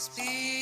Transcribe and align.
Speak. 0.00 0.59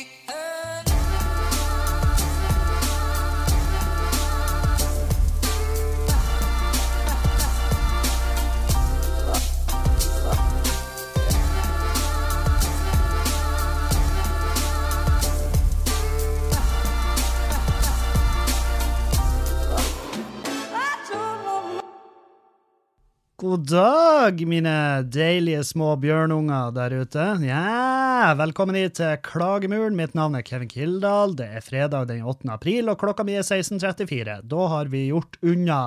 God 23.49 23.65
dag, 23.65 24.41
mine 24.45 24.71
deilige 25.09 25.63
små 25.65 25.95
bjørnunger 25.97 26.69
der 26.75 26.93
ute. 27.01 27.23
Ja, 27.47 28.35
velkommen 28.37 28.75
hit 28.77 28.99
til 28.99 29.15
Klagemuren. 29.25 29.95
Mitt 29.97 30.13
navn 30.13 30.37
er 30.37 30.43
Kevin 30.45 30.69
Kildahl. 30.69 31.33
Det 31.39 31.47
er 31.57 31.63
fredag 31.65 32.11
den 32.11 32.21
8. 32.21 32.45
april, 32.53 32.91
og 32.93 32.99
klokka 33.01 33.25
mi 33.25 33.39
er 33.39 33.47
16.34. 33.47 34.35
Da 34.51 34.67
har 34.73 34.91
vi 34.91 35.01
gjort 35.07 35.39
unna 35.41 35.79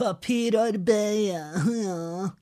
papirarbeidet. 0.00 1.68
Ja. 1.84 2.32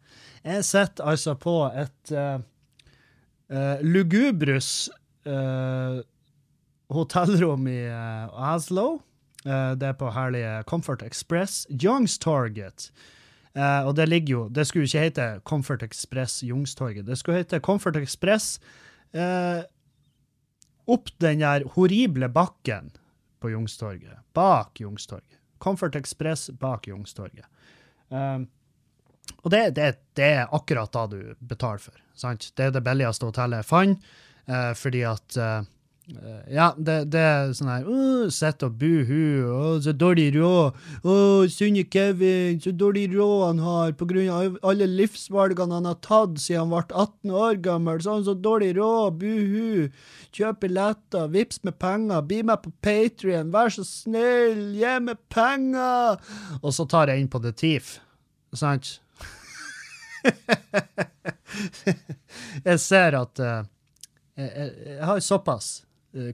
Jeg 0.55 0.65
sitter 0.71 1.13
altså 1.13 1.37
på 1.37 1.59
et 1.69 2.15
uh, 2.17 3.85
lugubrus 3.85 4.89
uh, 5.29 6.01
hotellrom 6.89 7.69
i 7.69 7.83
Oslo. 8.33 8.89
det 9.45 9.93
er 9.93 10.01
på 10.01 10.17
herlige 10.17 10.63
Comfort 10.73 11.05
Express. 11.05 11.67
Youngstorget. 11.69 12.89
Uh, 12.89 13.15
og 13.59 13.95
det 13.99 14.09
ligger 14.09 14.33
jo 14.33 14.43
Det 14.55 14.67
skulle 14.69 14.87
ikke 14.87 15.07
hete 15.07 15.27
Comfort 15.49 15.83
Express 15.83 16.43
Jungstorget. 16.47 17.07
Det 17.07 17.19
skulle 17.19 17.41
hete 17.41 17.61
Comfort 17.65 17.97
Express 17.97 18.61
uh, 19.17 19.65
opp 20.89 21.11
den 21.19 21.43
der 21.43 21.65
horrible 21.75 22.29
bakken 22.29 22.93
på 23.41 23.51
Jungstorget. 23.51 24.21
Bak 24.35 24.81
Jungstorget. 24.81 25.41
Comfort 25.59 25.97
Express 25.99 26.51
bak 26.61 26.87
Jungstorget. 26.87 27.49
Uh, 28.13 28.47
og 29.43 29.51
det, 29.53 29.63
det, 29.77 29.89
det, 30.17 30.29
er 30.39 30.55
akkurat 30.55 30.93
da 30.95 31.07
du 31.11 31.35
betaler 31.41 31.83
for. 31.83 31.99
Sant? 32.15 32.51
Det 32.57 32.69
er 32.69 32.73
det 32.75 32.85
billigste 32.87 33.29
hotellet 33.29 33.61
jeg 33.61 33.69
fant, 33.69 34.07
fordi 34.81 35.03
at 35.05 35.37
Eh, 35.37 35.61
ja, 36.49 36.71
det, 36.81 37.11
det, 37.13 37.21
er 37.21 37.51
sånn 37.53 37.69
her 37.69 37.85
uh, 37.85 38.31
Sitt 38.33 38.63
og 38.65 38.79
buhu, 38.81 39.45
oh, 39.53 39.77
så 39.85 39.93
dårlig 39.93 40.31
råd. 40.39 40.73
Oh, 41.03 41.45
Sunne 41.53 41.83
Kevin, 41.93 42.57
så 42.65 42.73
dårlig 42.73 43.11
råd 43.13 43.43
han 43.45 43.59
har 43.61 43.93
på 43.99 44.07
grunn 44.09 44.31
av 44.33 44.57
alle 44.65 44.87
livsvalgene 44.89 45.75
han 45.77 45.89
har 45.89 45.99
tatt 46.05 46.39
siden 46.41 46.65
han 46.65 46.73
ble 46.73 46.81
18 47.03 47.35
år 47.43 47.55
gammel. 47.65 48.01
Så 48.01 48.25
så 48.25 48.33
dårlig 48.33 48.73
råd, 48.79 49.19
buhu. 49.21 49.89
Kjøp 50.33 50.57
billetter, 50.65 51.29
vips 51.35 51.61
med 51.69 51.77
penger, 51.83 52.25
bli 52.25 52.41
med 52.49 52.59
på 52.65 52.71
Patrion, 52.85 53.53
vær 53.53 53.69
så 53.75 53.85
snill, 53.85 54.63
gi 54.79 54.95
meg 55.05 55.19
penger! 55.33 56.17
Og 56.63 56.71
så 56.77 56.85
tar 56.89 57.09
jeg 57.13 57.21
inn 57.21 57.33
på 57.33 57.41
The 57.45 57.53
Thief, 57.53 57.87
sant? 58.57 58.87
jeg 62.69 62.79
ser 62.81 63.13
at 63.21 63.35
uh, 63.45 63.61
jeg, 64.39 64.49
jeg, 64.49 64.69
jeg 64.97 65.07
har 65.09 65.21
såpass 65.25 65.69
Eh, 65.79 65.88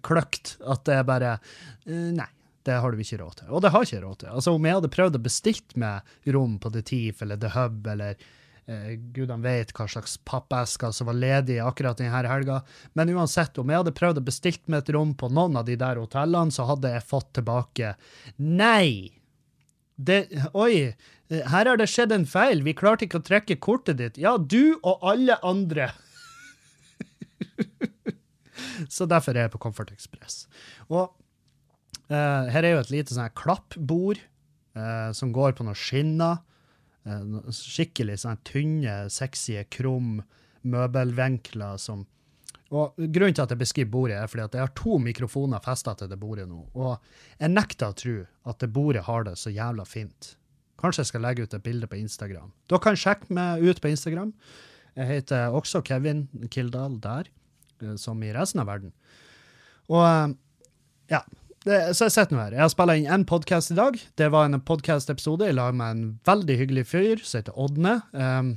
kløkt 0.04 0.56
at 0.70 0.84
det 0.86 1.00
er 1.00 1.08
bare 1.08 1.34
eh, 1.34 2.10
Nei, 2.14 2.28
det 2.64 2.78
har 2.80 2.92
du 2.92 3.02
ikke 3.02 3.20
råd 3.20 3.40
til. 3.40 3.50
Og 3.52 3.64
det 3.64 3.72
har 3.74 3.84
ikke 3.84 4.04
råd 4.04 4.20
til. 4.22 4.30
Altså, 4.36 4.54
Om 4.54 4.68
jeg 4.68 4.78
hadde 4.78 4.94
prøvd 4.94 5.18
å 5.18 5.24
bestille 5.24 5.80
meg 5.82 6.32
rom 6.36 6.56
på 6.62 6.72
The 6.72 6.82
Teef 6.86 7.24
eller 7.24 7.40
The 7.40 7.50
Hub 7.56 7.88
eller 7.92 8.14
eh, 8.66 8.94
gudene 9.16 9.44
vet 9.44 9.74
hva 9.76 9.88
slags 9.90 10.16
pappesker 10.24 10.94
som 10.96 11.10
var 11.10 11.18
ledige 11.18 11.64
akkurat 11.64 12.00
denne 12.00 12.22
helga. 12.24 12.62
Men 12.96 13.12
uansett, 13.16 13.58
om 13.60 13.68
jeg 13.72 13.82
hadde 13.82 13.96
prøvd 13.98 14.22
å 14.22 14.28
bestille 14.30 14.72
meg 14.72 14.84
et 14.84 14.94
rom 14.96 15.12
på 15.18 15.28
noen 15.32 15.60
av 15.60 15.68
de 15.68 15.76
der 15.80 16.00
hotellene, 16.00 16.54
så 16.54 16.68
hadde 16.70 16.94
jeg 16.94 17.08
fått 17.10 17.34
tilbake 17.40 17.96
Nei! 18.38 19.12
Det, 19.94 20.24
oi, 20.58 20.90
her 21.30 21.68
har 21.70 21.78
det 21.78 21.86
skjedd 21.86 22.10
en 22.16 22.24
feil. 22.26 22.64
Vi 22.66 22.72
klarte 22.74 23.06
ikke 23.06 23.20
å 23.20 23.26
trekke 23.28 23.60
kortet 23.62 24.00
ditt. 24.00 24.16
Ja, 24.18 24.32
du 24.38 24.74
og 24.82 25.04
alle 25.06 25.36
andre. 25.46 25.92
Så 28.94 29.08
derfor 29.10 29.36
er 29.36 29.46
jeg 29.46 29.54
på 29.54 29.62
Comfort 29.62 29.92
Express. 29.94 30.44
Og 30.88 31.12
uh, 32.10 32.44
her 32.50 32.62
er 32.62 32.74
jo 32.74 32.82
et 32.82 32.92
lite 32.94 33.14
sånn 33.14 33.26
her 33.26 33.36
klappbord 33.38 34.22
uh, 34.78 35.10
som 35.16 35.34
går 35.34 35.56
på 35.58 35.66
noen 35.66 35.78
skinner. 35.78 36.42
Uh, 37.04 37.44
skikkelig 37.52 38.22
sånn 38.24 38.40
tynne, 38.48 39.04
sexy, 39.12 39.58
krum 39.72 40.22
møbelvinkler 40.64 41.80
som 41.80 42.06
og 42.74 42.96
Grunnen 42.96 43.36
til 43.36 43.44
at 43.44 43.52
jeg 43.52 43.60
beskriver 43.60 43.90
bordet, 43.92 44.16
er 44.18 44.30
fordi 44.30 44.44
at 44.48 44.54
jeg 44.56 44.64
har 44.64 44.72
to 44.74 44.96
mikrofoner 44.98 45.62
festa 45.62 45.92
til 45.98 46.08
det 46.10 46.16
bordet 46.18 46.46
nå. 46.48 46.64
Og 46.74 46.96
jeg 47.38 47.52
nekter 47.52 47.92
å 47.92 47.96
tro 48.00 48.14
at 48.50 48.58
det 48.62 48.70
bordet 48.74 49.04
har 49.06 49.26
det 49.28 49.36
så 49.38 49.52
jævla 49.52 49.84
fint. 49.86 50.32
Kanskje 50.80 51.04
jeg 51.04 51.10
skal 51.12 51.22
legge 51.22 51.44
ut 51.44 51.54
et 51.54 51.62
bilde 51.62 51.86
på 51.86 52.00
Instagram. 52.00 52.50
Dere 52.68 52.82
kan 52.82 52.98
sjekke 52.98 53.36
meg 53.36 53.62
ut 53.62 53.82
på 53.84 53.92
Instagram. 53.92 54.32
Jeg 54.96 55.10
heter 55.10 55.54
også 55.54 55.84
Kevin 55.86 56.26
Kildahl 56.50 56.98
der. 57.04 57.30
Eh, 57.84 57.96
som 58.00 58.22
i 58.22 58.32
resten 58.34 58.62
av 58.62 58.70
verden. 58.72 58.92
Og 59.92 60.04
eh, 60.04 60.28
ja. 61.14 61.24
Det, 61.64 61.78
så 61.96 62.10
jeg 62.10 62.12
sitter 62.12 62.36
nå 62.36 62.42
her. 62.42 62.54
Jeg 62.58 62.60
har 62.60 62.72
spilt 62.72 62.92
inn 62.98 63.06
én 63.08 63.22
podkast 63.24 63.72
i 63.72 63.78
dag. 63.78 63.96
Det 64.20 64.26
var 64.34 64.50
en 64.50 64.60
podkast-episode 64.60 65.46
i 65.48 65.54
lag 65.56 65.72
med 65.72 65.94
en 65.94 66.02
veldig 66.28 66.58
hyggelig 66.60 66.82
fyr 66.90 67.22
som 67.24 67.40
heter 67.40 67.56
Ådne. 67.56 67.94
Um, 68.12 68.50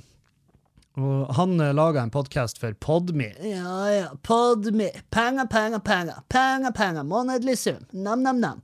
og 1.00 1.32
han 1.38 1.54
uh, 1.62 1.70
laga 1.72 2.04
en 2.04 2.12
podkast 2.12 2.60
for 2.60 2.76
Podme. 2.84 3.30
Ja, 3.40 3.78
ja, 3.94 4.10
Podme. 4.28 4.90
Penger, 5.08 5.48
penger, 5.48 5.80
penger. 5.80 6.20
Penger, 6.28 6.76
penger. 6.76 7.08
Månedlig 7.08 7.56
sum. 7.62 7.80
Nam-nam-nam. 7.96 8.60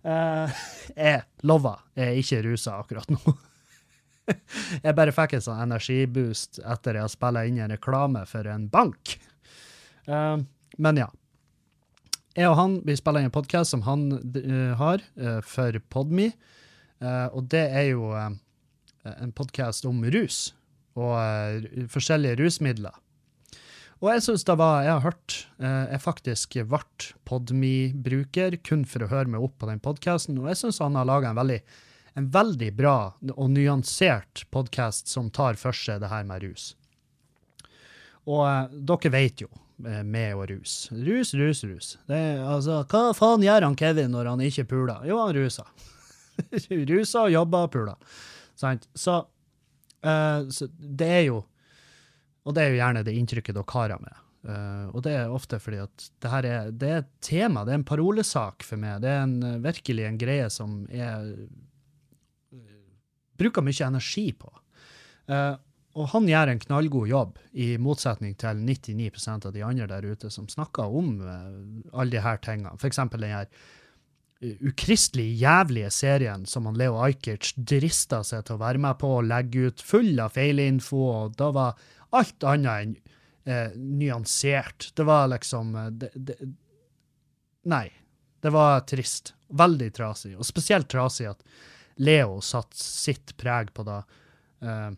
Uh, 0.00 0.64
jeg 0.96 1.20
lover, 1.44 1.84
jeg 1.96 2.08
er 2.08 2.22
ikke 2.24 2.40
rusa 2.48 2.78
akkurat 2.80 3.12
nå. 3.12 3.36
jeg 4.84 4.96
bare 4.96 5.12
fikk 5.12 5.36
en 5.36 5.44
sånn 5.44 5.62
energiboost 5.64 6.60
etter 6.64 6.96
jeg 6.96 7.04
har 7.04 7.12
spilt 7.12 7.48
inn 7.50 7.60
en 7.64 7.76
reklame 7.76 8.24
for 8.32 8.48
en 8.48 8.64
bank. 8.72 9.18
Uh, 10.08 10.40
men 10.76 10.98
ja. 11.00 11.08
Jeg 12.34 12.50
og 12.50 12.58
han 12.58 12.74
vi 12.84 12.96
spiller 12.98 13.22
inn 13.22 13.30
en 13.30 13.34
podkast 13.34 13.72
som 13.72 13.84
han 13.86 14.08
uh, 14.18 14.74
har 14.78 15.04
uh, 15.20 15.40
for 15.46 15.78
Podme. 15.92 16.32
og 17.04 17.48
det 17.52 17.66
er 17.74 17.88
jo 17.90 18.06
en 18.14 19.32
podkast 19.36 19.84
om 19.84 19.98
rus 20.08 20.54
og 20.96 21.66
forskjellige 21.90 22.38
rusmidler. 22.38 22.94
Og 24.00 24.08
jeg 24.08 24.22
syns 24.24 24.44
det 24.46 24.56
var 24.56 24.84
Jeg 24.86 24.92
har 24.92 25.02
hørt 25.04 25.34
Jeg 25.58 26.00
faktisk 26.00 26.56
ble 26.70 27.10
Podme-bruker 27.28 28.56
kun 28.64 28.86
for 28.88 29.04
å 29.04 29.10
høre 29.10 29.28
meg 29.28 29.44
opp 29.44 29.58
på 29.58 29.68
den 29.68 29.82
podkasten, 29.84 30.38
og 30.38 30.48
jeg 30.48 30.62
syns 30.62 30.80
han 30.80 30.96
har 30.96 31.10
laga 31.10 31.34
en 31.34 31.42
veldig 31.42 31.60
en 32.14 32.30
veldig 32.30 32.70
bra 32.78 32.96
og 33.34 33.50
nyansert 33.50 34.46
podkast 34.54 35.10
som 35.10 35.32
tar 35.34 35.58
for 35.60 35.74
seg 35.76 36.00
det 36.00 36.12
her 36.12 36.24
med 36.24 36.46
rus. 36.46 36.70
Og 38.30 38.46
dere 38.86 39.12
vet 39.12 39.44
jo 39.44 39.50
Eh, 39.50 39.63
med 39.76 40.34
og 40.36 40.48
rus. 40.50 40.88
Rus, 40.92 41.34
rus, 41.34 41.64
rus. 41.66 41.88
Det, 42.06 42.20
altså, 42.40 42.82
hva 42.90 43.08
faen 43.16 43.44
gjør 43.44 43.66
han 43.66 43.78
Kevin 43.78 44.12
når 44.14 44.30
han 44.32 44.44
ikke 44.46 44.66
puler? 44.70 45.02
Jo, 45.08 45.18
han 45.24 45.34
ruser. 45.36 45.70
ruser 46.90 47.32
jobber 47.34 47.70
puler. 47.72 48.20
Sant? 48.58 48.86
Så, 48.94 49.18
uh, 50.06 50.40
så, 50.50 50.68
det 50.78 51.10
er 51.10 51.26
jo 51.28 51.42
Og 52.44 52.52
det 52.54 52.60
er 52.60 52.74
jo 52.74 52.76
gjerne 52.76 53.02
det 53.06 53.14
inntrykket 53.16 53.56
dere 53.56 53.72
har 53.72 53.92
av 53.94 54.00
meg. 54.04 54.16
Uh, 54.44 54.86
og 54.92 55.00
det 55.06 55.14
er 55.16 55.32
ofte 55.32 55.56
fordi 55.56 55.78
at 55.80 56.08
det 56.20 56.30
her 56.30 56.44
er, 56.44 56.66
det 56.70 56.88
er 56.90 56.98
et 57.00 57.12
tema, 57.24 57.62
det 57.64 57.72
er 57.72 57.78
en 57.80 57.86
parolesak 57.88 58.66
for 58.68 58.76
meg. 58.76 59.00
Det 59.00 59.08
er 59.08 59.22
en, 59.24 59.38
virkelig 59.64 60.04
en 60.04 60.18
greie 60.20 60.50
som 60.52 60.82
jeg 60.92 61.48
bruker 63.40 63.64
mye 63.64 63.86
energi 63.88 64.26
på. 64.36 64.52
Uh, 65.24 65.56
og 65.94 66.10
han 66.10 66.26
gjør 66.26 66.50
en 66.50 66.60
knallgod 66.62 67.08
jobb, 67.08 67.38
i 67.52 67.74
motsetning 67.78 68.34
til 68.40 68.58
99% 68.66 69.46
av 69.46 69.54
de 69.54 69.62
andre 69.62 69.86
der 69.90 70.06
ute 70.10 70.30
som 70.32 70.48
snakker 70.50 70.90
om 70.90 71.16
uh, 71.22 71.46
alle 71.94 72.16
disse 72.16 72.34
tingene. 72.42 72.74
F.eks. 72.74 72.98
den 73.12 73.26
her 73.30 73.46
uh, 73.46 74.56
ukristelig 74.66 75.28
jævlige 75.38 75.92
serien 75.94 76.46
som 76.50 76.66
han 76.66 76.78
Leo 76.80 76.98
Ajkic 77.04 77.52
drista 77.56 78.24
seg 78.26 78.42
til 78.46 78.56
å 78.56 78.62
være 78.64 78.82
med 78.82 78.98
på 78.98 79.12
og 79.20 79.28
legge 79.30 79.68
ut, 79.70 79.84
full 79.86 80.18
av 80.18 80.34
feilinfo, 80.34 81.04
og 81.12 81.38
da 81.38 81.52
var 81.54 81.86
alt 82.14 82.48
annet 82.50 82.74
enn 82.74 82.96
uh, 83.46 83.78
nyansert. 83.78 84.90
Det 84.98 85.06
var 85.06 85.30
liksom 85.30 85.76
det, 86.00 86.10
det, 86.14 86.40
Nei. 87.70 87.86
Det 88.44 88.50
var 88.52 88.82
trist. 88.84 89.30
Veldig 89.56 89.86
trasig. 89.96 90.34
Og 90.36 90.44
spesielt 90.44 90.90
trasig 90.92 91.30
at 91.30 91.40
Leo 92.02 92.42
satte 92.44 92.76
sitt 92.76 93.32
preg 93.40 93.70
på 93.72 93.86
det. 93.86 94.02
Uh, 94.60 94.90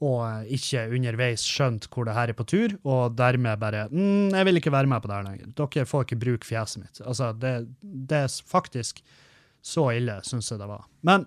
og 0.00 0.48
ikke 0.48 0.86
underveis 0.96 1.42
skjønt 1.44 1.86
hvor 1.92 2.06
det 2.08 2.14
her 2.16 2.32
er 2.32 2.36
på 2.36 2.46
tur, 2.48 2.72
og 2.88 3.16
dermed 3.18 3.60
bare 3.60 3.88
mm, 3.92 4.32
'Jeg 4.32 4.46
vil 4.48 4.56
ikke 4.56 4.72
være 4.72 4.88
med 4.88 5.02
på 5.02 5.08
det 5.08 5.16
her 5.16 5.26
lenger. 5.26 5.50
Dere 5.56 5.86
får 5.86 6.06
ikke 6.06 6.22
bruke 6.24 6.46
fjeset 6.46 6.82
mitt.' 6.82 7.02
Altså, 7.04 7.32
det, 7.36 7.68
det 7.82 8.16
er 8.16 8.28
faktisk 8.28 9.02
så 9.60 9.90
ille, 9.92 10.20
syns 10.24 10.50
jeg 10.50 10.58
det 10.58 10.68
var. 10.70 10.86
Men 11.04 11.26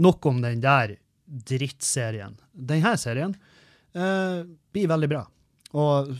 nok 0.00 0.26
om 0.26 0.40
den 0.40 0.62
der 0.64 0.96
drittserien. 1.26 2.38
Denne 2.52 2.96
serien 2.96 3.34
eh, 3.94 4.40
blir 4.72 4.88
veldig 4.88 5.10
bra. 5.12 5.24
Og 5.74 6.10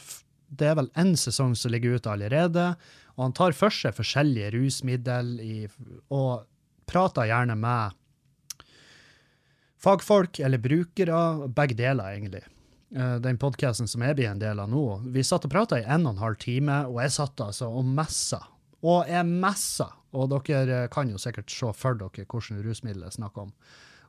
det 0.49 0.69
er 0.71 0.79
vel 0.79 0.91
én 1.01 1.15
sesong 1.19 1.55
som 1.57 1.73
ligger 1.73 1.97
ute 1.97 2.11
allerede. 2.11 2.75
Og 3.17 3.29
han 3.29 3.37
tar 3.37 3.57
for 3.57 3.73
seg 3.73 3.97
forskjellige 3.97 4.53
rusmiddel 4.57 5.39
i, 5.41 5.57
og 6.13 6.45
prater 6.91 7.31
gjerne 7.31 7.57
med 7.59 7.97
fagfolk 9.85 10.41
eller 10.41 10.61
brukere, 10.63 11.49
begge 11.55 11.77
deler, 11.79 12.17
egentlig. 12.17 12.45
Eh, 12.95 13.17
Den 13.21 13.39
podkasten 13.39 13.89
som 13.91 14.05
jeg 14.07 14.17
blir 14.19 14.31
en 14.31 14.43
del 14.43 14.61
av 14.63 14.71
nå. 14.71 14.85
Vi 15.13 15.25
satt 15.27 15.47
og 15.49 15.53
prata 15.53 15.81
i 15.81 15.87
en 15.87 16.07
og 16.07 16.15
en 16.15 16.23
halv 16.23 16.41
time, 16.43 16.81
og 16.91 17.01
jeg 17.03 17.15
satt 17.17 17.45
altså 17.45 17.71
og 17.71 17.87
messa. 17.87 18.41
Og 18.85 19.09
jeg 19.11 19.27
messa. 19.29 19.91
Og 20.15 20.31
dere 20.31 20.85
kan 20.95 21.11
jo 21.11 21.19
sikkert 21.19 21.51
se 21.51 21.73
for 21.75 21.99
dere 21.99 22.27
hvordan 22.29 22.63
rusmiddelet 22.63 23.11
er 23.11 23.17
snakker 23.19 23.49
om. 23.49 23.55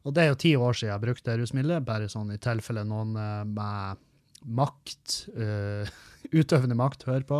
Og 0.06 0.13
det 0.13 0.22
er 0.22 0.27
jo 0.30 0.42
ti 0.44 0.51
år 0.56 0.75
siden 0.77 0.92
jeg 0.94 1.01
brukte 1.01 1.38
rusmiddelet, 1.39 1.86
bare 1.86 2.10
sånn 2.12 2.33
i 2.36 2.42
tilfelle 2.42 2.83
noen 2.86 3.16
eh, 3.18 3.45
med 3.50 4.04
makt, 4.45 5.16
eh, 5.33 5.95
utøvende 6.39 6.77
makt, 6.77 7.07
hører 7.10 7.25
på. 7.25 7.39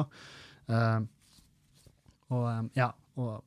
Og 2.34 2.72
ja, 2.74 2.88
og 3.22 3.44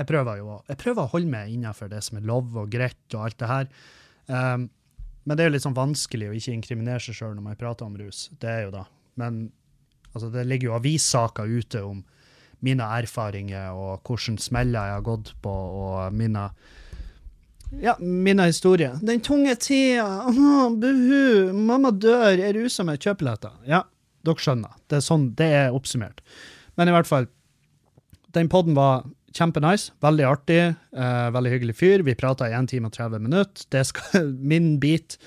jeg 0.00 0.08
prøver 0.08 0.40
jo 0.40 0.58
jeg 0.64 0.80
prøver 0.80 1.04
å 1.04 1.12
holde 1.12 1.28
meg 1.28 1.52
innenfor 1.52 1.90
det 1.92 2.00
som 2.06 2.18
er 2.18 2.28
lov 2.28 2.54
og 2.56 2.70
greit 2.72 3.16
og 3.16 3.26
alt 3.26 3.40
det 3.42 3.50
her. 3.50 3.72
Um, 4.26 4.70
men 5.28 5.36
det 5.36 5.44
er 5.44 5.50
jo 5.50 5.54
litt 5.56 5.66
sånn 5.66 5.76
vanskelig 5.76 6.30
å 6.30 6.36
ikke 6.36 6.54
inkriminere 6.56 7.02
seg 7.04 7.18
sjøl 7.18 7.34
når 7.36 7.44
man 7.44 7.58
prater 7.60 7.86
om 7.86 7.98
rus. 8.00 8.28
Det 8.40 8.48
er 8.48 8.62
jo 8.64 8.72
da. 8.74 8.86
Men 9.20 9.42
altså, 10.14 10.30
det 10.32 10.46
ligger 10.48 10.70
jo 10.70 10.76
avissaker 10.78 11.50
ute 11.50 11.82
om 11.84 12.00
mine 12.64 12.86
erfaringer 13.00 13.76
og 13.76 14.04
hvordan 14.04 14.38
smeller 14.40 14.88
jeg 14.88 14.96
har 14.98 15.04
gått 15.04 15.32
på, 15.44 15.52
og 15.52 16.16
mine 16.16 16.48
ja, 17.78 17.94
mine 18.00 18.48
historier. 18.48 18.96
Den 19.06 19.20
tunge 19.22 19.54
tida, 19.62 20.26
buhu, 20.82 21.52
mamma 21.54 21.92
dør, 21.94 22.40
jeg 22.40 22.56
ruser 22.56 22.88
meg, 22.88 22.98
kjøp 23.04 23.20
billetter. 23.20 23.54
Ja, 23.68 23.84
dere 24.26 24.42
skjønner. 24.42 24.74
Det 24.90 24.98
er 24.98 25.04
sånn, 25.06 25.28
det 25.38 25.46
er 25.60 25.76
oppsummert. 25.76 26.24
Men 26.80 26.90
i 26.90 26.96
hvert 26.96 27.06
fall, 27.06 27.28
den 28.34 28.50
podden 28.50 28.74
var 28.74 29.06
kjempenice, 29.36 29.92
veldig 30.02 30.26
artig, 30.26 30.60
eh, 30.96 31.28
veldig 31.34 31.52
hyggelig 31.54 31.76
fyr. 31.78 32.02
Vi 32.06 32.14
prata 32.18 32.48
i 32.50 32.54
1 32.56 32.68
time 32.70 32.90
og 32.90 32.96
30 32.96 33.22
minutter. 33.22 33.84
Skal, 33.84 34.32
min 34.52 34.78
bit 34.82 35.18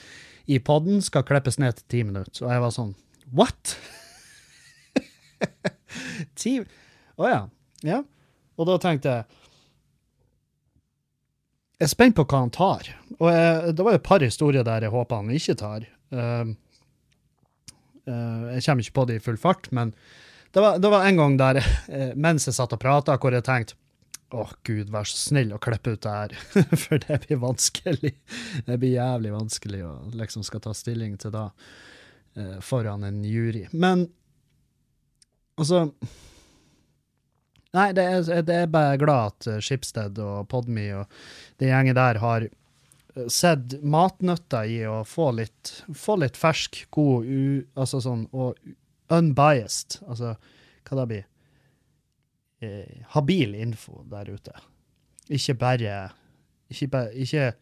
i 0.45 0.59
podden 0.59 1.01
skal 1.01 1.25
klippes 1.27 1.59
ned 1.59 1.77
til 1.79 2.03
10 2.03 2.09
minutter. 2.11 2.45
Og 2.45 2.51
jeg 2.51 2.63
var 2.65 2.75
sånn 2.75 2.95
What?! 3.33 3.77
Ti 6.39 6.59
Å 7.19 7.29
ja. 7.29 7.39
Ja. 7.85 8.01
Og 8.57 8.67
da 8.69 8.77
tenkte 8.81 9.11
jeg 9.11 9.39
Jeg 11.79 11.87
er 11.87 11.91
spent 11.91 12.15
på 12.15 12.25
hva 12.25 12.43
han 12.45 12.53
tar. 12.53 12.89
Og 13.19 13.27
jeg, 13.31 13.73
det 13.77 13.85
var 13.85 13.97
et 13.97 14.05
par 14.05 14.23
historier 14.23 14.63
der 14.67 14.85
jeg 14.85 14.93
håper 14.93 15.19
han 15.19 15.31
ikke 15.35 15.55
tar. 15.59 15.87
Uh, 16.13 16.53
uh, 18.07 18.53
jeg 18.53 18.63
kommer 18.63 18.85
ikke 18.85 18.95
på 18.99 19.05
det 19.09 19.17
i 19.17 19.23
full 19.25 19.39
fart, 19.41 19.67
men 19.75 19.91
det 20.53 20.61
var, 20.61 20.77
det 20.79 20.91
var 20.93 21.07
en 21.07 21.17
gang 21.17 21.35
der, 21.41 21.59
eh, 21.97 22.13
mens 22.15 22.45
jeg 22.47 22.55
satt 22.55 22.75
og 22.75 22.79
prata, 22.79 23.17
hvor 23.17 23.35
jeg 23.35 23.43
tenkte 23.43 23.75
Å, 24.33 24.47
gud, 24.65 24.89
vær 24.89 25.05
så 25.05 25.19
snill 25.29 25.53
å 25.53 25.61
klippe 25.61 25.93
ut 25.93 26.01
det 26.01 26.13
her, 26.13 26.33
for 26.83 27.01
det 27.03 27.19
blir 27.27 27.41
vanskelig. 27.43 28.15
Det 28.65 28.77
blir 28.81 28.95
jævlig 28.95 29.33
vanskelig 29.35 29.83
å 29.85 29.93
liksom 30.17 30.45
skal 30.47 30.63
ta 30.63 30.73
stilling 30.77 31.19
til 31.21 31.35
da 31.35 31.47
eh, 32.33 32.57
foran 32.65 33.05
en 33.05 33.21
jury. 33.27 33.67
Men 33.71 34.07
altså 35.53 35.87
Nei, 37.73 37.87
det 37.97 38.03
er, 38.05 38.41
det 38.45 38.53
er 38.53 38.67
bare 38.69 38.99
glad 39.01 39.31
at 39.31 39.45
Skipsted 39.45 39.63
Schibsted 39.65 40.19
og 40.21 40.43
Podme 40.51 40.83
og 40.93 41.15
det 41.57 41.71
gjengen 41.71 41.97
der 41.97 42.19
har 42.21 42.45
eh, 42.45 43.29
sett 43.33 43.79
matnøtta 43.81 44.61
i 44.69 44.83
å 44.85 44.99
få 45.09 45.31
litt, 45.39 45.79
få 45.97 46.19
litt 46.21 46.37
fersk, 46.37 46.83
god, 46.93 47.25
u, 47.25 47.63
altså 47.73 48.01
sånn, 48.05 48.27
og 48.29 48.57
unbiased, 49.13 50.03
altså 50.05 50.35
hva 50.85 50.99
det 50.99 51.07
blir, 51.09 51.25
eh, 52.63 53.03
habil 53.15 53.55
info 53.55 54.03
der 54.11 54.29
ute. 54.29 54.55
Ikke 55.29 55.55
bare, 55.59 55.97
ikke 56.71 56.87
bare, 56.91 57.13
ikke, 57.13 57.53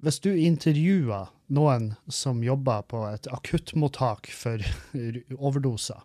hvis 0.00 0.20
du 0.24 0.30
intervjuer 0.32 1.30
noen 1.52 1.92
som 2.08 2.42
jobber 2.44 2.86
på 2.90 3.04
et 3.10 3.28
akuttmottak 3.30 4.30
for 4.34 4.62
overdoser, 5.38 6.00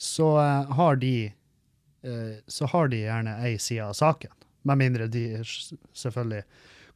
så 0.00 0.32
eh, 0.40 0.74
har 0.78 1.00
de 1.00 1.14
eh, 1.26 2.36
så 2.46 2.68
har 2.72 2.92
de 2.92 3.04
gjerne 3.04 3.38
ei 3.46 3.56
side 3.58 3.86
av 3.90 3.96
saken. 3.98 4.32
Med 4.68 4.80
mindre 4.80 5.08
de 5.08 5.40
selvfølgelig 5.42 6.44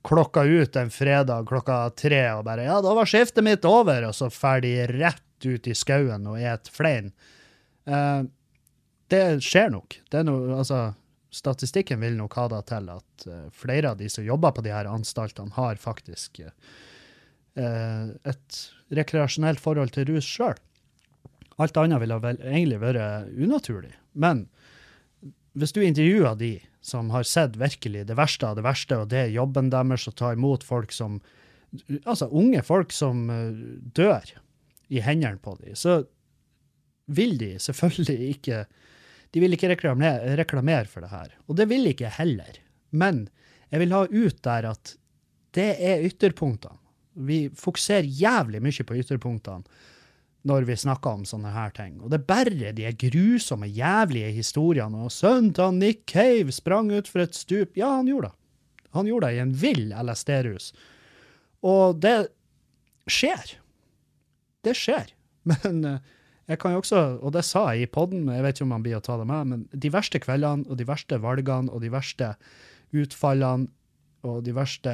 klokka 0.04 0.42
ut 0.44 0.76
en 0.76 0.90
fredag 0.92 1.46
klokka 1.48 1.90
tre 1.96 2.24
og 2.34 2.44
bare 2.44 2.64
'Ja, 2.64 2.80
da 2.84 2.94
var 2.94 3.08
skiftet 3.08 3.44
mitt 3.44 3.64
over', 3.64 4.08
og 4.08 4.14
så 4.14 4.28
drar 4.28 4.60
de 4.60 4.86
rett 4.86 5.46
ut 5.46 5.66
i 5.66 5.74
skauen 5.74 6.26
og 6.26 6.38
et 6.38 6.68
flein. 6.68 7.12
Eh, 7.86 8.22
det 9.12 9.24
skjer 9.44 9.72
nok. 9.74 9.98
Det 10.10 10.22
noe, 10.26 10.58
altså, 10.58 10.94
statistikken 11.34 12.00
vil 12.02 12.16
nok 12.18 12.36
ha 12.38 12.46
det 12.52 12.62
til 12.70 12.90
at 12.94 13.26
eh, 13.28 13.48
flere 13.54 13.92
av 13.92 14.00
de 14.00 14.08
som 14.12 14.24
jobber 14.24 14.54
på 14.56 14.64
de 14.64 14.72
her 14.74 14.88
anstaltene, 14.90 15.54
har 15.56 15.80
faktisk 15.82 16.40
eh, 16.44 18.06
et 18.24 18.60
rekreasjonelt 18.94 19.62
forhold 19.62 19.94
til 19.94 20.08
rus 20.12 20.28
sjøl. 20.28 20.58
Alt 21.62 21.78
annet 21.78 22.02
ville 22.02 22.18
vel 22.22 22.40
egentlig 22.42 22.80
vært 22.82 23.30
unaturlig. 23.38 23.92
Men 24.18 24.46
hvis 25.54 25.74
du 25.74 25.84
intervjuer 25.84 26.34
de 26.38 26.54
som 26.84 27.12
har 27.14 27.24
sett 27.24 27.54
virkelig 27.56 28.04
det 28.08 28.16
verste 28.18 28.48
av 28.48 28.58
det 28.58 28.66
verste, 28.66 28.98
og 29.00 29.10
det 29.12 29.20
er 29.22 29.36
jobben 29.36 29.70
deres 29.72 30.08
å 30.10 30.14
ta 30.16 30.34
imot 30.34 30.66
folk 30.66 30.94
som 30.94 31.22
Altså 32.06 32.28
unge 32.30 32.60
folk 32.62 32.92
som 32.94 33.24
eh, 33.34 33.54
dør 33.98 34.28
i 34.94 35.00
hendene 35.02 35.40
på 35.42 35.56
dem, 35.58 35.74
så 35.74 36.04
vil 37.10 37.34
de 37.40 37.56
selvfølgelig 37.58 38.28
ikke 38.36 38.60
De 39.34 39.42
vil 39.42 39.56
ikke 39.56 39.72
reklamere, 39.72 40.36
reklamere 40.38 40.86
for 40.86 41.02
det 41.02 41.10
her. 41.10 41.32
Og 41.50 41.58
det 41.58 41.66
vil 41.70 41.90
ikke 41.90 42.06
jeg 42.06 42.18
heller. 42.20 42.60
Men 42.94 43.24
jeg 43.72 43.82
vil 43.82 43.94
ha 43.96 44.04
ut 44.06 44.38
der 44.46 44.68
at 44.70 44.94
det 45.58 45.72
er 45.82 46.04
ytterpunktene. 46.06 46.78
Vi 47.14 47.46
fokuserer 47.54 48.06
jævlig 48.06 48.60
mye 48.62 48.86
på 48.86 48.96
ytterpunktene 48.98 49.66
når 50.44 50.66
vi 50.68 50.76
snakker 50.76 51.16
om 51.16 51.22
sånne 51.24 51.52
her 51.54 51.72
ting. 51.72 51.96
Og 52.02 52.10
det 52.12 52.18
er 52.20 52.26
bare 52.28 52.72
de 52.76 52.90
grusomme, 53.00 53.68
jævlige 53.70 54.32
historiene. 54.36 55.06
Og 55.06 55.12
sønnen 55.14 55.54
til 55.56 55.78
Nick 55.78 56.04
Cave 56.10 56.52
sprang 56.52 56.90
utfor 56.92 57.24
et 57.24 57.38
stup. 57.38 57.78
Ja, 57.80 57.94
han 57.96 58.10
gjorde 58.10 58.28
det. 58.28 58.36
Han 58.94 59.08
gjorde 59.08 59.30
det 59.30 59.38
i 59.38 59.42
en 59.42 59.54
vill 59.58 59.94
LSD-rus. 59.96 60.68
Og 61.64 61.96
det 62.02 62.16
skjer. 63.10 63.56
Det 64.64 64.76
skjer. 64.76 65.14
Men 65.50 65.80
eh, 65.88 66.12
jeg 66.50 66.60
kan 66.60 66.74
jo 66.74 66.82
også, 66.82 67.02
og 67.24 67.32
det 67.32 67.44
sa 67.48 67.64
jeg 67.72 67.86
i 67.86 67.90
podden, 67.90 68.26
jeg 68.28 68.44
vet 68.44 68.58
ikke 68.58 68.66
om 68.66 68.74
han 68.76 68.84
blir 68.84 68.98
å 68.98 69.04
ta 69.04 69.16
det 69.20 69.26
med, 69.28 69.50
men 69.50 69.64
de 69.72 69.90
verste 69.92 70.20
kveldene 70.20 70.68
og 70.68 70.76
de 70.80 70.86
verste 70.88 71.18
valgene 71.22 71.72
og 71.72 71.80
de 71.84 71.92
verste 71.92 72.34
utfallene 72.94 73.70
og 74.24 74.42
de 74.44 74.54
verste 74.56 74.92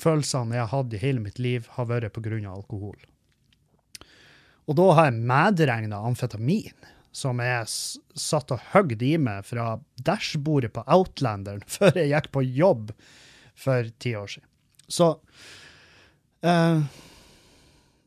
følelsene 0.00 0.56
jeg 0.56 0.66
har 0.66 0.72
hatt 0.72 0.94
i 0.94 1.02
hele 1.02 1.22
mitt 1.22 1.38
liv, 1.42 1.66
har 1.76 1.88
vært 1.90 2.16
av 2.16 2.54
alkohol. 2.54 2.98
Og 4.70 4.76
da 4.78 4.86
har 4.94 5.10
jeg 5.10 5.26
medregna 5.26 5.98
amfetamin, 6.06 6.88
som 7.10 7.40
jeg 7.42 7.66
satt 8.22 8.52
og 8.54 8.62
høgde 8.70 9.06
i 9.06 9.16
meg 9.18 9.42
fra 9.48 9.80
dashbordet 10.06 10.70
på 10.76 10.84
Outlanderen 10.86 11.64
før 11.76 11.98
jeg 11.98 12.12
gikk 12.12 12.30
på 12.34 12.44
jobb 12.46 12.92
for 13.58 13.90
ti 13.98 14.14
år 14.16 14.30
siden. 14.30 14.48
Så 14.90 15.12
uh, 16.46 16.82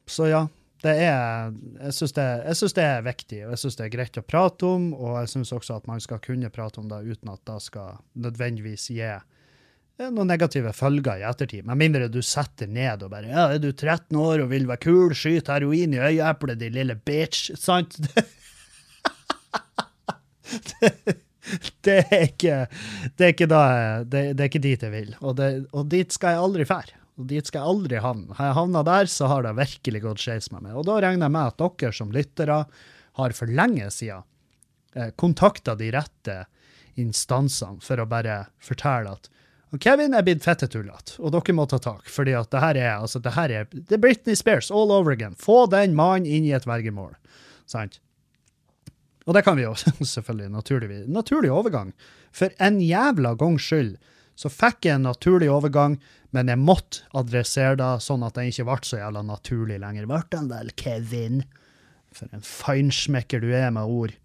Så 0.07 0.27
ja. 0.27 0.47
Det 0.83 0.93
er, 0.99 1.53
jeg 1.79 1.95
syns 1.95 2.13
det, 2.17 2.25
det 2.75 2.83
er 2.83 3.05
viktig, 3.05 3.37
og 3.45 3.53
jeg 3.53 3.61
syns 3.61 3.77
det 3.79 3.85
er 3.85 3.93
greit 3.93 4.17
å 4.19 4.25
prate 4.25 4.67
om. 4.67 4.89
Og 4.97 5.21
jeg 5.21 5.31
syns 5.31 5.53
også 5.55 5.77
at 5.79 5.87
man 5.87 6.03
skal 6.03 6.19
kunne 6.23 6.51
prate 6.51 6.81
om 6.81 6.89
det 6.91 6.99
uten 7.07 7.31
at 7.31 7.43
det 7.47 7.59
skal 7.63 8.01
nødvendigvis 8.19 8.89
gi 8.91 9.05
eh, 9.07 9.23
noen 10.03 10.27
negative 10.27 10.73
følger 10.75 11.21
i 11.21 11.27
ettertid. 11.29 11.63
Med 11.69 11.79
mindre 11.79 12.09
du 12.11 12.19
setter 12.25 12.67
ned 12.67 13.05
og 13.05 13.13
bare 13.13 13.31
ja, 13.31 13.45
'Er 13.53 13.63
du 13.63 13.71
13 13.71 14.17
år 14.19 14.43
og 14.43 14.51
vil 14.51 14.67
være 14.67 14.83
kul, 14.83 15.15
skyt 15.15 15.47
heroin 15.47 15.95
i 15.95 16.03
øyeeplet, 16.03 16.59
din 16.59 16.75
lille 16.75 16.99
bitch'. 16.99 17.55
Sant? 17.55 17.99
Det, 20.53 20.89
det, 21.81 21.95
er 22.13 22.27
ikke 22.27 22.57
det 23.17 23.25
er 23.25 23.31
ikke, 23.33 23.47
da, 23.49 23.61
det, 24.05 24.21
det 24.37 24.43
er 24.43 24.49
ikke 24.51 24.61
dit 24.61 24.83
jeg 24.85 24.91
vil. 24.93 25.15
Og, 25.25 25.39
og 25.73 25.87
dit 25.89 26.13
skal 26.13 26.35
jeg 26.35 26.43
aldri 26.43 26.67
fære. 26.69 27.02
Og 27.19 27.27
dit 27.29 27.45
skal 27.45 27.61
jeg 27.61 27.73
aldri 27.75 28.01
havne. 28.01 28.33
Har 28.37 28.49
jeg 28.49 28.57
havna 28.57 28.81
der, 28.87 29.09
så 29.11 29.29
har 29.29 29.45
det 29.45 29.53
virkelig 29.59 30.01
gått 30.01 30.23
skeis 30.23 30.49
med 30.53 30.65
meg. 30.65 30.77
Og 30.79 30.87
da 30.87 30.97
regner 31.03 31.27
jeg 31.27 31.35
med 31.35 31.51
at 31.51 31.61
dere 31.61 31.93
som 31.93 32.13
lyttere 32.13 32.63
har 33.19 33.35
for 33.37 33.53
lenge 33.61 33.89
siden 33.93 34.25
eh, 34.97 35.11
kontakta 35.19 35.75
de 35.77 35.91
rette 35.93 36.39
instansene 36.97 37.81
for 37.81 38.01
å 38.01 38.09
bare 38.09 38.43
fortelle 38.61 39.13
at 39.13 39.29
Kevin 39.81 40.13
er 40.13 40.21
blitt 40.21 40.43
fettetullete, 40.45 41.15
og 41.17 41.31
dere 41.33 41.53
må 41.57 41.63
ta 41.65 41.79
tak. 41.81 42.05
fordi 42.05 42.35
at 42.37 42.51
det 42.53 42.61
her 42.61 42.77
er 42.77 42.91
altså, 42.93 43.17
det 43.19 43.33
her 43.33 43.49
er, 43.49 43.69
det 43.73 43.97
er 43.97 44.01
Britney 44.01 44.35
Spears 44.37 44.69
all 44.69 44.91
over 44.93 45.11
again. 45.11 45.33
Få 45.33 45.65
den 45.65 45.95
mannen 45.97 46.29
inn 46.29 46.45
i 46.45 46.53
et 46.53 46.67
vergemål. 46.69 47.15
Sant? 47.65 47.97
Og 49.25 49.33
det 49.33 49.41
kan 49.47 49.57
vi 49.57 49.65
jo 49.65 49.73
selvfølgelig 50.15 50.51
naturlig, 50.53 50.99
naturlig 51.09 51.51
overgang. 51.53 51.93
For 52.33 52.53
en 52.61 52.77
jævla 52.83 53.33
gangs 53.39 53.65
skyld 53.65 53.95
Så 54.35 54.49
fikk 54.49 54.87
jeg 54.87 54.97
en 54.97 55.07
naturlig 55.07 55.49
overgang, 55.53 55.99
men 56.33 56.49
jeg 56.49 56.61
måtte 56.61 57.03
adressere 57.17 57.77
det 57.77 57.91
sånn 58.01 58.25
at 58.25 58.37
den 58.37 58.49
ikke 58.49 58.65
ble 58.67 58.79
så 58.87 58.99
jævla 58.99 59.21
naturlig 59.27 59.77
lenger. 59.83 60.07
Ble 60.09 60.21
den 60.33 60.49
vel, 60.49 60.71
Kevin? 60.79 61.43
For 62.13 62.33
en 62.33 62.45
feinschmecker 62.45 63.43
du 63.43 63.51
er 63.53 63.69
med 63.73 63.89
ord. 63.89 64.15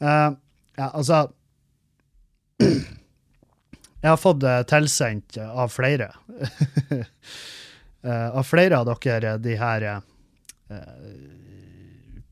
Uh, 0.00 0.32
ja, 0.78 0.88
altså 0.88 1.26
Jeg 4.00 4.08
har 4.08 4.16
fått 4.16 4.38
det 4.40 4.54
tilsendt 4.70 5.36
av 5.42 5.68
flere. 5.74 6.08
uh, 6.94 8.28
av 8.38 8.46
flere 8.48 8.78
av 8.80 8.88
dere 8.88 9.36
de 9.42 9.58
her 9.60 9.90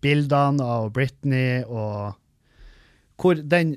bildene 0.00 0.62
av 0.64 0.92
Britney 0.94 1.64
og 1.66 2.14
hvor, 3.18 3.40
den, 3.42 3.74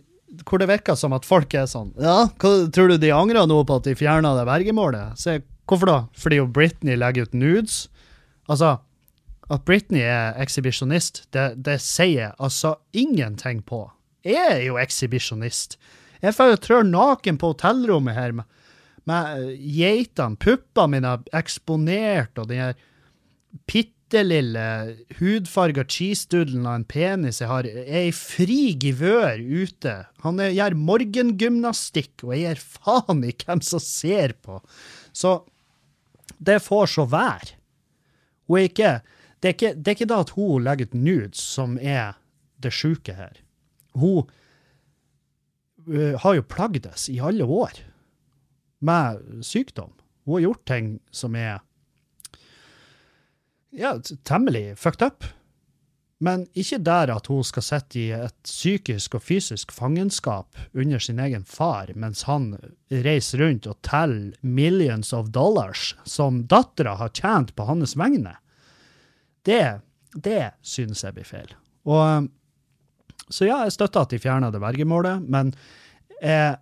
hvor 0.48 0.62
det 0.62 0.70
virker 0.70 0.98
som 1.00 1.14
at 1.16 1.28
folk 1.28 1.54
er 1.58 1.68
sånn 1.70 1.92
Ja, 2.02 2.26
hva, 2.42 2.52
tror 2.74 2.92
du 2.92 2.98
de 3.02 3.14
angrer 3.16 3.48
nå 3.50 3.62
på 3.68 3.80
at 3.80 3.88
de 3.88 3.96
fjerna 3.98 4.34
det 4.38 4.46
vergemålet? 4.50 5.18
Se, 5.20 5.40
hvorfor 5.70 5.90
da? 5.90 5.98
Fordi 6.18 6.42
jo 6.42 6.48
Britney 6.52 6.98
legger 7.00 7.28
ut 7.28 7.38
nudes? 7.38 7.84
Altså, 8.52 8.78
at 9.52 9.66
Britney 9.68 10.04
er 10.08 10.38
ekshibisjonist, 10.42 11.26
det, 11.36 11.48
det 11.66 11.80
sier 11.84 12.36
altså 12.40 12.78
ingenting 12.96 13.62
på. 13.68 13.84
Jeg 14.28 14.40
er 14.40 14.64
jo 14.68 14.78
ekshibisjonist. 14.80 15.78
Jeg 16.22 16.36
får 16.38 16.54
jo 16.54 16.62
trør 16.62 16.88
naken 16.88 17.40
på 17.42 17.54
hotellrommet 17.54 18.16
her 18.16 18.36
med, 18.38 18.46
med 19.10 19.48
geitene, 19.58 20.38
puppene 20.40 20.96
mine 20.96 21.16
eksponert, 21.36 22.38
og 22.38 22.52
den 22.52 22.62
her 22.62 22.78
bitte 24.12 24.24
lille 24.28 24.64
hudfarga 25.22 25.86
cheesedoodlen 25.88 26.66
av 26.68 26.76
en 26.76 26.84
penis 26.84 27.40
jeg 27.40 27.48
har, 27.48 27.64
er 27.64 28.10
i 28.10 28.12
fri 28.12 28.74
givør 28.76 29.40
ute. 29.40 29.94
Han 30.26 30.42
er, 30.44 30.52
gjør 30.52 30.76
morgengymnastikk, 30.76 32.26
og 32.26 32.34
jeg 32.36 32.44
gir 32.44 32.60
faen 32.60 33.24
i 33.24 33.32
hvem 33.32 33.62
som 33.64 33.80
ser 33.80 34.36
på. 34.44 34.60
Så 35.16 35.46
det 36.44 36.60
får 36.60 36.92
så 36.92 37.08
være. 37.08 37.56
Hun 38.52 38.68
det 38.68 39.48
er, 39.48 39.56
ikke, 39.56 39.74
det 39.80 39.88
er 39.88 39.96
ikke 39.96 40.12
da 40.12 40.20
at 40.22 40.36
hun 40.36 40.66
legger 40.66 40.92
ut 40.92 40.94
nudes 40.94 41.40
som 41.40 41.80
er 41.80 42.20
det 42.62 42.74
sjuke 42.76 43.16
her. 43.16 43.40
Hun 43.96 44.28
uh, 45.88 46.20
har 46.20 46.36
jo 46.36 46.44
plagdes 46.44 47.08
i 47.10 47.22
alle 47.24 47.48
år 47.48 47.80
med 48.84 49.24
sykdom. 49.48 49.96
Hun 50.26 50.36
har 50.36 50.50
gjort 50.50 50.68
ting 50.68 50.98
som 51.16 51.40
er 51.40 51.64
ja, 53.72 54.00
temmelig 54.24 54.78
fucked 54.78 55.08
up. 55.08 55.24
Men 56.22 56.44
ikke 56.54 56.78
der 56.86 57.10
at 57.10 57.28
hun 57.32 57.42
skal 57.42 57.64
sitte 57.66 57.98
i 57.98 58.10
et 58.14 58.36
psykisk 58.46 59.16
og 59.18 59.24
fysisk 59.26 59.72
fangenskap 59.74 60.60
under 60.78 61.02
sin 61.02 61.20
egen 61.20 61.48
far, 61.50 61.90
mens 61.98 62.28
han 62.30 62.52
reiser 62.94 63.42
rundt 63.42 63.66
og 63.66 63.80
teller 63.82 64.36
millions 64.46 65.16
of 65.18 65.32
dollars 65.34 65.96
som 66.06 66.44
dattera 66.46 66.94
har 67.00 67.10
tjent 67.18 67.56
på 67.58 67.66
hans 67.66 67.96
vegne. 67.98 68.36
Det, 69.42 69.82
det 70.14 70.52
synes 70.62 71.02
jeg 71.02 71.18
blir 71.18 71.26
feil. 71.26 71.56
Og, 71.90 72.28
så 73.26 73.48
ja, 73.50 73.64
jeg 73.66 73.74
støtter 73.74 74.06
at 74.06 74.14
de 74.14 74.22
fjerna 74.22 74.52
det 74.54 74.62
vergemålet, 74.62 75.26
men 75.26 75.50
jeg, 76.22 76.60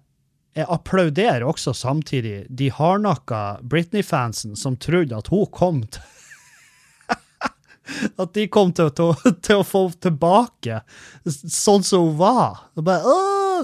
jeg 0.55 0.69
applauderer 0.71 1.43
også 1.43 1.75
samtidig 1.75 2.45
de 2.47 2.71
hardnakka 2.71 3.59
Britney-fansen 3.59 4.55
som 4.55 4.79
trodde 4.79 5.19
at 5.19 5.27
hun 5.35 5.51
kom 5.51 5.83
til 5.83 6.15
At 8.21 8.33
de 8.37 8.47
kom 8.51 8.73
til, 8.75 8.91
til, 8.95 9.13
til, 9.45 9.61
å 9.61 9.67
få 9.67 9.85
tilbake 10.01 10.81
sånn 11.25 11.85
som 11.85 12.09
hun 12.09 12.19
var. 12.19 12.65
Og 12.77 12.85
bare, 12.87 13.15
Åh, 13.15 13.63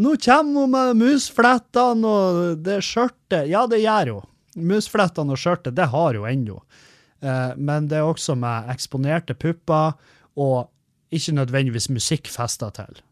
nå 0.00 0.14
kommer 0.24 0.64
hun 0.64 0.74
med 0.74 1.02
musflettene 1.02 2.10
og 2.10 2.64
det 2.64 2.80
skjørtet. 2.86 3.48
Ja, 3.50 3.64
det 3.70 3.82
gjør 3.84 4.16
hun. 4.16 4.30
Musflettene 4.74 5.34
og 5.34 5.40
skjørtet, 5.40 5.76
det 5.78 5.90
har 5.92 6.18
hun 6.18 6.30
ennå. 6.30 6.60
Eh, 7.24 7.56
men 7.56 7.88
det 7.90 8.00
er 8.00 8.08
også 8.08 8.36
med 8.38 8.70
eksponerte 8.74 9.36
pupper 9.38 9.96
og 10.40 10.70
ikke 11.14 11.36
nødvendigvis 11.36 11.90
musikk 11.94 12.30
festa 12.32 12.70
til. 12.74 13.02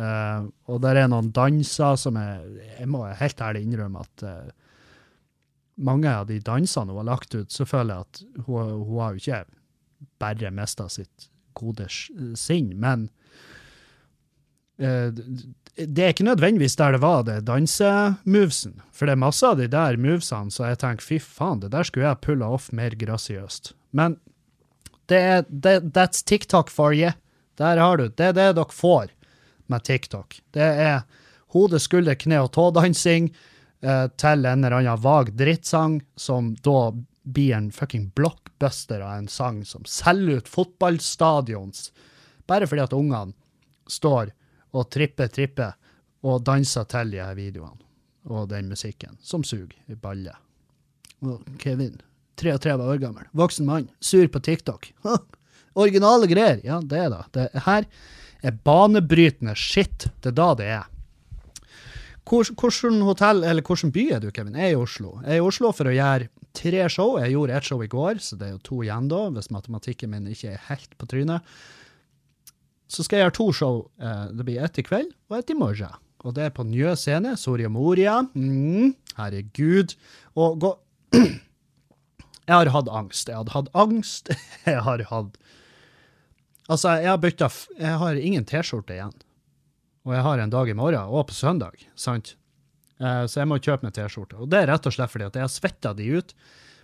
Eh, 0.00 0.46
og 0.70 0.80
der 0.82 1.04
er 1.04 1.10
noen 1.10 1.30
danser 1.30 1.94
som 2.00 2.16
er 2.18 2.40
Jeg 2.80 2.88
må 2.90 3.04
helt 3.06 3.40
ærlig 3.40 3.62
innrømme 3.62 4.02
at 4.02 4.24
eh, 4.26 4.54
mange 5.76 6.10
av 6.10 6.26
de 6.26 6.40
dansene 6.42 6.90
hun 6.90 7.02
har 7.02 7.12
lagt 7.12 7.34
ut, 7.34 7.50
så 7.50 7.66
føler 7.66 7.94
jeg 7.94 8.06
at 8.06 8.46
hun, 8.46 8.72
hun 8.86 8.98
har 9.00 9.14
jo 9.14 9.22
ikke 9.22 9.44
bare 10.24 10.54
mista 10.54 10.88
sitt 10.88 11.28
gode 11.54 11.86
sinn, 12.34 12.72
men 12.82 13.06
uh, 14.82 15.12
det 15.74 16.02
er 16.02 16.12
ikke 16.12 16.26
nødvendigvis 16.26 16.76
der 16.78 16.94
det 16.94 17.02
var 17.02 17.24
det 17.26 17.40
dansemovesen. 17.48 18.78
For 18.94 19.06
det 19.06 19.16
er 19.16 19.22
masse 19.24 19.46
av 19.46 19.58
de 19.58 19.66
der 19.70 19.98
movesene 19.98 20.54
så 20.54 20.68
jeg 20.70 20.80
tenker 20.82 21.06
fy 21.06 21.18
faen, 21.22 21.62
det 21.62 21.72
der 21.74 21.86
skulle 21.86 22.06
jeg 22.06 22.22
pulla 22.22 22.52
off 22.54 22.70
mer 22.74 22.94
grasiøst. 22.98 23.72
Men 23.94 24.18
det 25.10 25.18
er, 25.20 25.42
det, 25.48 25.94
that's 25.94 26.24
TikTok 26.24 26.70
for 26.70 26.94
you. 26.94 27.12
Der 27.58 27.76
har 27.76 27.96
du. 27.96 28.08
Det 28.08 28.30
er 28.30 28.36
det 28.36 28.52
dere 28.56 28.72
får 28.72 29.10
med 29.66 29.84
TikTok. 29.84 30.38
Det 30.54 30.64
er 30.64 31.02
hode, 31.54 31.80
skulder, 31.80 32.16
kne 32.18 32.40
og 32.44 32.52
tå-dansing 32.56 33.30
eh, 33.84 34.06
til 34.18 34.46
en 34.46 34.64
eller 34.64 34.78
annen 34.80 35.02
vag 35.02 35.34
drittsang, 35.38 36.00
som 36.16 36.54
da 36.64 36.92
blir 37.24 37.54
en 37.56 37.70
fucking 37.72 38.10
blockbuster 38.58 39.00
av 39.00 39.12
en 39.12 39.28
sang 39.28 39.64
som 39.64 39.84
selger 39.84 40.36
ut 40.36 40.48
fotballstadions, 40.48 41.92
bare 42.46 42.66
fordi 42.66 42.82
at 42.82 42.92
ungene 42.92 43.32
står 43.86 44.32
og 44.72 44.90
tripper, 44.90 45.28
tripper 45.28 45.74
og 46.22 46.44
danser 46.44 46.84
til 46.84 47.10
de 47.10 47.20
her 47.20 47.34
videoene 47.34 47.80
og 48.24 48.48
den 48.48 48.68
musikken, 48.68 49.18
som 49.20 49.44
suger 49.44 49.74
i 49.86 49.94
balle. 49.94 50.32
Og 51.20 51.42
Kevin, 51.58 52.00
33 52.40 52.82
år 52.82 52.98
gammel, 52.98 53.26
voksen 53.32 53.66
mann, 53.66 53.90
sur 54.00 54.26
på 54.28 54.40
TikTok. 54.40 54.92
Originale 55.74 56.26
greier. 56.26 56.60
Ja, 56.64 56.80
det 56.80 56.98
er 56.98 57.10
det. 57.10 57.24
Det 57.32 57.64
her 57.66 57.84
er 58.42 58.58
banebrytende 58.64 59.54
shit. 59.54 60.06
Det 60.22 60.32
er 60.32 60.38
da 60.38 60.54
det 60.54 60.68
er. 60.78 60.88
Hvilken 62.24 63.02
hotell, 63.04 63.44
eller 63.44 63.62
hvilken 63.62 63.92
by 63.92 64.06
er 64.16 64.22
du, 64.24 64.30
Kevin? 64.32 64.56
Jeg 64.56 64.72
er 64.72 64.78
i 64.78 64.80
Oslo. 64.80 65.18
Jeg 65.24 65.36
er 65.36 65.42
i 65.42 65.44
Oslo 65.44 65.70
for 65.76 65.90
å 65.90 65.94
gjøre 65.94 66.30
tre 66.56 66.88
show. 66.88 67.18
Jeg 67.20 67.34
gjorde 67.34 67.56
ett 67.58 67.68
show 67.68 67.82
i 67.84 67.90
går, 67.90 68.20
så 68.24 68.38
det 68.40 68.48
er 68.48 68.54
jo 68.54 68.62
to 68.64 68.82
igjen 68.86 69.10
da, 69.12 69.26
hvis 69.34 69.50
matematikken 69.52 70.12
min 70.14 70.30
ikke 70.32 70.54
er 70.54 70.68
helt 70.70 70.94
på 70.96 71.08
trynet 71.10 71.44
så 72.94 73.04
skal 73.04 73.18
jeg 73.18 73.26
gjøre 73.26 73.36
to 73.38 73.46
show. 73.56 73.78
Eh, 74.00 74.24
det 74.36 74.46
blir 74.46 74.62
ett 74.64 74.78
i 74.80 74.84
kveld 74.86 75.12
og 75.30 75.38
ett 75.38 75.50
i 75.52 75.58
morgen. 75.58 76.00
Og 76.24 76.34
det 76.36 76.46
er 76.46 76.54
på 76.56 76.64
Njø 76.66 76.94
scene. 76.96 77.34
Soria 77.40 77.68
Moria. 77.72 78.20
Mm, 78.34 78.94
herregud. 79.18 79.96
Og 80.40 80.60
gå 80.62 80.72
Jeg 82.44 82.52
har 82.52 82.72
hatt 82.74 82.90
angst. 82.92 83.28
Jeg 83.28 83.40
hadde 83.40 83.54
hatt 83.56 83.70
angst. 83.76 84.32
Jeg 84.68 84.84
har 84.86 85.04
hatt 85.10 85.40
Altså, 86.64 86.94
jeg 86.96 87.10
har 87.10 87.18
bytta 87.20 87.50
Jeg 87.76 87.96
har 88.00 88.16
ingen 88.16 88.44
T-skjorte 88.48 88.94
igjen. 88.94 89.10
Og 90.04 90.12
jeg 90.12 90.24
har 90.26 90.40
en 90.40 90.52
dag 90.52 90.68
i 90.68 90.76
morgen, 90.76 91.12
og 91.16 91.30
på 91.30 91.36
søndag, 91.36 91.80
sant? 91.96 92.34
Eh, 93.00 93.24
så 93.24 93.40
jeg 93.40 93.48
må 93.48 93.56
kjøpe 93.58 93.86
meg 93.86 93.94
T-skjorte. 93.96 94.36
Og 94.36 94.50
det 94.52 94.60
er 94.60 94.70
rett 94.74 94.88
og 94.88 94.94
slett 94.94 95.12
fordi 95.12 95.28
at 95.30 95.38
jeg 95.38 95.46
har 95.46 95.52
svetta 95.52 95.94
de 95.96 96.08
ut 96.18 96.34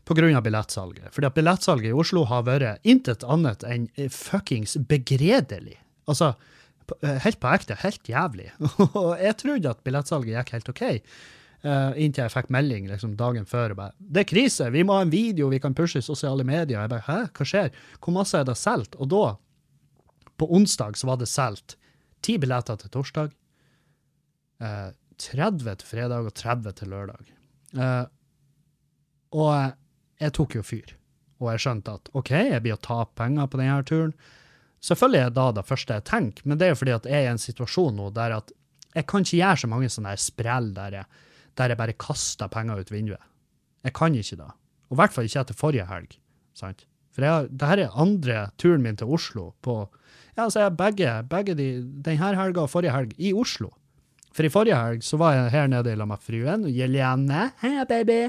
pga. 0.09 0.41
billettsalget. 0.41 1.11
Fordi 1.13 1.29
at 1.29 1.37
billettsalget 1.37 1.91
i 1.91 1.99
Oslo 2.03 2.25
har 2.25 2.47
vært 2.49 2.81
intet 2.83 3.25
annet 3.25 3.63
enn 3.63 3.91
fuckings 4.09 4.79
begredelig. 4.89 5.77
Altså, 6.09 6.35
eh, 7.03 7.21
helt 7.27 7.41
på 7.41 7.53
ekte, 7.53 7.77
helt 7.85 8.09
jævlig. 8.09 8.51
Og 9.03 9.13
jeg 9.21 9.37
trodde 9.37 9.71
at 9.71 9.85
billettsalget 9.85 10.39
gikk 10.39 10.55
helt 10.57 10.73
OK, 10.73 10.83
uh, 11.65 11.93
inntil 12.01 12.25
jeg 12.25 12.33
fikk 12.33 12.49
melding 12.49 12.89
liksom, 12.89 13.19
dagen 13.21 13.45
før. 13.45 13.75
bare, 13.75 13.93
'Det 14.01 14.21
er 14.21 14.31
krise, 14.33 14.71
vi 14.71 14.83
må 14.83 14.97
ha 14.97 15.03
en 15.03 15.13
video 15.13 15.49
vi 15.49 15.61
kan 15.61 15.75
pushe 15.75 15.99
i 15.99 16.03
sosiale 16.03 16.43
medier.' 16.43 16.81
Jeg 16.81 16.89
bare 16.89 17.05
'Hæ, 17.05 17.31
hva 17.37 17.45
skjer? 17.45 17.71
Hvor 18.01 18.17
masse 18.17 18.35
er 18.35 18.45
det 18.45 18.57
solgt?' 18.57 18.97
Og 18.97 19.09
da, 19.09 19.37
på 20.39 20.49
onsdag, 20.49 20.97
så 20.97 21.07
var 21.07 21.17
det 21.17 21.29
solgt 21.29 21.77
ti 22.25 22.37
billetter 22.41 22.79
til 22.81 22.93
torsdag, 22.95 23.35
eh, 24.61 24.91
30 25.21 25.77
til 25.81 25.89
fredag 25.89 26.27
og 26.27 26.35
30 26.35 26.77
til 26.79 26.93
lørdag. 26.93 27.33
Eh, 27.77 28.07
og 29.37 29.73
jeg 30.21 30.35
tok 30.37 30.57
jo 30.59 30.63
fyr. 30.67 30.95
Og 31.41 31.53
jeg 31.55 31.65
skjønte 31.65 31.97
at 31.97 32.11
OK, 32.17 32.31
jeg 32.31 32.63
blir 32.65 32.77
å 32.77 32.85
tape 32.85 33.17
penger 33.17 33.49
på 33.49 33.61
denne 33.61 33.81
turen. 33.89 34.15
Selvfølgelig 34.85 35.21
er 35.21 35.31
det 35.31 35.37
da 35.37 35.47
det 35.57 35.67
første 35.69 35.97
jeg 35.99 36.09
tenker, 36.09 36.47
men 36.49 36.61
det 36.61 36.67
er 36.67 36.73
jo 36.73 36.81
fordi 36.81 36.97
at 36.97 37.09
jeg 37.09 37.21
er 37.25 37.29
i 37.29 37.33
en 37.35 37.41
situasjon 37.41 37.97
nå 37.97 38.09
der 38.17 38.39
at 38.39 38.53
jeg 38.97 39.07
kan 39.07 39.25
ikke 39.25 39.39
gjøre 39.39 39.61
så 39.63 39.69
mange 39.71 39.91
sånne 39.93 40.15
sprell 40.19 40.71
der 40.77 40.97
jeg, 41.01 41.19
der 41.61 41.73
jeg 41.73 41.81
bare 41.81 41.99
kaster 42.01 42.51
penger 42.51 42.81
ut 42.81 42.93
vinduet. 42.93 43.23
Jeg 43.85 43.95
kan 43.97 44.17
ikke 44.17 44.39
det. 44.41 44.49
Og 44.89 44.97
i 44.97 45.01
hvert 45.01 45.15
fall 45.15 45.29
ikke 45.29 45.45
etter 45.45 45.57
forrige 45.57 45.87
helg. 45.89 46.17
sant? 46.57 46.85
For 47.15 47.27
jeg, 47.27 47.51
her 47.63 47.83
er 47.85 47.99
andre 47.99 48.41
turen 48.61 48.83
min 48.85 48.99
til 48.99 49.13
Oslo 49.15 49.51
på 49.65 49.83
ja, 50.41 50.49
så 50.53 50.65
jeg 50.65 50.77
begge, 50.79 51.15
begge 51.31 51.57
de, 51.59 51.69
denne 52.05 52.33
helga 52.39 52.65
og 52.65 52.73
forrige 52.73 52.95
helg 52.95 53.15
i 53.21 53.35
Oslo. 53.37 53.71
For 54.35 54.47
i 54.47 54.53
forrige 54.53 54.79
helg 54.79 55.05
så 55.05 55.19
var 55.21 55.37
jeg 55.37 55.53
her 55.57 55.69
nede 55.71 55.93
i 55.93 55.99
lag 55.99 56.09
med 56.09 56.23
fruen, 56.25 56.69
Jelene. 56.71 57.51
Hei, 57.63 57.75
baby! 57.91 58.21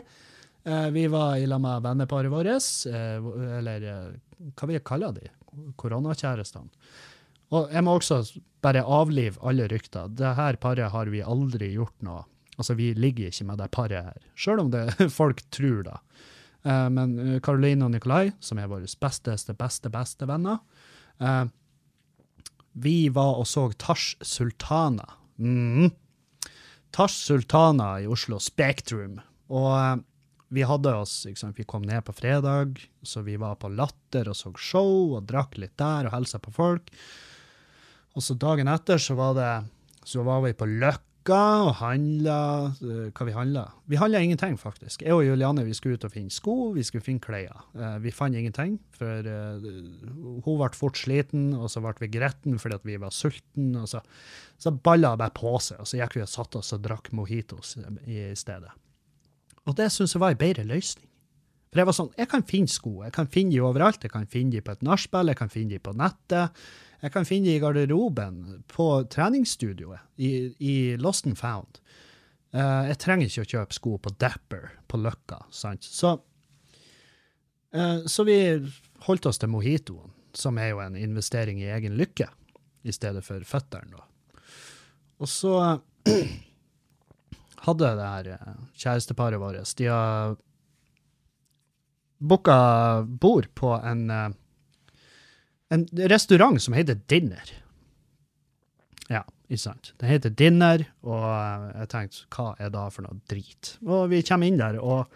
Eh, 0.61 0.89
vi 0.93 1.05
var 1.09 1.37
i 1.39 1.47
lag 1.49 1.61
med 1.61 1.85
venneparet 1.85 2.33
vårt, 2.33 2.49
eh, 2.89 3.29
eller 3.59 3.85
eh, 3.85 4.49
hva 4.55 4.67
vil 4.67 4.79
jeg 4.79 4.87
kalle 4.87 5.13
de? 5.17 5.29
koronakjærestene. 5.79 6.69
Og 7.51 7.71
jeg 7.75 7.83
må 7.83 7.97
også 7.97 8.21
bare 8.63 8.83
avlive 8.87 9.41
alle 9.43 9.65
rykter. 9.67 10.11
Det 10.15 10.35
her 10.37 10.55
paret 10.61 10.93
har 10.93 11.11
vi 11.11 11.19
aldri 11.19 11.73
gjort 11.73 11.97
noe. 12.05 12.23
Altså, 12.57 12.77
vi 12.79 12.91
ligger 12.95 13.31
ikke 13.31 13.47
med 13.49 13.59
det 13.59 13.71
paret 13.75 14.11
her, 14.11 14.27
sjøl 14.35 14.63
om 14.63 14.69
det 14.71 14.85
folk 15.19 15.41
tror 15.51 15.83
da. 15.87 15.97
Eh, 16.63 16.87
men 16.93 17.17
eh, 17.19 17.39
Caroline 17.43 17.87
og 17.87 17.91
Nikolai, 17.95 18.31
som 18.39 18.61
er 18.61 18.69
våre 18.71 18.87
besteste, 18.87 19.55
beste, 19.57 19.91
beste 19.91 20.29
venner, 20.29 20.61
eh, 21.19 21.43
vi 22.73 23.09
var 23.09 23.39
og 23.41 23.47
så 23.49 23.67
Tash 23.79 24.17
Sultana. 24.21 25.07
Mm. 25.39 25.91
Tash 26.91 27.25
Sultana 27.27 27.93
i 28.01 28.07
Oslo 28.07 28.39
Spektrum. 28.39 29.19
Og 29.51 29.71
eh, 29.75 29.97
vi 30.51 30.63
hadde 30.67 30.93
oss, 30.99 31.21
sant, 31.39 31.59
vi 31.59 31.67
kom 31.67 31.83
ned 31.87 32.03
på 32.03 32.15
fredag, 32.15 32.81
så 33.03 33.23
vi 33.23 33.37
var 33.39 33.55
på 33.59 33.69
Latter 33.71 34.27
og 34.27 34.35
så 34.35 34.51
show 34.59 35.15
og 35.15 35.27
drakk 35.29 35.55
litt 35.61 35.77
der 35.79 36.09
og 36.09 36.15
hilsa 36.15 36.41
på 36.43 36.51
folk. 36.55 36.91
Og 38.11 38.25
så 38.25 38.35
dagen 38.35 38.67
etter 38.67 38.99
så 38.99 39.15
var 39.15 39.37
det, 39.37 39.51
så 40.03 40.25
var 40.27 40.43
vi 40.43 40.51
på 40.57 40.67
Løkka 40.67 41.10
og 41.29 41.75
handla. 41.77 42.73
eh, 42.81 43.11
Hva 43.13 43.25
vi 43.25 43.31
handla? 43.35 43.71
Vi 43.87 43.95
handla 43.97 44.19
ingenting, 44.23 44.57
faktisk. 44.57 45.01
Jeg 45.03 45.13
og 45.13 45.23
Juliane 45.23 45.63
vi 45.63 45.73
skulle 45.73 45.95
ut 45.95 46.03
og 46.05 46.11
finne 46.11 46.31
sko, 46.31 46.71
vi 46.73 46.81
skulle 46.83 47.03
finne 47.03 47.19
klær. 47.19 47.63
Eh, 47.75 47.99
Vi 47.99 48.11
fant 48.11 48.35
ingenting, 48.35 48.79
for 48.91 49.05
eh, 49.05 49.59
hun 50.43 50.57
ble 50.57 50.69
fort 50.73 50.97
sliten, 50.97 51.53
og 51.53 51.69
så 51.69 51.81
ble 51.81 51.93
vi 51.99 52.07
gretten 52.17 52.57
fordi 52.59 52.79
vi 52.83 52.97
var 52.97 53.11
sultne. 53.11 53.85
så, 53.87 54.01
så 54.57 54.71
balla 54.71 55.15
bare 55.15 55.31
på 55.31 55.59
seg, 55.61 55.79
og 55.79 55.85
så 55.87 55.97
gikk 56.01 56.15
vi 56.15 56.21
og 56.21 56.29
satte 56.29 56.57
oss 56.57 56.73
og 56.73 56.81
drakk 56.81 57.11
mojitos 57.13 57.77
i 58.07 58.33
stedet. 58.35 58.71
Og 59.67 59.75
det 59.75 59.91
syns 59.91 60.13
jeg 60.15 60.21
var 60.21 60.31
en 60.31 60.37
bedre 60.41 60.63
løsning. 60.65 61.05
For 61.71 61.79
jeg 61.79 61.85
var 61.87 61.93
sånn, 61.95 62.09
jeg 62.17 62.27
kan 62.27 62.43
finne 62.43 62.67
sko, 62.67 63.03
jeg 63.05 63.13
kan 63.13 63.27
finne 63.31 63.51
de 63.53 63.61
overalt, 63.63 64.01
jeg 64.03 64.11
kan 64.11 64.25
finne 64.27 64.51
de 64.51 64.59
på 64.61 64.71
et 64.73 64.81
nachspiel, 64.83 65.27
jeg 65.31 65.37
kan 65.37 65.47
finne 65.49 65.69
de 65.69 65.79
på 65.79 65.93
nettet, 65.95 66.51
jeg 67.01 67.13
kan 67.13 67.25
finne 67.25 67.49
det 67.49 67.57
i 67.57 67.61
garderoben, 67.63 68.63
på 68.69 68.87
treningsstudioet, 69.09 70.03
i, 70.21 70.31
i 70.61 70.75
Lost 71.01 71.25
and 71.25 71.39
Found. 71.39 71.81
Uh, 72.53 72.85
jeg 72.91 72.99
trenger 73.01 73.29
ikke 73.29 73.45
å 73.45 73.51
kjøpe 73.55 73.77
sko 73.77 73.95
på 74.03 74.13
Dapper, 74.21 74.69
på 74.91 74.99
Løkka, 75.01 75.39
sant? 75.55 75.87
Så, 75.87 76.13
uh, 77.73 77.99
så 78.05 78.25
vi 78.27 78.37
holdt 79.07 79.29
oss 79.29 79.41
til 79.41 79.49
mojitoen, 79.53 80.13
som 80.37 80.59
er 80.61 80.73
jo 80.73 80.83
en 80.83 80.99
investering 80.99 81.61
i 81.63 81.71
egen 81.73 81.97
lykke, 81.99 82.29
i 82.81 82.93
stedet 82.93 83.23
for 83.25 83.43
føtteren 83.45 83.93
da. 83.95 84.05
Og 85.21 85.29
så 85.29 85.55
hadde 87.65 87.89
det 87.97 88.07
her 88.07 88.29
eh, 88.33 88.53
kjæresteparet 88.81 89.41
vårt, 89.41 89.73
de 89.77 89.85
har 89.85 90.33
booka 92.17 92.55
bord 93.05 93.49
på 93.57 93.75
en, 93.77 94.07
en 95.71 95.85
restaurant 96.11 96.59
som 96.61 96.75
heter 96.75 96.99
Dinner. 97.07 97.51
Ja, 99.11 99.23
ikke 99.47 99.63
sant. 99.63 99.93
Den 100.01 100.11
heter 100.11 100.33
Dinner, 100.35 100.83
og 101.03 101.27
jeg 101.75 101.91
tenkte, 101.93 102.25
hva 102.35 102.51
er 102.59 102.73
da 102.73 102.87
for 102.91 103.07
noe 103.07 103.19
drit? 103.31 103.75
Og 103.85 104.09
vi 104.11 104.21
kommer 104.27 104.51
inn 104.51 104.59
der, 104.59 104.79
og 104.79 105.07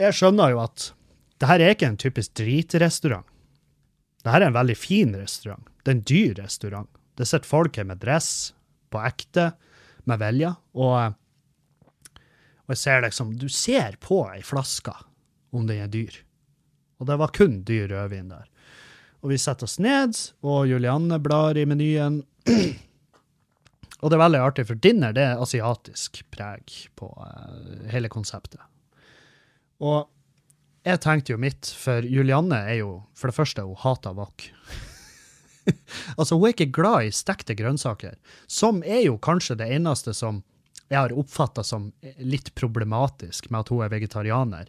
jeg 0.00 0.16
skjønner 0.18 0.54
jo 0.54 0.62
at 0.64 0.88
det 1.42 1.50
her 1.50 1.62
er 1.62 1.74
ikke 1.74 1.90
en 1.90 2.00
typisk 2.00 2.34
dritrestaurant. 2.38 3.26
Det 4.22 4.30
her 4.30 4.44
er 4.44 4.50
en 4.52 4.58
veldig 4.58 4.78
fin 4.78 5.14
restaurant. 5.18 5.66
Det 5.82 5.90
er 5.90 5.96
en 5.96 6.06
dyr 6.06 6.36
restaurant. 6.38 6.90
Det 7.18 7.26
sitter 7.28 7.50
folk 7.50 7.78
her 7.78 7.86
med 7.88 8.02
dress, 8.02 8.52
på 8.92 9.00
ekte, 9.02 9.52
med 10.10 10.18
vilje, 10.20 10.50
og, 10.74 11.14
og 12.66 12.74
jeg 12.74 12.80
ser 12.82 13.02
liksom, 13.04 13.34
du 13.38 13.48
ser 13.52 13.96
på 14.02 14.24
ei 14.32 14.42
flaske 14.46 14.94
om 15.54 15.66
den 15.68 15.82
er 15.84 15.90
dyr. 15.90 16.14
Og 17.02 17.08
det 17.10 17.18
var 17.18 17.34
kun 17.34 17.64
dyr 17.66 17.90
rødvin 17.90 18.30
der. 18.30 18.46
Og 19.22 19.32
vi 19.32 19.38
setter 19.38 19.66
oss 19.66 19.80
ned, 19.82 20.14
og 20.46 20.68
Julianne 20.70 21.18
blar 21.22 21.58
i 21.58 21.64
menyen. 21.66 22.20
og 24.02 24.06
det 24.06 24.16
er 24.16 24.22
veldig 24.22 24.42
artig, 24.42 24.66
for 24.70 24.78
dinner 24.78 25.14
det 25.14 25.24
er 25.26 25.42
asiatisk 25.42 26.22
preg 26.34 26.70
på 26.98 27.10
uh, 27.10 27.82
hele 27.90 28.10
konseptet. 28.10 28.62
Og 29.82 30.06
jeg 30.86 31.02
tenkte 31.02 31.34
jo 31.34 31.42
mitt, 31.42 31.66
for 31.78 32.06
Julianne 32.06 32.62
er 32.70 32.80
jo, 32.84 32.94
for 33.18 33.30
det 33.30 33.38
første, 33.38 33.66
hun 33.66 33.78
hater 33.82 34.14
wok. 34.18 34.46
altså, 36.18 36.38
hun 36.38 36.48
er 36.48 36.54
ikke 36.54 36.70
glad 36.78 37.10
i 37.10 37.14
stekte 37.14 37.58
grønnsaker, 37.58 38.14
som 38.46 38.82
er 38.86 39.04
jo 39.08 39.18
kanskje 39.22 39.58
det 39.58 39.70
eneste 39.74 40.14
som 40.14 40.44
jeg 40.86 40.98
har 40.98 41.14
oppfatta 41.18 41.62
som 41.66 41.90
litt 42.20 42.52
problematisk 42.58 43.50
med 43.50 43.64
at 43.64 43.70
hun 43.72 43.82
er 43.86 43.94
vegetarianer. 43.94 44.66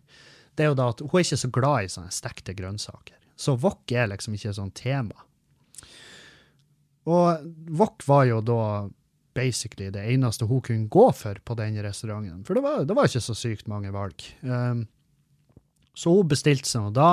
Det 0.54 0.66
er 0.66 0.72
jo 0.72 0.80
da 0.80 0.90
at 0.94 1.02
hun 1.02 1.20
er 1.20 1.26
ikke 1.26 1.42
så 1.42 1.52
glad 1.54 1.86
i 1.86 1.92
sånne 1.92 2.14
stekte 2.14 2.56
grønnsaker. 2.58 3.20
Så 3.36 3.56
wok 3.60 3.92
er 3.92 4.12
liksom 4.12 4.36
ikke 4.38 4.52
et 4.52 4.60
sånt 4.60 4.76
tema. 4.78 5.26
Og 7.10 7.48
wok 7.80 8.06
var 8.08 8.28
jo 8.30 8.42
da 8.46 8.66
basically 9.34 9.90
det 9.92 10.04
eneste 10.14 10.46
hun 10.46 10.62
kunne 10.62 10.92
gå 10.94 11.08
for 11.18 11.40
på 11.46 11.56
den 11.58 11.80
restauranten, 11.82 12.44
for 12.46 12.54
det 12.54 12.64
var, 12.64 12.84
det 12.86 12.96
var 12.96 13.10
ikke 13.10 13.24
så 13.26 13.36
sykt 13.36 13.68
mange 13.72 13.90
valg. 13.94 14.22
Um, 14.46 14.86
så 15.98 16.14
hun 16.14 16.30
bestilte 16.30 16.70
seg 16.70 16.86
noe 16.86 16.94
da. 16.94 17.10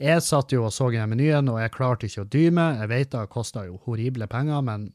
Jeg 0.00 0.22
satt 0.24 0.54
jo 0.54 0.64
og 0.64 0.72
så 0.72 0.88
i 0.94 1.02
menyen, 1.10 1.50
og 1.52 1.58
jeg 1.60 1.74
klarte 1.74 2.08
ikke 2.08 2.24
å 2.24 2.30
dy 2.32 2.46
meg. 2.56 2.78
Jeg 2.80 2.90
vet 2.94 3.12
det 3.12 3.26
kosta 3.34 3.66
jo 3.66 3.80
horrible 3.84 4.30
penger, 4.30 4.62
men 4.64 4.88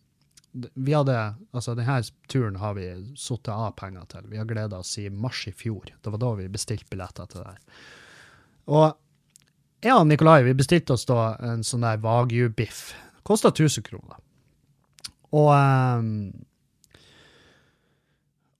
vi 0.56 0.94
hadde, 0.96 1.36
altså 1.52 1.74
denne 1.76 1.98
turen 2.32 2.56
har 2.62 2.78
vi 2.78 2.86
satt 3.20 3.50
av 3.52 3.74
penger 3.80 4.06
til. 4.12 4.28
Vi 4.32 4.38
har 4.40 4.48
gleda 4.48 4.80
oss 4.80 4.94
i 5.02 5.10
mars 5.10 5.48
i 5.50 5.52
fjor. 5.52 5.90
Det 6.02 6.14
var 6.14 6.22
da 6.22 6.30
vi 6.40 6.48
bestilte 6.52 6.88
billetter 6.92 7.26
til 7.32 7.44
det 7.44 7.50
her. 7.50 7.60
Og 8.72 8.86
jeg 9.86 9.94
og 9.94 10.08
Nikolai 10.10 10.44
vi 10.48 10.56
bestilte 10.58 10.94
oss 10.96 11.06
da 11.10 11.36
en 11.44 11.64
sånn 11.66 11.86
der 11.86 12.00
Wagyu-biff. 12.04 12.80
Kosta 13.28 13.50
1000 13.52 13.84
kroner. 13.86 14.18
Og 15.36 15.50
um, 15.52 16.32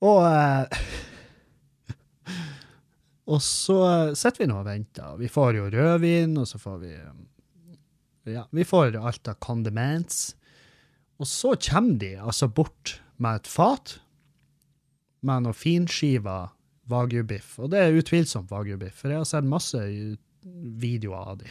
Og 0.04 0.18
uh, 0.20 0.64
Og 3.32 3.40
så 3.42 3.78
sitter 4.14 4.44
vi 4.44 4.50
nå 4.50 4.56
og 4.60 4.68
venter. 4.68 5.16
Vi 5.18 5.28
får 5.32 5.56
jo 5.58 5.70
rødvin, 5.72 6.36
og 6.38 6.46
så 6.46 6.58
får 6.62 6.76
vi 6.84 6.92
Ja, 8.34 8.42
vi 8.50 8.64
får 8.66 8.96
alt 8.98 9.28
av 9.30 9.34
condiments. 9.42 10.36
Og 11.16 11.28
så 11.28 11.54
kommer 11.68 11.96
de 12.00 12.16
altså 12.20 12.48
bort 12.48 13.00
med 13.16 13.40
et 13.40 13.48
fat 13.48 13.98
med 15.26 15.46
noe 15.46 15.56
finskiva 15.56 16.50
wagyu-biff. 16.90 17.56
Og 17.62 17.72
det 17.72 17.80
er 17.82 17.96
utvilsomt 17.98 18.52
wagyu-biff, 18.52 19.00
for 19.00 19.12
jeg 19.12 19.22
har 19.22 19.28
sett 19.28 19.48
masse 19.48 19.80
videoer 20.82 21.32
av 21.32 21.40
de. 21.40 21.50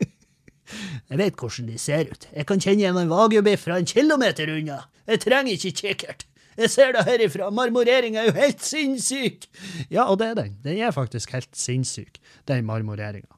jeg 1.10 1.20
vet 1.20 1.40
hvordan 1.40 1.72
de 1.72 1.80
ser 1.80 2.12
ut. 2.12 2.28
Jeg 2.30 2.48
kan 2.50 2.62
kjenne 2.62 2.84
igjen 2.84 3.00
en 3.00 3.12
wagyu-biff 3.12 3.66
fra 3.66 3.80
en 3.80 3.88
kilometer 3.88 4.52
unna. 4.52 4.84
Jeg 5.08 5.24
trenger 5.24 5.56
ikke 5.56 5.74
kikkert. 5.80 6.26
Jeg 6.54 6.70
ser 6.70 6.92
det 6.94 7.02
herifra. 7.08 7.48
Marmoreringa 7.50 8.22
er 8.22 8.28
jo 8.28 8.36
helt 8.36 8.62
sinnssyk! 8.62 9.48
Ja, 9.90 10.06
og 10.06 10.20
det 10.20 10.30
er 10.30 10.36
den. 10.38 10.58
Den 10.62 10.78
er 10.78 10.94
faktisk 10.94 11.34
helt 11.34 11.50
sinnssyk, 11.58 12.20
den 12.46 12.68
marmoreringa. 12.68 13.32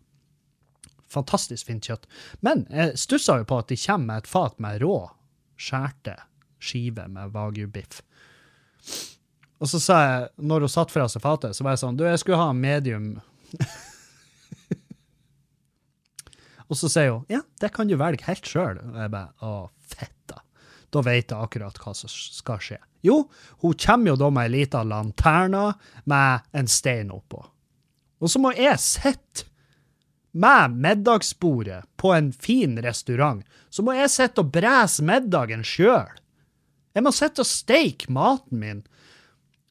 Fantastisk 1.08 1.70
fint 1.70 1.86
kjøtt. 1.86 2.04
Men 2.44 2.66
jeg 2.68 2.98
stussa 3.00 3.38
jo 3.40 3.46
på 3.48 3.62
at 3.62 3.70
de 3.72 3.78
kommer 3.80 4.10
med 4.10 4.24
et 4.24 4.28
fat 4.28 4.58
med 4.60 4.82
rå, 4.84 4.98
skjærte 5.60 6.16
skiver 6.62 7.10
med 7.12 7.34
wagyu-biff. 7.34 8.00
Og 9.60 9.68
så 9.70 9.80
sa 9.80 10.00
jeg, 10.04 10.28
når 10.36 10.60
hun 10.66 10.72
satt 10.72 10.90
fra 10.92 11.06
seg 11.08 11.22
fatet, 11.24 11.56
så 11.56 11.64
var 11.64 11.74
jeg 11.74 11.82
sånn 11.84 11.98
Du, 11.98 12.04
jeg 12.04 12.20
skulle 12.20 12.40
ha 12.40 12.52
medium. 12.56 13.06
og 16.68 16.76
så 16.76 16.88
sier 16.92 17.10
hun 17.14 17.24
ja, 17.32 17.40
det 17.62 17.70
kan 17.76 17.88
du 17.88 17.96
velge 17.96 18.28
helt 18.28 18.48
sjøl. 18.48 18.76
Og 18.84 19.00
jeg 19.00 19.14
bare 19.14 19.32
å, 19.40 19.70
fett, 19.80 20.12
Da 20.92 21.02
vet 21.02 21.32
jeg 21.32 21.40
akkurat 21.40 21.78
hva 21.82 21.92
som 21.96 22.10
skal 22.12 22.60
skje. 22.62 22.78
Jo, 23.06 23.16
hun 23.62 23.74
kommer 23.80 24.12
jo 24.12 24.20
da 24.20 24.28
med 24.32 24.48
ei 24.48 24.54
lita 24.60 24.80
lanterne 24.86 25.66
med 26.10 26.30
en 26.56 26.68
stein 26.70 27.10
oppå. 27.14 27.40
Og 28.20 28.32
så 28.32 28.40
må 28.40 28.52
jeg 28.56 28.78
sitte 28.80 29.44
med 30.36 30.76
middagsbordet 30.84 31.84
på 31.96 32.12
en 32.12 32.30
fin 32.32 32.76
restaurant. 32.84 33.44
Så 33.72 33.82
må 33.82 33.94
jeg 33.96 34.12
sitte 34.12 34.44
og 34.44 34.52
brese 34.52 35.04
middagen 35.04 35.64
sjøl. 35.64 36.12
Jeg 36.96 37.04
må 37.04 37.12
sitte 37.12 37.44
og 37.44 37.48
steike 37.48 38.12
maten 38.12 38.60
min, 38.60 38.84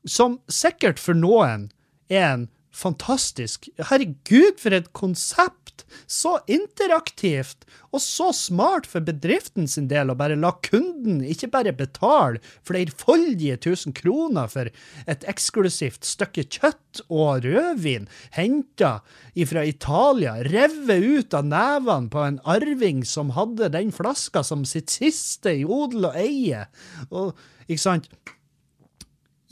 som 0.05 0.39
sikkert 0.51 1.01
for 1.01 1.17
noen 1.17 1.69
er 2.09 2.25
en 2.27 2.49
fantastisk 2.75 3.69
Herregud, 3.91 4.59
for 4.61 4.75
et 4.75 4.91
konsept! 4.93 5.61
Så 6.07 6.35
interaktivt, 6.51 7.63
og 7.93 8.01
så 8.03 8.31
smart 8.35 8.87
for 8.89 9.05
bedriften 9.05 9.67
sin 9.69 9.87
del 9.89 10.11
å 10.11 10.17
bare 10.17 10.37
la 10.39 10.51
kunden 10.65 11.21
ikke 11.25 11.49
bare 11.53 11.73
betale 11.77 12.41
flerfoldige 12.67 13.57
tusen 13.65 13.95
kroner 13.95 14.49
for 14.51 14.69
et 15.09 15.25
eksklusivt 15.29 16.05
stykke 16.07 16.45
kjøtt 16.57 17.03
og 17.07 17.45
rødvin 17.45 18.09
henta 18.35 18.99
fra 19.45 19.65
Italia, 19.67 20.37
revet 20.47 21.03
ut 21.05 21.37
av 21.37 21.49
nevene 21.49 22.11
på 22.11 22.23
en 22.23 22.39
arving 22.49 23.03
som 23.07 23.33
hadde 23.35 23.71
den 23.73 23.91
flaska 23.95 24.43
som 24.45 24.65
sitt 24.67 24.93
siste 24.93 25.53
i 25.61 25.65
odel 25.65 26.09
og 26.11 26.19
eie. 26.19 26.65
Og, 27.09 27.33
ikke 27.67 27.83
sant? 27.87 28.09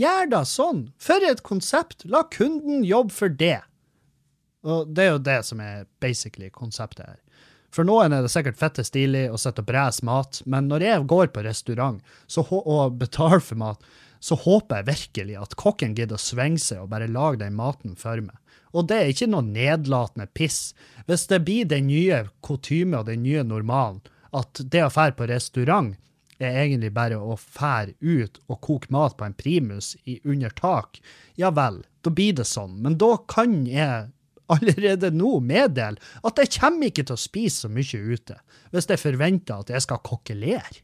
Gjør 0.02 0.30
da 0.32 0.42
sånn! 0.48 0.88
For 1.02 1.24
et 1.26 1.44
konsept! 1.46 2.06
La 2.10 2.24
kunden 2.34 2.82
jobbe 2.88 3.14
for 3.14 3.30
det. 3.30 3.60
Og 4.64 4.90
det 4.90 5.06
er 5.06 5.12
jo 5.12 5.26
det 5.26 5.42
som 5.46 5.62
er 5.62 5.86
basically 6.02 6.50
konseptet 6.54 7.06
her. 7.06 7.20
For 7.74 7.86
noen 7.88 8.14
er 8.14 8.22
det 8.22 8.30
sikkert 8.30 8.60
fette 8.60 8.86
stilig 8.86 9.26
å 9.34 9.40
sitte 9.42 9.64
og 9.64 9.70
brese 9.70 10.06
mat, 10.06 10.44
men 10.46 10.68
når 10.70 10.86
jeg 10.86 11.06
går 11.10 11.32
på 11.34 11.44
restaurant 11.46 12.02
og 12.38 13.00
betaler 13.02 13.42
for 13.42 13.58
mat, 13.58 13.82
så 14.24 14.38
håper 14.40 14.80
jeg 14.80 14.90
virkelig 14.92 15.40
at 15.42 15.58
kokken 15.60 15.96
gidder 15.98 16.16
å 16.16 16.22
svinge 16.22 16.62
seg 16.62 16.84
og 16.84 16.92
bare 16.94 17.10
lage 17.12 17.42
den 17.42 17.58
maten 17.58 17.98
for 18.00 18.22
meg. 18.24 18.38
Og 18.74 18.88
det 18.90 19.00
er 19.00 19.12
ikke 19.12 19.30
noe 19.30 19.46
nedlatende 19.46 20.30
piss. 20.38 20.72
Hvis 21.10 21.26
det 21.30 21.44
blir 21.46 21.68
den 21.70 21.90
nye 21.90 22.24
kutyme 22.46 23.02
og 23.02 23.10
den 23.10 23.26
nye 23.26 23.44
normalen, 23.46 24.00
at 24.34 24.62
det 24.64 24.86
å 24.86 24.94
fære 24.94 25.18
på 25.18 25.28
restaurant 25.30 25.94
er 26.48 26.60
egentlig 26.66 26.94
bare 26.96 27.20
å 27.20 27.38
fære 27.40 27.96
ut 28.02 28.40
og 28.48 28.62
koke 28.66 28.92
mat 28.94 29.18
på 29.20 29.28
en 29.28 29.38
primus 29.38 29.94
i 30.04 30.20
under 30.24 30.54
tak, 30.58 31.00
ja 31.40 31.52
vel, 31.56 31.82
da 32.04 32.14
blir 32.14 32.36
det 32.40 32.48
sånn. 32.50 32.78
Men 32.84 32.98
da 33.02 33.16
kan 33.32 33.64
jeg 33.70 34.10
allerede 34.52 35.12
nå 35.16 35.38
meddele 35.44 36.02
at 36.28 36.40
jeg 36.42 36.56
kommer 36.60 36.90
ikke 36.90 37.06
til 37.08 37.16
å 37.16 37.22
spise 37.22 37.66
så 37.66 37.72
mye 37.72 38.02
ute, 38.14 38.40
hvis 38.74 38.90
jeg 38.90 39.02
forventer 39.02 39.64
at 39.64 39.72
jeg 39.74 39.86
skal 39.86 40.04
kokkelere. 40.06 40.84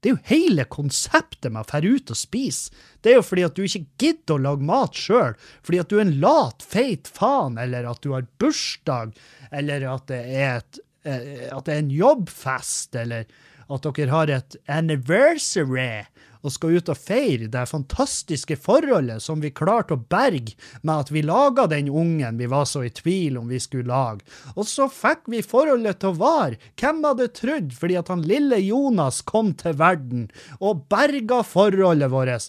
Det 0.00 0.10
er 0.10 0.14
jo 0.14 0.28
hele 0.28 0.66
konseptet 0.70 1.48
med 1.50 1.64
å 1.64 1.66
fære 1.66 1.90
ut 1.96 2.10
og 2.12 2.18
spise. 2.20 2.74
Det 3.02 3.10
er 3.10 3.16
jo 3.18 3.24
fordi 3.26 3.46
at 3.46 3.56
du 3.56 3.64
ikke 3.64 3.86
gidder 3.98 4.36
å 4.36 4.42
lage 4.44 4.68
mat 4.68 4.94
sjøl, 4.94 5.34
fordi 5.66 5.80
at 5.82 5.90
du 5.90 5.96
er 5.96 6.04
en 6.04 6.18
lat, 6.22 6.62
feit 6.62 7.08
faen, 7.10 7.56
eller 7.58 7.88
at 7.90 8.04
du 8.04 8.12
har 8.12 8.28
bursdag, 8.38 9.16
eller 9.50 9.88
at 9.90 10.06
det 10.12 10.20
er, 10.36 10.60
et, 10.60 10.80
eh, 11.08 11.48
at 11.50 11.66
det 11.66 11.74
er 11.74 11.82
en 11.82 11.90
jobbfest, 11.96 13.00
eller 13.02 13.26
at 13.72 13.88
dere 13.88 14.12
har 14.12 14.30
et 14.30 14.58
anniversary 14.70 16.04
og 16.46 16.52
skal 16.54 16.76
ut 16.78 16.90
og 16.92 16.98
feire 17.00 17.48
det 17.50 17.64
fantastiske 17.66 18.56
forholdet 18.62 19.22
som 19.24 19.40
vi 19.42 19.50
klarte 19.54 19.96
å 19.96 20.02
berge 20.10 20.54
med 20.82 20.92
at 20.94 21.10
vi 21.10 21.24
laga 21.26 21.66
den 21.70 21.88
ungen 21.90 22.38
vi 22.38 22.46
var 22.50 22.68
så 22.70 22.84
i 22.86 22.92
tvil 22.94 23.40
om 23.40 23.50
vi 23.50 23.58
skulle 23.62 23.90
lage. 23.90 24.22
Og 24.54 24.68
så 24.70 24.86
fikk 24.92 25.26
vi 25.32 25.42
forholdet 25.42 26.00
til 26.02 26.12
å 26.12 26.18
vare. 26.20 26.60
Hvem 26.78 27.02
hadde 27.06 27.28
trodd, 27.34 27.74
fordi 27.74 27.98
at 27.98 28.12
han 28.12 28.22
lille 28.26 28.60
Jonas 28.62 29.22
kom 29.26 29.52
til 29.58 29.74
verden 29.80 30.28
og 30.60 30.86
berga 30.92 31.42
forholdet 31.46 32.12
vårt. 32.14 32.48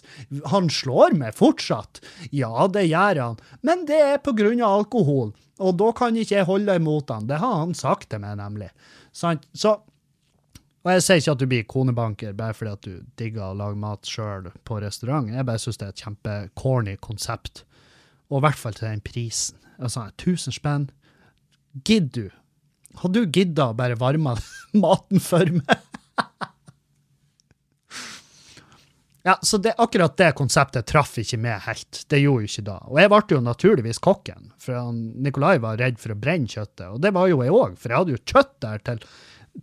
Han 0.52 0.70
slår 0.70 1.18
meg 1.18 1.36
fortsatt. 1.38 2.02
Ja, 2.30 2.68
det 2.70 2.86
gjør 2.88 3.24
han, 3.24 3.42
men 3.66 3.84
det 3.90 3.98
er 3.98 4.22
på 4.22 4.36
grunn 4.38 4.62
av 4.62 4.84
alkohol. 4.84 5.34
Og 5.58 5.74
da 5.74 5.90
kan 5.96 6.14
ikke 6.14 6.36
jeg 6.36 6.46
holde 6.46 6.78
imot 6.78 7.10
han. 7.10 7.26
Det 7.26 7.40
har 7.42 7.62
han 7.64 7.74
sagt 7.74 8.12
til 8.12 8.22
meg, 8.22 8.38
nemlig. 8.38 8.70
Så 9.10 9.74
og 10.86 10.92
jeg 10.94 11.02
sier 11.04 11.20
ikke 11.20 11.32
at 11.34 11.40
du 11.40 11.46
blir 11.50 11.64
konebanker 11.68 12.32
bare 12.38 12.54
fordi 12.56 12.72
at 12.72 12.86
du 12.86 12.92
digger 13.18 13.50
å 13.50 13.58
lage 13.58 13.76
mat 13.82 14.02
sjøl 14.08 14.42
på 14.68 14.74
restaurant. 14.84 15.30
Jeg 15.32 15.46
bare 15.48 15.60
syns 15.62 15.78
det 15.80 15.86
er 15.88 15.94
et 15.94 16.04
kjempecorny 16.04 16.94
konsept. 17.02 17.54
Og 18.30 18.36
i 18.38 18.42
hvert 18.46 18.60
fall 18.60 18.76
til 18.76 18.88
den 18.88 19.02
prisen. 19.04 19.58
Altså, 19.78 20.00
1000 20.14 20.52
spenn. 20.54 20.84
Gidder 21.86 22.28
du? 22.28 22.30
Hadde 23.02 23.20
du 23.20 23.26
gidda 23.34 23.64
å 23.70 23.76
bare 23.78 23.98
varme 23.98 24.32
maten 24.82 25.20
for 25.22 25.46
meg? 25.58 25.78
ja, 29.28 29.34
så 29.42 29.56
det, 29.62 29.72
akkurat 29.78 30.16
det 30.18 30.32
konseptet 30.38 30.86
traff 30.88 31.18
ikke 31.20 31.38
meg 31.42 31.56
helt. 31.66 31.94
Det 32.10 32.18
gjorde 32.22 32.42
jo 32.46 32.50
ikke 32.52 32.68
da. 32.70 32.78
Og 32.88 32.96
jeg 33.02 33.12
ble 33.12 33.22
jo 33.34 33.40
naturligvis 33.44 34.02
kokken, 34.02 34.42
for 34.62 34.74
Nikolai 34.94 35.56
var 35.62 35.80
redd 35.82 35.98
for 36.02 36.10
å 36.14 36.18
brenne 36.18 36.50
kjøttet. 36.50 36.88
Og 36.90 36.98
det 37.02 37.10
var 37.16 37.24
jo 37.30 37.42
jeg 37.44 37.52
òg, 37.54 37.72
for 37.78 37.88
jeg 37.90 37.98
hadde 38.02 38.16
jo 38.16 38.24
kjøtt 38.24 38.54
der 38.64 38.78
til 38.88 38.98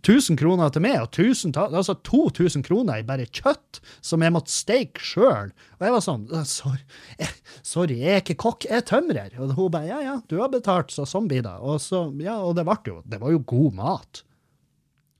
1000 0.02 0.36
kroner 0.40 0.72
til 0.72 0.82
meg, 0.84 0.98
og 1.00 1.08
1000, 1.08 1.56
altså 1.56 1.96
2000 2.04 2.64
kroner 2.66 3.00
i 3.00 3.06
bare 3.06 3.26
kjøtt 3.26 3.80
som 4.04 4.22
jeg 4.24 4.34
måtte 4.34 4.52
steke 4.52 5.02
sjøl. 5.02 5.52
Og 5.78 5.86
jeg 5.86 5.94
var 5.94 6.04
sånn 6.04 6.26
sorry 6.48 6.82
jeg, 7.20 7.32
sorry, 7.64 7.98
jeg 8.02 8.12
er 8.18 8.22
ikke 8.24 8.38
kokk, 8.44 8.68
jeg 8.68 8.82
er 8.82 8.86
tømrer. 8.90 9.34
Og 9.40 9.56
hun 9.56 9.72
bare 9.74 9.88
ja, 9.88 10.02
ja, 10.04 10.16
du 10.28 10.38
har 10.42 10.52
betalt, 10.52 10.92
så 10.92 11.06
sånn 11.08 11.30
blir 11.30 11.44
det. 11.46 11.56
Og, 11.62 11.80
så, 11.82 12.06
ja, 12.22 12.38
og 12.44 12.56
det 12.58 12.66
ble 12.68 12.78
jo 12.90 13.00
Det 13.08 13.20
var 13.22 13.32
jo 13.32 13.42
god 13.54 13.80
mat. 13.80 14.22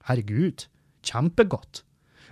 Herregud. 0.09 0.67
Kjempegodt. 1.07 1.83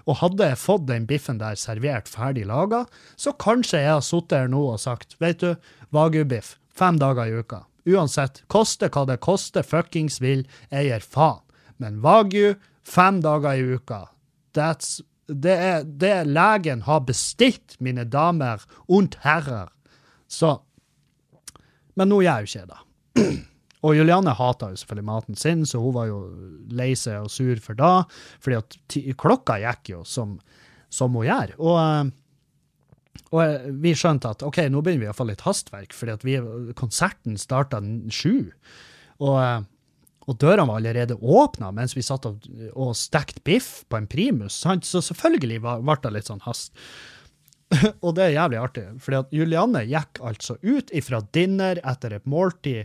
Og 0.05 0.19
hadde 0.21 0.51
jeg 0.51 0.61
fått 0.61 0.89
den 0.91 1.07
biffen 1.09 1.39
der 1.41 1.57
servert 1.57 2.11
ferdig 2.13 2.45
laga, 2.51 2.83
så 3.17 3.33
kanskje 3.41 3.81
jeg 3.81 3.95
har 3.95 4.05
sittet 4.05 4.37
her 4.37 4.51
nå 4.53 4.61
og 4.75 4.83
sagt, 4.83 5.17
vet 5.23 5.41
du, 5.41 5.55
Wagyu-biff, 5.97 6.59
fem 6.69 6.99
dager 7.01 7.31
i 7.31 7.41
uka. 7.41 7.63
Uansett, 7.89 8.43
koste 8.53 8.91
hva 8.93 9.07
det 9.09 9.23
koster 9.25 9.65
fuckings 9.65 10.21
vil, 10.21 10.45
jeg 10.69 10.91
gir 10.91 11.09
faen. 11.09 11.41
Men 11.83 12.01
Wagyu 12.05 12.55
fem 12.85 13.21
dager 13.25 13.57
i 13.57 13.75
uka. 13.77 14.05
That's, 14.55 15.01
det 15.27 15.55
er 15.57 15.85
det 15.85 16.15
legen 16.29 16.85
har 16.87 17.03
bestilt, 17.09 17.79
mine 17.81 18.05
damer 18.05 18.63
und 18.87 19.17
herrer. 19.25 19.73
Så 20.29 20.61
Men 21.95 22.11
nå 22.11 22.25
gjør 22.25 22.43
jo 22.43 22.51
ikke 22.51 22.71
det. 22.71 22.81
Og 23.85 23.93
Julianne 23.95 24.33
hata 24.35 24.71
jo 24.73 24.79
selvfølgelig 24.81 25.07
maten 25.07 25.37
sin, 25.39 25.63
så 25.69 25.79
hun 25.79 25.95
var 25.95 26.09
jo 26.09 26.19
lei 26.73 26.95
seg 26.97 27.27
og 27.27 27.31
sur 27.31 27.61
for 27.63 27.77
da. 27.79 28.07
fordi 28.41 28.57
at 28.57 28.97
klokka 29.21 29.59
gikk 29.61 29.91
jo 29.93 30.01
som, 30.09 30.39
som 30.91 31.15
hun 31.15 31.29
gjør. 31.29 31.53
Og, 31.61 31.77
eh, 31.83 33.21
og, 33.29 33.69
vi 33.85 33.93
skjønte 33.95 34.33
at 34.33 34.43
OK, 34.43 34.63
nå 34.73 34.81
begynner 34.81 35.05
vi 35.05 35.13
å 35.13 35.17
få 35.17 35.29
litt 35.29 35.45
hastverk, 35.45 35.93
fordi 35.93 36.17
at 36.17 36.25
vi, 36.25 36.39
konserten 36.81 37.37
starta 37.39 37.83
sju. 38.09 38.49
Og 39.21 39.39
eh, 39.43 39.61
og 40.25 40.39
dørene 40.41 40.67
var 40.69 40.81
allerede 40.81 41.19
åpna 41.21 41.71
mens 41.77 41.97
vi 41.97 42.05
satt 42.05 42.27
og, 42.29 42.45
og 42.73 42.95
stekte 42.97 43.43
biff 43.45 43.85
på 43.89 44.01
en 44.01 44.09
primus. 44.11 44.57
Sant? 44.65 44.89
Så 44.89 45.03
selvfølgelig 45.05 45.61
ble 45.65 45.97
det 46.03 46.15
litt 46.15 46.31
sånn 46.31 46.45
hast. 46.47 46.73
og 48.05 48.15
det 48.17 48.27
er 48.27 48.37
jævlig 48.37 48.59
artig, 48.61 48.85
for 49.03 49.27
Julianne 49.35 49.83
gikk 49.89 50.21
altså 50.25 50.53
ut 50.63 50.93
ifra 50.95 51.21
dinner 51.35 51.81
etter 51.85 52.11
et 52.17 52.27
måltid. 52.31 52.85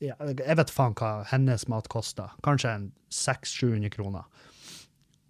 Jeg 0.00 0.56
vet 0.60 0.70
faen 0.70 0.94
hva 0.98 1.24
hennes 1.32 1.68
mat 1.70 1.88
kosta. 1.90 2.24
Kanskje 2.46 2.70
600-700 3.12 3.90
kroner. 3.96 4.22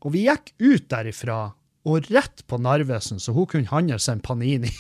Og 0.05 0.13
vi 0.15 0.21
gikk 0.27 0.53
ut 0.61 0.91
derifra 0.91 1.39
og 1.89 2.11
rett 2.13 2.45
på 2.47 2.59
Narvesen, 2.61 3.19
så 3.23 3.33
hun 3.33 3.47
kunne 3.49 3.71
handle 3.71 3.99
seg 4.03 4.13
en 4.19 4.25
Panini. 4.25 4.69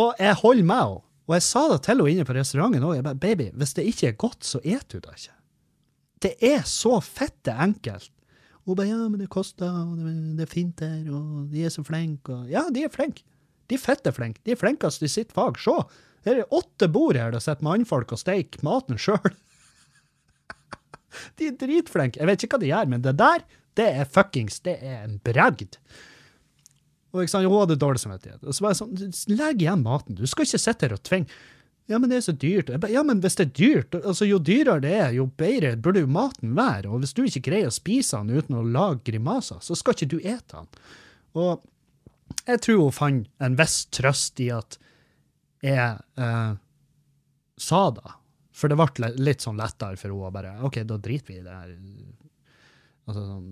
og 0.00 0.14
jeg 0.20 0.34
holder 0.40 0.66
med 0.70 0.82
henne. 0.84 1.00
Og 1.24 1.36
jeg 1.38 1.44
sa 1.46 1.62
det 1.70 1.78
til 1.84 1.94
henne 1.94 2.10
inne 2.12 2.26
på 2.28 2.36
restauranten 2.36 2.84
òg. 2.84 3.06
Baby, 3.20 3.48
hvis 3.56 3.72
det 3.76 3.86
ikke 3.88 4.10
er 4.10 4.18
godt, 4.20 4.44
så 4.44 4.60
et 4.62 4.84
du 4.92 4.98
det 4.98 5.14
ikke. 5.16 5.36
Det 6.24 6.34
er 6.44 6.64
så 6.68 6.98
fette 7.04 7.52
enkelt. 7.64 8.10
Hun 8.64 8.78
bare 8.78 8.88
ja, 8.88 8.96
men 8.96 9.20
det 9.20 9.28
koster, 9.32 9.68
og 9.68 9.98
det 10.38 10.46
er 10.46 10.48
fint 10.48 10.80
her, 10.80 11.00
og 11.12 11.50
de 11.52 11.66
er 11.66 11.72
så 11.72 11.84
flinke. 11.84 12.32
Og... 12.32 12.48
Ja, 12.52 12.64
de 12.72 12.84
er 12.86 12.92
flinke. 12.92 13.24
De 13.68 13.76
er 13.76 13.80
fette 13.80 14.12
flinke. 14.12 14.40
De 14.44 14.54
er 14.54 14.60
flinkest 14.60 15.04
i 15.04 15.10
sitt 15.12 15.32
fag. 15.36 15.60
Se, 15.60 15.74
her 16.24 16.40
er 16.40 16.54
åtte 16.56 16.88
bord 16.92 17.18
her 17.20 17.32
det 17.34 17.42
sitter 17.44 17.64
mannfolk 17.64 18.14
og 18.16 18.20
steiker 18.20 18.64
maten 18.64 19.00
sjøl. 19.00 19.36
de 21.40 21.50
er 21.50 21.60
dritflinke. 21.60 22.20
Jeg 22.20 22.30
vet 22.30 22.44
ikke 22.44 22.56
hva 22.56 22.64
de 22.64 22.72
gjør, 22.72 22.90
men 22.94 23.04
det 23.04 23.16
der, 23.20 23.44
det 23.76 23.88
er 24.00 24.08
fuckings 24.08 24.60
Det 24.64 24.78
er 24.80 25.04
en 25.04 25.20
bragd. 25.24 25.76
Og 27.14 27.22
ikke 27.22 27.30
sant, 27.30 27.46
hun 27.46 27.60
hadde 27.62 27.78
dårlig 27.78 28.02
samvittighet. 28.02 28.42
Og 28.42 28.56
så 28.56 28.64
var 28.64 28.72
jeg 28.74 28.80
sånn, 28.80 29.36
legg 29.38 29.60
igjen 29.62 29.84
maten. 29.86 30.16
Du 30.18 30.24
skal 30.26 30.48
ikke 30.48 30.58
sitte 30.58 30.88
her 30.88 30.96
og 30.96 31.04
tvinge. 31.06 31.30
Ja, 31.86 31.98
men 32.00 32.08
det 32.08 32.16
er 32.16 32.24
så 32.24 32.32
dyrt. 32.32 32.72
Ba, 32.80 32.88
ja, 32.88 33.02
men 33.04 33.20
hvis 33.20 33.36
det 33.36 33.44
er 33.44 33.52
dyrt, 33.58 33.96
altså 34.00 34.26
jo 34.26 34.38
dyrere 34.40 34.80
det 34.80 34.94
er, 34.96 35.10
jo 35.18 35.26
bedre 35.38 35.74
burde 35.76 36.00
jo 36.00 36.08
maten 36.10 36.56
være. 36.56 36.88
Og 36.88 37.04
hvis 37.04 37.12
du 37.14 37.22
ikke 37.26 37.44
greier 37.50 37.68
å 37.68 37.74
spise 37.74 38.18
den 38.18 38.40
uten 38.40 38.56
å 38.56 38.64
lage 38.64 39.04
grimaser, 39.10 39.60
så 39.62 39.76
skal 39.76 39.94
ikke 39.94 40.10
du 40.14 40.18
ete 40.18 40.56
den. 40.56 40.70
Og 41.36 41.62
jeg 42.48 42.62
tror 42.64 42.80
hun 42.86 42.96
fant 42.96 43.28
en 43.44 43.58
viss 43.60 43.76
trøst 43.92 44.40
i 44.40 44.48
at 44.56 44.78
jeg 45.64 46.24
eh, 46.24 46.52
sa 47.60 47.82
det. 48.00 48.16
For 48.54 48.70
det 48.70 48.78
ble 48.78 49.12
litt 49.20 49.44
sånn 49.44 49.60
lettere 49.60 49.98
for 50.00 50.08
henne 50.08 50.30
å 50.30 50.32
bare 50.32 50.56
OK, 50.64 50.80
da 50.88 50.98
driter 51.02 51.32
vi 51.32 51.38
i 51.40 51.44
det 51.44 51.54
her. 51.54 51.76
Altså, 53.04 53.26
sånn, 53.28 53.48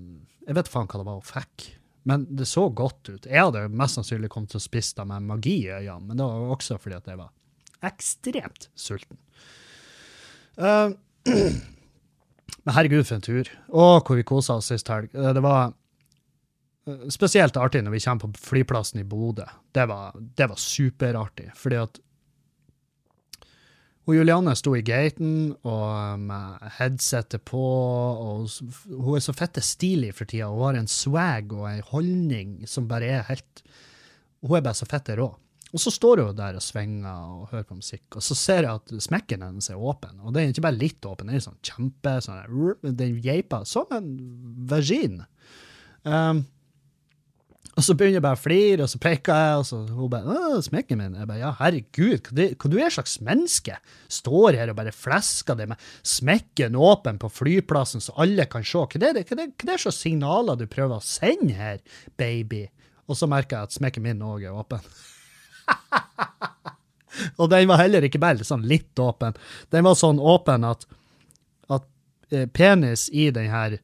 jeg 0.47 0.57
vet 0.57 0.73
faen 0.73 0.89
hva 0.89 1.03
det 1.03 1.09
var 1.11 1.21
hun 1.21 1.29
fikk. 1.29 1.69
Men 2.09 2.25
det 2.37 2.49
så 2.51 2.67
godt 2.69 3.09
ut. 3.09 3.27
Jeg 3.27 3.39
hadde 3.39 3.69
mest 3.71 3.99
sannsynlig 3.99 4.31
kommet 4.33 4.51
til 4.55 4.59
å 4.59 4.65
spise 4.65 4.97
det 4.99 5.07
med 5.11 5.29
magi 5.29 5.59
i 5.69 5.75
øynene, 5.75 6.09
men 6.09 6.19
det 6.19 6.27
var 6.27 6.55
også 6.57 6.79
fordi 6.83 6.99
at 6.99 7.11
jeg 7.13 7.21
var 7.21 7.31
ekstremt 7.87 8.69
sulten. 8.79 9.19
Uh, 10.59 10.95
men 12.65 12.75
herregud, 12.75 13.07
for 13.07 13.19
en 13.19 13.25
tur. 13.25 13.53
Å, 13.69 13.87
hvor 14.03 14.19
vi 14.19 14.27
kosa 14.27 14.59
oss 14.59 14.71
sist 14.73 14.91
helg. 14.93 15.15
Eh, 15.15 15.33
det 15.35 15.43
var 15.43 15.73
eh, 16.87 17.07
spesielt 17.15 17.59
artig 17.59 17.83
når 17.83 17.97
vi 17.97 18.03
kommer 18.05 18.35
på 18.35 18.47
flyplassen 18.51 19.03
i 19.03 19.07
Bodø. 19.09 19.47
Det 19.75 19.87
var, 19.91 20.19
det 20.19 20.51
var 20.51 20.61
superartig, 20.61 21.51
fordi 21.59 21.81
at 21.83 22.03
og 24.03 24.17
Julianne 24.17 24.55
sto 24.59 24.73
i 24.75 24.83
gaten 24.83 25.53
og 25.63 26.23
med 26.25 26.65
headsetet 26.79 27.45
på, 27.47 27.61
og 27.63 28.49
hun 28.91 29.15
er 29.15 29.23
så 29.23 29.35
fette 29.37 29.63
stilig 29.63 30.11
for 30.17 30.27
tida. 30.27 30.49
Hun 30.51 30.65
har 30.67 30.81
en 30.81 30.91
swag 30.91 31.55
og 31.55 31.69
en 31.71 31.85
holdning 31.93 32.57
som 32.67 32.89
bare 32.91 33.13
er 33.19 33.29
helt 33.31 33.63
Hun 34.43 34.57
er 34.59 34.65
bare 34.65 34.75
så 34.75 34.89
fette 34.91 35.15
rå. 35.15 35.29
Og 35.73 35.81
så 35.81 35.93
står 35.95 36.21
hun 36.21 36.37
der 36.37 36.59
og 36.59 36.65
svinger 36.65 37.13
og 37.15 37.53
hører 37.53 37.69
på 37.69 37.77
musikk, 37.79 38.17
og 38.19 38.25
så 38.27 38.35
ser 38.37 38.67
jeg 38.67 38.81
at 38.81 39.05
smekken 39.07 39.45
hennes 39.47 39.71
er 39.71 39.79
åpen. 39.79 40.19
Og 40.21 40.35
den 40.35 40.43
er 40.43 40.51
ikke 40.53 40.67
bare 40.67 40.81
litt 40.81 41.07
åpen, 41.09 41.31
den 41.31 41.39
er 41.39 41.45
sånn 41.45 41.61
kjempe 41.65 42.17
sånn, 42.27 42.75
Den 42.99 43.21
geiper 43.25 43.63
som 43.69 43.95
en 43.95 44.11
vagin. 44.69 45.23
Um, 46.03 46.43
Og 47.73 47.85
så 47.87 47.95
begynner 47.97 48.19
jeg 48.19 48.25
bare 48.27 48.37
å 48.37 48.41
flire, 48.41 48.85
og 48.85 48.91
så 48.93 48.99
peker 49.01 49.39
jeg, 49.39 49.61
og 49.63 49.65
så 49.65 49.79
hun 49.89 50.11
bare 50.13 50.29
«Å, 50.29 50.61
'Smekken 50.61 50.99
min?' 51.01 51.15
Jeg 51.17 51.29
bare 51.31 51.41
'Ja, 51.41 51.53
herregud, 51.57 52.29
hva, 52.29 52.49
hva 52.53 52.71
du 52.71 52.77
er 52.77 52.93
slags 52.93 53.15
menneske?' 53.25 53.79
Står 54.13 54.59
her 54.61 54.69
og 54.69 54.77
bare 54.77 54.93
flesker 54.93 55.57
det 55.57 55.71
med 55.71 55.81
smekken 56.05 56.77
åpen 56.77 57.17
på 57.23 57.31
flyplassen, 57.33 58.05
så 58.05 58.13
alle 58.21 58.45
kan 58.45 58.63
se. 58.63 58.77
Hva 58.77 59.01
er 59.01 59.17
det, 59.17 59.25
hva 59.25 59.39
er 59.39 59.41
det, 59.41 59.49
hva 59.57 59.73
er 59.73 59.85
slags 59.87 60.03
signaler 60.05 60.61
du 60.61 60.67
prøver 60.69 60.99
å 60.99 61.07
sende 61.07 61.57
her, 61.57 61.81
baby? 62.21 62.67
Og 63.09 63.17
så 63.17 63.29
merker 63.31 63.57
jeg 63.57 63.71
at 63.71 63.77
smekken 63.79 64.05
min 64.05 64.21
òg 64.21 64.45
er 64.45 64.53
åpen. 64.53 64.85
og 67.41 67.49
den 67.51 67.71
var 67.73 67.81
heller 67.81 68.05
ikke 68.05 68.21
bare 68.21 68.45
sånn 68.45 68.69
litt 68.69 69.01
åpen. 69.01 69.33
Den 69.73 69.89
var 69.89 69.97
sånn 69.97 70.21
åpen 70.21 70.69
at, 70.69 70.85
at 71.73 71.89
eh, 72.29 72.45
penis 72.53 73.09
i 73.09 73.31
den 73.33 73.49
her 73.49 73.81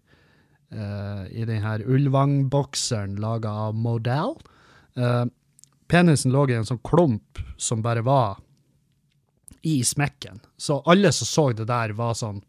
uh, 0.72 1.24
i 1.30 1.44
denne 1.48 1.78
Ulvang-bokseren 1.84 3.16
laga 3.20 3.50
av 3.68 3.74
Modell. 3.74 4.36
Uh, 4.98 5.24
penisen 5.88 6.32
lå 6.32 6.48
i 6.50 6.54
en 6.58 6.66
sånn 6.68 6.82
klump 6.84 7.38
som 7.56 7.82
bare 7.82 8.02
var 8.06 8.38
i 9.62 9.84
smekken. 9.84 10.40
Så 10.56 10.82
alle 10.86 11.12
som 11.12 11.26
så 11.26 11.52
det 11.52 11.64
der, 11.68 11.90
var 11.98 12.14
sånn 12.14 12.42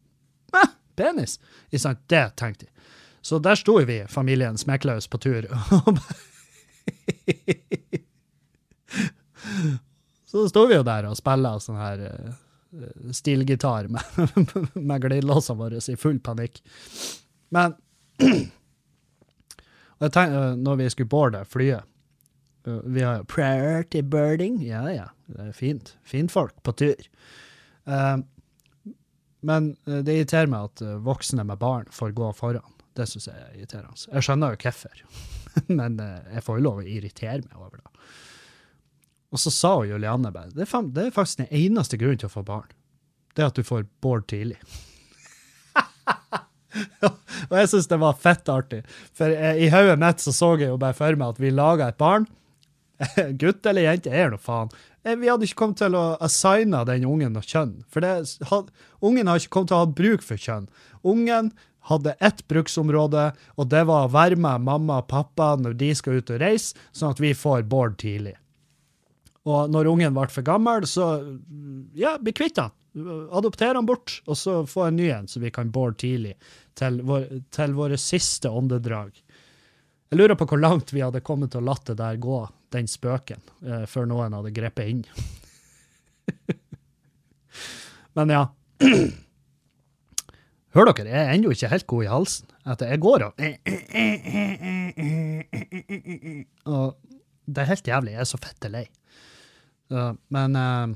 Æ, 0.54 0.66
penis! 0.98 1.40
Det 1.70 1.80
tenkte 2.36 2.66
de. 2.66 2.72
Så 3.22 3.40
der 3.44 3.56
sto 3.60 3.78
vi, 3.86 4.06
familien 4.10 4.58
Smekklaus, 4.58 5.08
på 5.08 5.18
tur. 5.18 5.48
så 10.26 10.50
sto 10.50 10.66
vi 10.68 10.76
jo 10.76 10.84
der 10.88 11.06
og 11.10 11.18
spilla 11.20 11.60
sånn 11.62 11.78
her 11.78 12.00
uh, 12.08 12.34
stilgitar 13.14 13.88
med, 13.92 14.02
med 14.74 15.02
glidelåsene 15.04 15.60
våre 15.60 15.78
i 15.84 15.96
full 16.00 16.20
panikk. 16.24 16.62
Men 17.54 17.76
tenkte, 20.08 20.32
uh, 20.32 20.56
når 20.58 20.82
vi 20.82 20.90
skulle 20.94 21.12
boarde 21.12 21.44
flyet 21.50 21.84
uh, 22.68 22.82
Vi 22.86 23.04
har 23.04 23.22
jo 23.22 23.30
priority 23.30 24.02
birding. 24.02 24.60
Ja, 24.66 24.84
ja. 24.92 25.08
Det 25.28 25.50
er 25.50 25.56
fint. 25.56 25.96
Fint 26.04 26.32
folk 26.32 26.56
på 26.64 26.72
tur. 26.84 27.08
Uh, 27.90 28.20
men 29.40 29.70
det 29.88 30.12
irriterer 30.12 30.50
meg 30.52 30.66
at 30.68 30.82
voksne 31.00 31.46
med 31.48 31.62
barn 31.62 31.86
får 31.96 32.12
gå 32.12 32.28
foran. 32.36 32.74
Det 32.92 33.06
syns 33.08 33.30
jeg 33.30 33.40
er 33.40 33.54
irriterende. 33.56 33.96
Jeg 34.12 34.26
skjønner 34.26 34.52
jo 34.52 34.60
hvorfor, 34.66 35.04
men 35.80 35.96
jeg 36.34 36.44
får 36.44 36.58
jo 36.60 36.66
lov 36.66 36.82
å 36.82 36.84
irritere 36.84 37.46
meg 37.46 37.56
over 37.56 37.80
det. 37.80 37.88
Og 39.32 39.40
så 39.40 39.54
sa 39.54 39.72
Julianne 39.88 40.34
bare 40.36 40.52
det 40.52 40.66
er, 40.66 41.14
faktisk 41.16 41.46
den 41.46 41.54
eneste 41.56 41.96
grunnen 42.02 42.20
til 42.20 42.28
å 42.28 42.34
få 42.34 42.44
barn. 42.44 42.68
Det 43.32 43.46
er 43.46 43.54
at 43.54 43.56
du 43.56 43.64
får 43.64 43.88
board 44.04 44.28
tidlig. 44.28 44.60
og 47.50 47.56
jeg 47.58 47.70
syns 47.72 47.88
det 47.90 48.00
var 48.02 48.20
fett 48.20 48.50
artig. 48.52 48.84
For 49.18 49.32
i 49.34 49.70
hodet 49.74 49.98
mitt 50.02 50.22
så 50.24 50.34
så 50.36 50.52
jeg 50.60 50.72
jo 50.72 50.82
bare 50.82 50.98
for 50.98 51.18
meg 51.20 51.36
at 51.36 51.42
vi 51.42 51.54
laga 51.54 51.90
et 51.90 52.00
barn. 52.02 52.28
Gutt 53.42 53.66
eller 53.70 53.88
jente, 53.88 54.12
er 54.12 54.34
nå 54.34 54.40
faen. 54.42 54.72
Eh, 55.04 55.16
vi 55.20 55.30
hadde 55.32 55.48
ikke 55.48 55.62
kommet 55.64 55.80
til 55.82 55.96
å 55.96 56.04
assigne 56.24 56.84
den 56.88 57.08
ungen 57.08 57.34
noe 57.36 57.46
kjønn. 57.46 57.80
For 57.92 58.04
det, 58.04 58.14
had, 58.52 58.70
ungen 59.06 59.32
har 59.32 59.40
ikke 59.40 59.56
kommet 59.56 59.72
til 59.72 59.80
å 59.80 59.84
ha 59.86 59.92
bruk 60.02 60.26
for 60.26 60.42
kjønn. 60.42 60.68
Ungen 61.08 61.54
hadde 61.90 62.18
ett 62.22 62.44
bruksområde, 62.52 63.30
og 63.58 63.70
det 63.72 63.86
var 63.90 64.06
å 64.06 64.14
være 64.14 64.38
med 64.38 64.68
mamma 64.68 65.00
og 65.02 65.08
pappa 65.10 65.54
når 65.58 65.78
de 65.80 65.94
skal 65.98 66.20
ut 66.20 66.34
og 66.36 66.42
reise, 66.44 66.76
sånn 66.94 67.16
at 67.16 67.22
vi 67.24 67.32
får 67.34 67.64
Bård 67.72 67.96
tidlig. 68.02 68.36
Og 69.50 69.72
når 69.72 69.88
ungen 69.90 70.14
ble 70.14 70.28
for 70.30 70.46
gammel, 70.46 70.86
så 70.86 71.08
ja, 71.98 72.18
bli 72.22 72.36
kvitt 72.36 72.60
han 72.62 72.76
adoptere 73.32 73.78
han 73.78 73.86
bort, 73.86 74.22
og 74.26 74.38
så 74.38 74.66
få 74.68 74.88
en 74.88 74.96
ny 74.98 75.10
en, 75.14 75.28
så 75.28 75.40
vi 75.40 75.52
kan 75.54 75.72
board 75.72 75.98
tidlig 76.02 76.36
til, 76.80 77.02
vår, 77.06 77.28
til 77.54 77.76
våre 77.78 77.98
siste 78.02 78.50
åndedrag. 78.50 79.12
Jeg 80.10 80.18
lurer 80.18 80.38
på 80.40 80.48
hvor 80.50 80.62
langt 80.62 80.94
vi 80.94 81.04
hadde 81.06 81.22
kommet 81.26 81.54
til 81.54 81.62
å 81.62 81.68
latt 81.70 81.86
det 81.92 82.00
der 82.00 82.18
gå, 82.22 82.42
den 82.74 82.88
spøken, 82.90 83.42
eh, 83.66 83.86
før 83.90 84.10
noen 84.10 84.34
hadde 84.38 84.56
grepet 84.56 84.90
inn. 84.90 85.04
Men 88.18 88.34
ja. 88.34 88.44
Hør 90.76 90.86
dere, 90.92 91.10
jeg 91.10 91.20
er 91.26 91.32
ennå 91.34 91.52
ikke 91.54 91.72
helt 91.72 91.88
god 91.90 92.04
i 92.06 92.10
halsen. 92.12 92.50
At 92.70 92.82
jeg 92.86 93.02
går 93.02 93.24
og 93.26 93.32
Og 96.70 96.98
det 97.50 97.64
er 97.64 97.70
helt 97.72 97.90
jævlig. 97.90 98.14
Jeg 98.14 98.22
er 98.22 98.30
så 98.30 98.38
fette 98.42 98.70
lei. 98.70 98.86
Men 99.90 100.54
uh, 100.54 100.94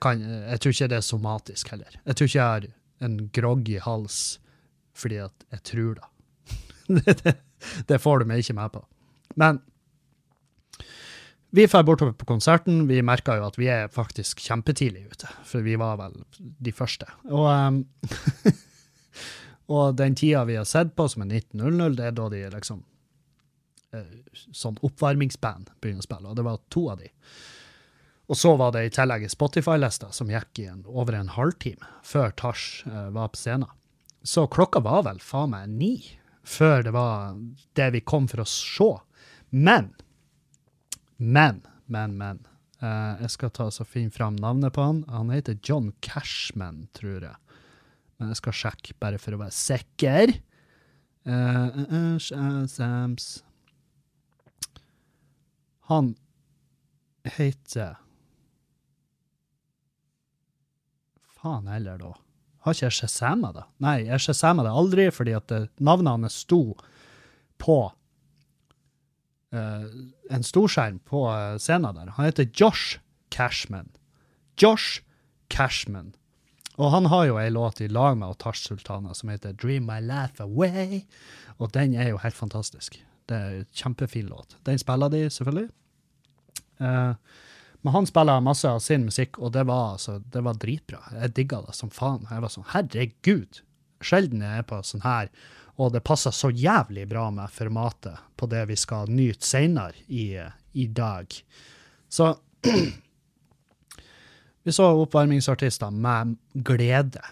kan, 0.00 0.20
jeg 0.22 0.60
tror 0.62 0.74
ikke 0.74 0.88
det 0.92 0.98
er 0.98 1.06
somatisk 1.06 1.72
heller. 1.74 1.98
Jeg 2.06 2.16
tror 2.16 2.30
ikke 2.30 2.38
jeg 2.38 2.46
har 2.54 2.68
en 3.02 3.18
groggy 3.34 3.80
hals 3.82 4.22
fordi 4.96 5.18
at 5.24 5.46
jeg 5.50 5.62
tror 5.64 6.00
det. 6.88 7.14
det, 7.24 7.36
det, 7.88 8.00
får 8.02 8.20
du 8.20 8.28
meg 8.28 8.42
ikke 8.42 8.56
med 8.58 8.72
på. 8.74 8.82
Men 9.40 9.62
vi 11.52 11.66
drar 11.66 11.84
bortover 11.84 12.12
på 12.16 12.28
konserten. 12.28 12.86
Vi 12.88 13.02
merka 13.04 13.36
jo 13.36 13.46
at 13.48 13.58
vi 13.60 13.68
er 13.68 13.90
faktisk 13.92 14.40
kjempetidlig 14.40 15.04
ute, 15.12 15.28
for 15.44 15.64
vi 15.64 15.76
var 15.80 15.98
vel 16.00 16.14
de 16.38 16.72
første. 16.72 17.08
Og, 17.28 17.44
um, 17.48 17.82
og 19.76 19.98
den 19.98 20.16
tida 20.16 20.46
vi 20.48 20.56
har 20.56 20.68
sett 20.68 20.94
på, 20.96 21.08
som 21.12 21.26
er 21.26 21.42
19.00, 21.42 21.98
det 21.98 22.06
er 22.08 22.16
da 22.16 22.28
de 22.32 22.44
liksom 22.54 22.80
uh, 23.92 24.18
Sånn 24.32 24.78
oppvarmingsband 24.80 25.74
begynner 25.80 26.00
å 26.00 26.06
spille, 26.06 26.30
og 26.30 26.38
det 26.38 26.46
var 26.46 26.62
to 26.72 26.86
av 26.88 27.02
de. 27.02 27.10
Og 28.32 28.38
så 28.40 28.54
var 28.56 28.72
det 28.72 28.86
i 28.86 28.92
tillegg 28.96 29.26
Spotify-lista 29.28 30.08
som 30.16 30.30
gikk 30.32 30.62
i 30.62 30.70
en, 30.70 30.86
over 30.88 31.18
en 31.18 31.28
halvtime 31.34 31.84
før 32.06 32.30
Tars 32.40 32.62
uh, 32.88 33.10
var 33.12 33.28
på 33.34 33.36
scenen. 33.36 33.68
Så 34.24 34.46
klokka 34.48 34.80
var 34.80 35.02
vel 35.04 35.18
faen 35.20 35.52
meg 35.52 35.68
ni 35.68 35.92
før 36.48 36.80
det 36.86 36.94
var 36.94 37.36
det 37.76 37.90
vi 37.92 38.00
kom 38.00 38.24
for 38.30 38.40
å 38.40 38.46
se. 38.48 38.88
Men, 39.52 39.90
men, 41.20 41.60
men, 41.92 42.16
men. 42.16 42.40
Uh, 42.80 43.20
jeg 43.20 43.34
skal 43.34 43.52
ta 43.52 43.68
og 43.68 43.90
finne 43.90 44.14
fram 44.14 44.38
navnet 44.40 44.72
på 44.72 44.86
han. 44.86 45.02
Han 45.12 45.30
heter 45.34 45.58
John 45.60 45.92
Cashman, 46.00 46.86
tror 46.96 47.28
jeg. 47.28 47.58
Men 48.16 48.32
jeg 48.32 48.40
skal 48.40 48.56
sjekke, 48.62 48.96
bare 49.02 49.20
for 49.20 49.36
å 49.36 49.42
være 49.42 49.54
sikker. 49.58 50.32
Uh, 51.28 52.16
Sams 52.16 53.28
Han 55.92 56.14
heter 57.36 58.00
faen 61.42 61.70
heller, 61.70 61.98
da? 61.98 62.12
Har 62.62 62.76
ikke 62.76 62.86
jeg 62.86 62.98
shazama 63.00 63.50
det? 63.56 63.64
Nei, 63.82 63.96
jeg 64.06 64.22
shazama 64.22 64.64
det 64.66 64.72
aldri 64.82 65.08
fordi 65.14 65.34
at 65.34 65.48
det, 65.50 65.64
navnet 65.82 66.14
hans 66.14 66.38
sto 66.44 66.62
på 67.62 67.78
uh, 69.54 69.86
en 70.30 70.46
storskjerm 70.46 71.00
på 71.08 71.24
uh, 71.26 71.58
scenen 71.58 71.98
der. 71.98 72.14
Han 72.18 72.28
heter 72.28 72.46
Josh 72.54 73.00
Cashman. 73.34 73.90
Josh 74.60 75.02
Cashman. 75.50 76.12
Og 76.80 76.90
han 76.94 77.06
har 77.12 77.26
jo 77.28 77.38
ei 77.40 77.50
låt 77.52 77.82
i 77.84 77.88
lag 77.90 78.16
med 78.16 78.32
Otash 78.32 78.68
Sultana 78.68 79.14
som 79.14 79.28
heter 79.28 79.52
'Dream 79.52 79.84
My 79.86 80.00
Life 80.00 80.42
Away', 80.42 81.02
og 81.58 81.72
den 81.74 81.94
er 81.94 82.08
jo 82.08 82.22
helt 82.22 82.34
fantastisk. 82.36 82.96
Det 83.28 83.36
er 83.36 83.50
en 83.58 83.66
kjempefin 83.74 84.26
låt. 84.30 84.56
Den 84.66 84.78
spiller 84.78 85.08
de, 85.08 85.30
selvfølgelig. 85.30 85.68
Uh, 86.80 87.14
men 87.82 87.94
han 87.96 88.06
spiller 88.06 88.40
masse 88.40 88.70
av 88.70 88.78
sin 88.78 89.04
musikk, 89.08 89.40
og 89.42 89.52
det 89.56 89.64
var, 89.66 89.96
altså, 89.96 90.20
det 90.32 90.42
var 90.46 90.58
dritbra. 90.62 91.00
Jeg 91.18 91.34
digga 91.34 91.62
det 91.66 91.74
som 91.74 91.90
faen. 91.90 92.28
Jeg 92.30 92.44
var 92.44 92.52
sånn, 92.54 92.68
herregud! 92.70 93.62
Sjelden 94.02 94.42
jeg 94.42 94.62
er 94.62 94.66
på 94.66 94.78
sånn 94.86 95.02
her, 95.02 95.30
og 95.82 95.92
det 95.94 96.02
passer 96.06 96.34
så 96.34 96.50
jævlig 96.50 97.08
bra 97.10 97.28
med 97.34 97.50
formatet 97.50 98.20
på 98.38 98.46
det 98.50 98.64
vi 98.70 98.76
skal 98.78 99.10
nyte 99.10 99.46
seinere 99.46 99.98
i, 100.06 100.26
i, 100.78 100.86
dag. 100.94 101.34
Så 102.12 102.28
vi 104.66 104.74
så 104.74 104.88
oppvarmingsartister 105.02 105.90
med 105.94 106.36
glede. 106.54 107.22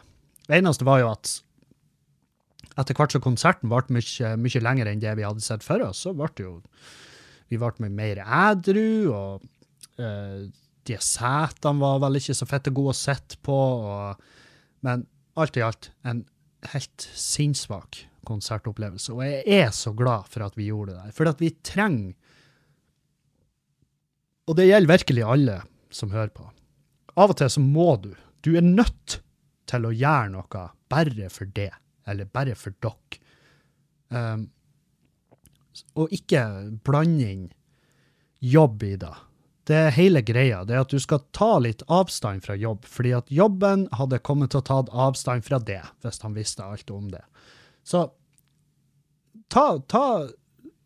Det 0.47 0.59
eneste 0.59 0.87
var 0.89 1.03
jo 1.03 1.13
at 1.13 1.37
etter 2.81 2.97
hvert 2.97 3.15
som 3.15 3.23
konserten 3.23 3.71
ble 3.71 3.99
mye, 3.99 4.35
mye 4.41 4.65
lenger 4.65 4.91
enn 4.91 5.03
det 5.03 5.15
vi 5.19 5.27
hadde 5.27 5.45
sett 5.45 5.67
for 5.67 5.83
oss, 5.85 6.03
så 6.07 6.15
ble 6.17 6.31
det 6.35 6.47
jo 6.47 6.59
Vi 7.51 7.59
ble 7.59 7.89
mer 7.91 8.21
ædru, 8.23 9.11
og 9.11 9.47
Uh, 10.01 10.49
de 10.89 10.97
setene 11.05 11.81
var 11.83 12.01
vel 12.03 12.19
ikke 12.21 12.37
så 12.37 12.49
fette 12.49 12.73
gode 12.75 12.95
å 12.95 12.99
sitte 12.99 13.39
på, 13.45 13.57
og, 13.57 14.23
men 14.87 15.05
alt 15.41 15.59
i 15.59 15.65
alt 15.65 15.91
en 16.09 16.25
helt 16.73 17.07
sinnssvak 17.17 18.05
konsertopplevelse. 18.29 19.13
Og 19.15 19.23
jeg 19.25 19.61
er 19.61 19.71
så 19.75 19.93
glad 19.97 20.29
for 20.33 20.45
at 20.45 20.57
vi 20.59 20.69
gjorde 20.71 20.95
det 20.95 21.05
der. 21.05 21.17
For 21.17 21.31
at 21.31 21.41
vi 21.43 21.55
trenger 21.65 22.17
Og 24.49 24.57
det 24.59 24.67
gjelder 24.67 24.91
virkelig 24.91 25.23
alle 25.23 25.57
som 25.95 26.11
hører 26.11 26.33
på. 26.35 26.43
Av 27.15 27.31
og 27.31 27.37
til 27.39 27.51
så 27.55 27.61
må 27.63 27.93
du. 28.03 28.09
Du 28.43 28.57
er 28.59 28.65
nødt 28.67 29.21
til 29.71 29.87
å 29.87 29.93
gjøre 29.95 30.33
noe 30.33 30.63
bare 30.91 31.29
for 31.31 31.47
det, 31.55 31.69
eller 32.11 32.27
bare 32.27 32.57
for 32.59 32.75
dere. 32.83 33.21
Um, 34.11 34.49
og 35.95 36.11
ikke 36.11 36.43
blande 36.83 37.29
inn 37.31 37.45
jobb 38.43 38.83
i 38.83 38.97
det 38.99 39.13
det 39.71 39.77
er 39.79 39.93
hele 39.95 40.23
greia. 40.27 40.65
Det 40.67 40.75
er 40.75 40.83
at 40.83 40.91
du 40.91 40.99
skal 41.03 41.23
ta 41.37 41.53
litt 41.63 41.85
avstand 41.87 42.43
fra 42.43 42.57
jobb, 42.59 42.89
fordi 42.91 43.13
at 43.15 43.31
jobben 43.31 43.87
hadde 43.95 44.19
kommet 44.27 44.51
til 44.51 44.63
å 44.63 44.67
ta 44.67 44.81
avstand 45.07 45.47
fra 45.47 45.61
det, 45.63 45.83
hvis 46.03 46.23
han 46.25 46.35
visste 46.35 46.67
alt 46.67 46.91
om 46.91 47.07
det. 47.13 47.23
Så 47.87 48.09
ta, 49.53 49.67
ta 49.87 50.05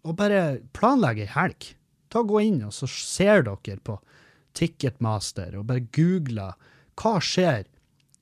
og 0.05 0.19
bare 0.19 0.61
planlegge 0.77 1.25
ei 1.25 1.33
helg. 1.33 1.71
Ta 2.13 2.23
Gå 2.23 2.43
inn, 2.45 2.61
og 2.67 2.75
så 2.77 2.87
ser 2.91 3.47
dere 3.49 3.81
på 3.83 3.97
Ticketmaster 4.55 5.57
og 5.59 5.67
bare 5.71 5.87
googler 5.95 6.53
hva 7.01 7.17
skjer 7.25 7.65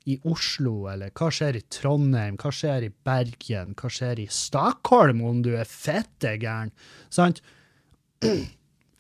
i 0.09 0.17
Oslo, 0.27 0.89
eller 0.91 1.13
hva 1.15 1.29
skjer 1.31 1.59
i 1.59 1.67
Trondheim, 1.71 2.39
hva 2.41 2.51
skjer 2.55 2.87
i 2.87 2.95
Bergen, 3.07 3.75
hva 3.79 3.91
skjer 3.93 4.23
i 4.23 4.31
Stockholm, 4.33 5.21
om 5.27 5.43
du 5.45 5.53
er 5.59 5.69
fette 5.69 6.39
gæren? 6.43 6.73
Sant? 7.13 7.43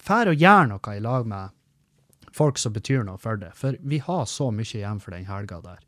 Fær 0.03 0.33
og 0.33 0.41
gjør 0.41 0.73
noe 0.73 0.97
i 0.97 1.03
lag 1.03 1.29
med 1.31 1.59
folk 2.35 2.59
som 2.59 2.75
betyr 2.75 3.05
noe 3.07 3.21
for 3.21 3.39
det, 3.39 3.53
for 3.55 3.77
vi 3.87 4.01
har 4.03 4.25
så 4.31 4.51
mye 4.55 4.67
igjen 4.67 5.01
for 5.03 5.15
den 5.15 5.29
helga 5.29 5.61
der. 5.63 5.81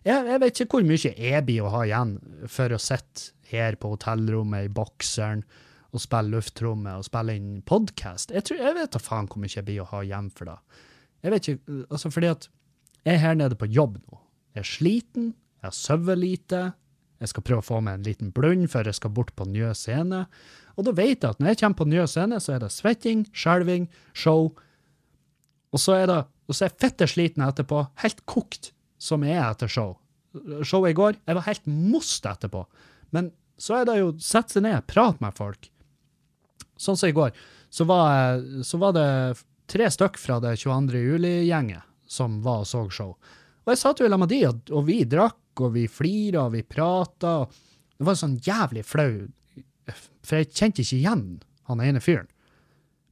Jeg, 0.00 0.24
jeg, 0.26 0.40
vet 0.40 0.60
ikke 0.62 0.78
hvor 0.78 0.86
mye 0.88 1.12
jeg 1.12 1.44
blir 1.44 1.66
å 1.66 1.72
ha 1.74 1.82
igjen 1.84 2.14
for 2.48 2.72
å 2.72 2.80
sitte 2.80 3.34
her 3.50 3.76
på 3.76 3.90
hotellrommet 3.92 4.68
i 4.68 4.72
bokseren 4.72 5.42
og 5.90 6.00
spille 6.00 6.32
lufttromme 6.32 6.94
og 6.96 7.04
spille 7.04 7.34
inn 7.36 7.60
podkast. 7.66 8.32
Jeg, 8.32 8.46
jeg, 8.56 8.74
vet 8.78 8.94
da 8.94 9.02
faen 9.02 9.28
hvor 9.28 9.42
mye 9.42 9.52
jeg 9.52 9.66
blir 9.66 9.82
å 9.84 9.90
ha 9.90 10.02
igjen 10.06 10.30
for 10.32 10.48
det. 10.48 10.56
Jeg 11.20 11.34
vet 11.34 11.50
ikke, 11.50 11.78
altså 11.90 12.12
fordi 12.14 12.30
at 12.32 12.48
jeg 13.04 13.16
er 13.16 13.22
her 13.22 13.36
nede 13.36 13.58
på 13.60 13.68
jobb 13.68 13.98
nå. 14.00 14.20
Jeg 14.56 14.64
er 14.64 14.70
sliten, 14.70 15.26
jeg 15.60 15.68
har 15.68 15.76
sovet 15.76 16.20
lite, 16.20 16.62
jeg 17.20 17.32
skal 17.32 17.44
prøve 17.44 17.62
å 17.62 17.66
få 17.66 17.78
meg 17.84 17.98
en 17.98 18.06
liten 18.06 18.32
blund 18.34 18.66
før 18.72 18.88
jeg 18.88 18.96
skal 18.96 19.12
bort 19.14 19.32
på 19.36 19.46
Njø 19.48 19.74
scene. 19.76 20.24
Og 20.80 20.86
da 20.86 20.94
vet 20.96 21.20
jeg 21.20 21.28
at 21.28 21.40
når 21.40 21.52
jeg 21.52 21.60
kommer 21.62 21.80
på 21.82 21.88
Njø 21.92 22.06
scene, 22.08 22.38
så 22.40 22.54
er 22.54 22.62
det 22.62 22.70
svetting, 22.72 23.26
skjelving, 23.36 23.88
show. 24.16 24.48
Og 25.70 25.82
så 25.82 25.98
er, 25.98 26.06
det, 26.08 26.20
og 26.48 26.56
så 26.56 26.64
er 26.64 26.70
jeg 26.70 26.80
fitte 26.86 27.08
sliten 27.10 27.44
etterpå, 27.44 27.82
helt 28.00 28.24
kokt 28.30 28.72
som 29.00 29.26
jeg 29.26 29.36
er 29.36 29.50
etter 29.50 29.70
show. 29.70 29.98
Showet 30.64 30.94
i 30.94 30.96
går, 30.96 31.20
jeg 31.26 31.36
var 31.36 31.48
helt 31.48 31.68
most 31.68 32.26
etterpå. 32.28 32.64
Men 33.12 33.30
så 33.60 33.80
er 33.80 33.88
det 33.88 33.98
jo 34.00 34.14
sette 34.24 34.56
seg 34.56 34.64
ned, 34.64 34.86
prate 34.88 35.20
med 35.20 35.36
folk. 35.36 35.68
Sånn 36.80 36.96
som 36.96 37.10
i 37.10 37.16
går, 37.16 37.34
så 37.70 37.84
var, 37.84 38.40
så 38.64 38.80
var 38.80 38.96
det 38.96 39.08
tre 39.70 39.90
stykk 39.92 40.16
fra 40.18 40.40
det 40.42 40.56
22. 40.62 41.04
juli-gjenget 41.04 41.84
som 42.10 42.40
var 42.42 42.64
og 42.64 42.70
så 42.70 42.86
show. 42.90 43.12
Og 43.66 43.74
jeg 43.74 43.80
satt 43.82 44.00
jo 44.00 44.08
sammen 44.08 44.24
med 44.24 44.32
de, 44.32 44.40
og, 44.48 44.72
og 44.74 44.86
vi 44.88 45.02
drakk, 45.06 45.36
og 45.58 45.74
vi 45.74 45.86
flira, 45.90 46.46
og 46.46 46.54
vi 46.54 46.62
prata. 46.62 47.42
Det 47.96 48.06
var 48.06 48.18
sånn 48.18 48.38
jævlig 48.44 48.84
flau, 48.86 49.26
for 50.22 50.38
jeg 50.38 50.52
kjente 50.54 50.84
ikke 50.84 51.00
igjen 51.00 51.24
han 51.70 51.82
ene 51.84 52.02
fyren 52.02 52.30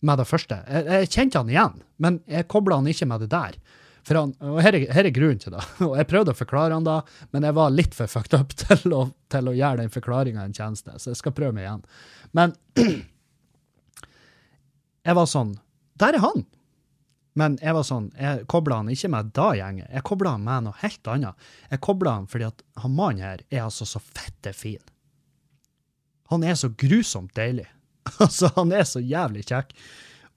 med 0.07 0.21
det 0.21 0.29
første. 0.31 0.61
Jeg, 0.69 0.87
jeg 0.87 1.11
kjente 1.11 1.41
han 1.41 1.51
igjen, 1.51 1.83
men 2.03 2.21
jeg 2.31 2.49
kobla 2.51 2.79
han 2.79 2.89
ikke 2.91 3.09
med 3.11 3.25
det 3.25 3.31
der. 3.35 3.59
For 4.07 4.17
han, 4.17 4.33
og 4.41 4.61
her 4.65 4.77
er, 4.79 4.87
her 4.95 5.09
er, 5.09 5.13
grunnen 5.13 5.41
til 5.43 5.53
det. 5.53 5.65
Og 5.85 5.97
jeg 5.99 6.09
prøvde 6.09 6.33
å 6.33 6.39
forklare 6.39 6.73
han 6.73 6.87
da, 6.87 7.01
men 7.35 7.45
jeg 7.45 7.57
var 7.59 7.75
litt 7.75 7.97
for 7.97 8.09
fucked 8.09 8.37
up 8.39 8.55
til 8.63 8.95
å, 8.97 9.03
til 9.33 9.51
å 9.51 9.57
gjøre 9.57 9.83
den 9.83 9.93
forklaringa 9.93 10.47
en 10.47 10.57
tjeneste, 10.57 10.95
så 10.97 11.13
jeg 11.13 11.21
skal 11.21 11.35
prøve 11.37 11.57
meg 11.57 11.67
igjen. 11.67 11.83
Men 12.39 12.55
jeg 15.09 15.19
var 15.19 15.29
sånn 15.29 15.57
Der 16.01 16.17
er 16.17 16.25
han! 16.25 16.47
Men 17.39 17.57
jeg 17.63 17.75
var 17.77 17.87
sånn, 17.87 18.11
jeg 18.19 18.47
kobla 18.51 18.81
han 18.81 18.91
ikke 18.91 19.11
med 19.13 19.33
da 19.37 19.49
gjenget, 19.55 19.91
jeg 19.93 20.07
kobla 20.09 20.35
han 20.35 20.47
med 20.47 20.67
noe 20.67 20.79
helt 20.83 21.11
annet. 21.13 21.49
Jeg 21.71 21.83
kobla 21.85 22.15
han 22.19 22.29
fordi 22.31 22.49
at 22.49 22.63
han 22.83 22.95
mannen 22.99 23.25
her 23.25 23.45
er 23.49 23.65
altså 23.67 23.87
så 23.87 24.03
fette 24.03 24.53
fin. 24.57 24.83
Han 26.33 26.45
er 26.45 26.59
så 26.59 26.73
grusomt 26.77 27.35
deilig. 27.39 27.69
altså, 28.25 28.51
han 28.57 28.73
er 28.75 28.85
så 28.89 29.01
jævlig 29.01 29.47
kjekk. 29.49 29.75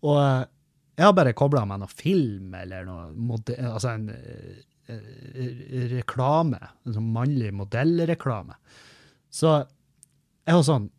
Og 0.06 0.18
eh, 0.22 0.44
jeg 1.00 1.08
har 1.08 1.18
bare 1.18 1.34
kobla 1.38 1.64
med 1.66 1.82
noe 1.82 1.92
film 1.92 2.54
eller 2.54 2.86
noe 2.86 3.38
altså 3.72 3.96
en 3.96 4.10
uh, 4.12 4.96
reklame. 5.96 6.60
En 6.86 6.98
sånn 6.98 7.12
mannlig 7.16 7.50
modellreklame. 7.58 8.58
Så 9.32 9.56
jeg 10.46 10.58
var 10.58 10.66
sånn 10.68 10.90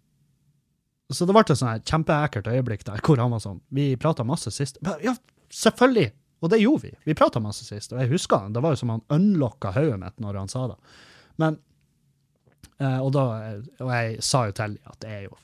Så 1.12 1.26
det 1.28 1.34
ble 1.34 1.42
et 1.44 1.58
sånn 1.60 1.82
kjempeekkelt 1.84 2.48
øyeblikk 2.48 2.86
der 2.88 3.02
hvor 3.04 3.20
han 3.20 3.34
var 3.34 3.42
sånn 3.44 3.58
Vi 3.74 3.90
prata 4.00 4.24
masse 4.24 4.50
sist. 4.54 4.80
Ja, 5.04 5.14
Selvfølgelig! 5.52 6.10
Og 6.42 6.50
det 6.50 6.58
gjorde 6.58 6.88
vi. 6.88 6.92
Vi 7.04 7.14
prata 7.14 7.40
masse 7.40 7.64
sist, 7.64 7.92
og 7.94 8.00
jeg 8.02 8.10
husker 8.10 8.42
han. 8.42 8.54
Det 8.54 8.62
var 8.64 8.74
jo 8.74 8.80
som 8.80 8.90
han 8.90 9.04
unlocka 9.14 9.70
hodet 9.76 10.00
mitt 10.02 10.18
når 10.22 10.40
han 10.40 10.50
sa 10.50 10.64
det. 10.72 10.78
Men 11.38 11.58
eh, 12.80 12.98
og, 12.98 13.12
da, 13.14 13.26
og 13.78 13.92
jeg 13.92 14.24
sa 14.26 14.46
jo 14.48 14.56
til 14.58 14.76
at 14.82 15.00
det 15.04 15.16
er 15.20 15.24
jo 15.28 15.38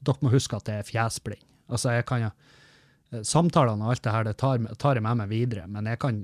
Dere 0.00 0.24
må 0.24 0.30
huske 0.32 0.56
at 0.56 0.64
det 0.64 0.74
er 0.80 0.86
fjesblind. 0.88 1.42
Altså, 1.68 1.90
jeg 1.92 2.06
kan 2.08 2.22
jo 2.22 2.28
eh, 2.32 3.22
Samtalene 3.26 3.84
og 3.84 3.92
alt 3.92 4.02
det 4.06 4.14
her 4.14 4.26
det 4.26 4.38
tar, 4.40 4.62
tar, 4.80 4.96
jeg 4.96 5.04
med 5.04 5.18
meg 5.20 5.28
videre, 5.28 5.66
men 5.68 5.86
jeg 5.86 6.00
kan, 6.00 6.22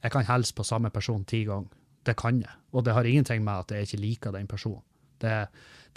jeg 0.00 0.14
kan 0.14 0.24
hilse 0.24 0.56
på 0.56 0.64
samme 0.64 0.90
person 0.90 1.26
ti 1.28 1.44
ganger. 1.44 1.68
Det 2.08 2.16
kan 2.16 2.40
jeg. 2.40 2.54
Og 2.72 2.86
det 2.86 2.94
har 2.96 3.04
ingenting 3.04 3.44
med 3.44 3.66
at 3.66 3.74
jeg 3.76 3.86
ikke 3.86 4.00
liker 4.00 4.32
den 4.34 4.48
personen. 4.48 4.82
Det, 5.20 5.36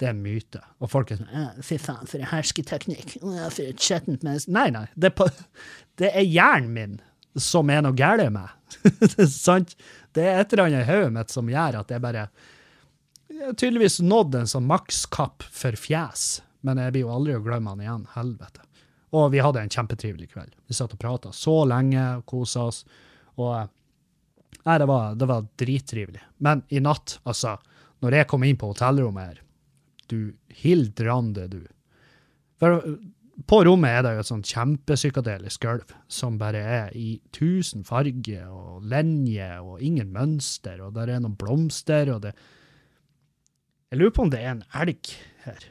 det 0.02 0.10
er 0.10 0.16
myte. 0.18 0.62
Og 0.82 0.90
folk 0.92 1.12
er 1.12 1.20
sånn 1.22 1.62
Fy 1.64 1.78
faen, 1.80 2.06
for 2.10 2.20
en 2.20 2.30
hersketeknikk. 2.32 3.18
For 3.22 3.64
et 3.64 3.82
skjettent 3.82 4.26
menneske. 4.26 4.54
Nei, 4.54 4.68
nei. 4.74 4.86
Det, 4.94 5.14
det 6.02 6.12
er 6.12 6.26
hjernen 6.26 6.72
min 6.76 6.96
som 7.40 7.70
er 7.72 7.82
noe 7.82 7.96
galt 7.98 8.30
med. 8.34 8.52
Sant? 9.30 9.74
Det 10.14 10.22
er 10.22 10.42
et 10.42 10.52
eller 10.52 10.68
annet 10.68 10.84
i 10.84 10.90
hodet 10.92 11.14
mitt 11.16 11.32
som 11.34 11.48
gjør 11.50 11.80
at 11.80 11.90
jeg 11.90 12.02
bare 12.04 12.28
jeg 13.34 13.48
har 13.48 13.56
tydeligvis 13.58 13.98
nådd 14.04 14.36
en 14.38 14.50
sånn 14.50 14.66
makskapp 14.68 15.42
for 15.50 15.74
fjes, 15.74 16.38
men 16.62 16.78
jeg 16.78 16.94
blir 16.94 17.02
jo 17.02 17.14
aldri 17.16 17.34
å 17.34 17.42
glemme 17.42 17.72
han 17.72 17.82
igjen. 17.82 18.04
Helvete. 18.14 18.62
Og 19.14 19.32
vi 19.32 19.40
hadde 19.42 19.64
en 19.64 19.72
kjempetrivelig 19.72 20.28
kveld. 20.30 20.52
Vi 20.70 20.76
satt 20.76 20.94
og 20.94 21.00
prata 21.02 21.32
så 21.34 21.56
lenge 21.66 22.04
og 22.20 22.22
kosa 22.30 22.68
oss. 22.70 22.84
Og 23.34 23.70
Nei, 24.64 24.78
det 24.80 24.86
var, 24.88 25.16
det 25.18 25.26
var 25.28 25.44
drittrivelig. 25.60 26.22
Men 26.40 26.62
i 26.72 26.80
natt, 26.80 27.18
altså, 27.28 27.58
når 28.04 28.20
jeg 28.20 28.28
kom 28.30 28.44
inn 28.46 28.60
på 28.60 28.70
hotellrommet 28.70 29.32
her, 29.32 29.42
du 30.12 30.18
hildrande, 30.52 31.48
du. 31.48 31.62
For 32.60 32.82
på 33.48 33.60
rommet 33.66 33.90
er 33.90 34.04
det 34.04 34.12
jo 34.14 34.22
et 34.22 34.30
sånt 34.30 34.50
kjempepsykedelisk 34.52 35.64
gulv 35.64 35.94
som 36.12 36.36
bare 36.38 36.60
er 36.60 36.92
i 36.94 37.16
tusen 37.34 37.82
farger 37.86 38.46
og 38.46 38.84
linjer 38.90 39.64
og 39.64 39.82
ingen 39.82 40.12
mønster, 40.14 40.78
og 40.84 40.94
der 40.98 41.10
er 41.10 41.22
noen 41.24 41.38
blomster, 41.38 42.12
og 42.14 42.22
det 42.28 42.34
Jeg 43.90 44.00
lurer 44.00 44.10
på 44.10 44.22
om 44.22 44.30
det 44.30 44.40
er 44.42 44.50
en 44.50 44.64
elg 44.74 45.10
her. 45.44 45.66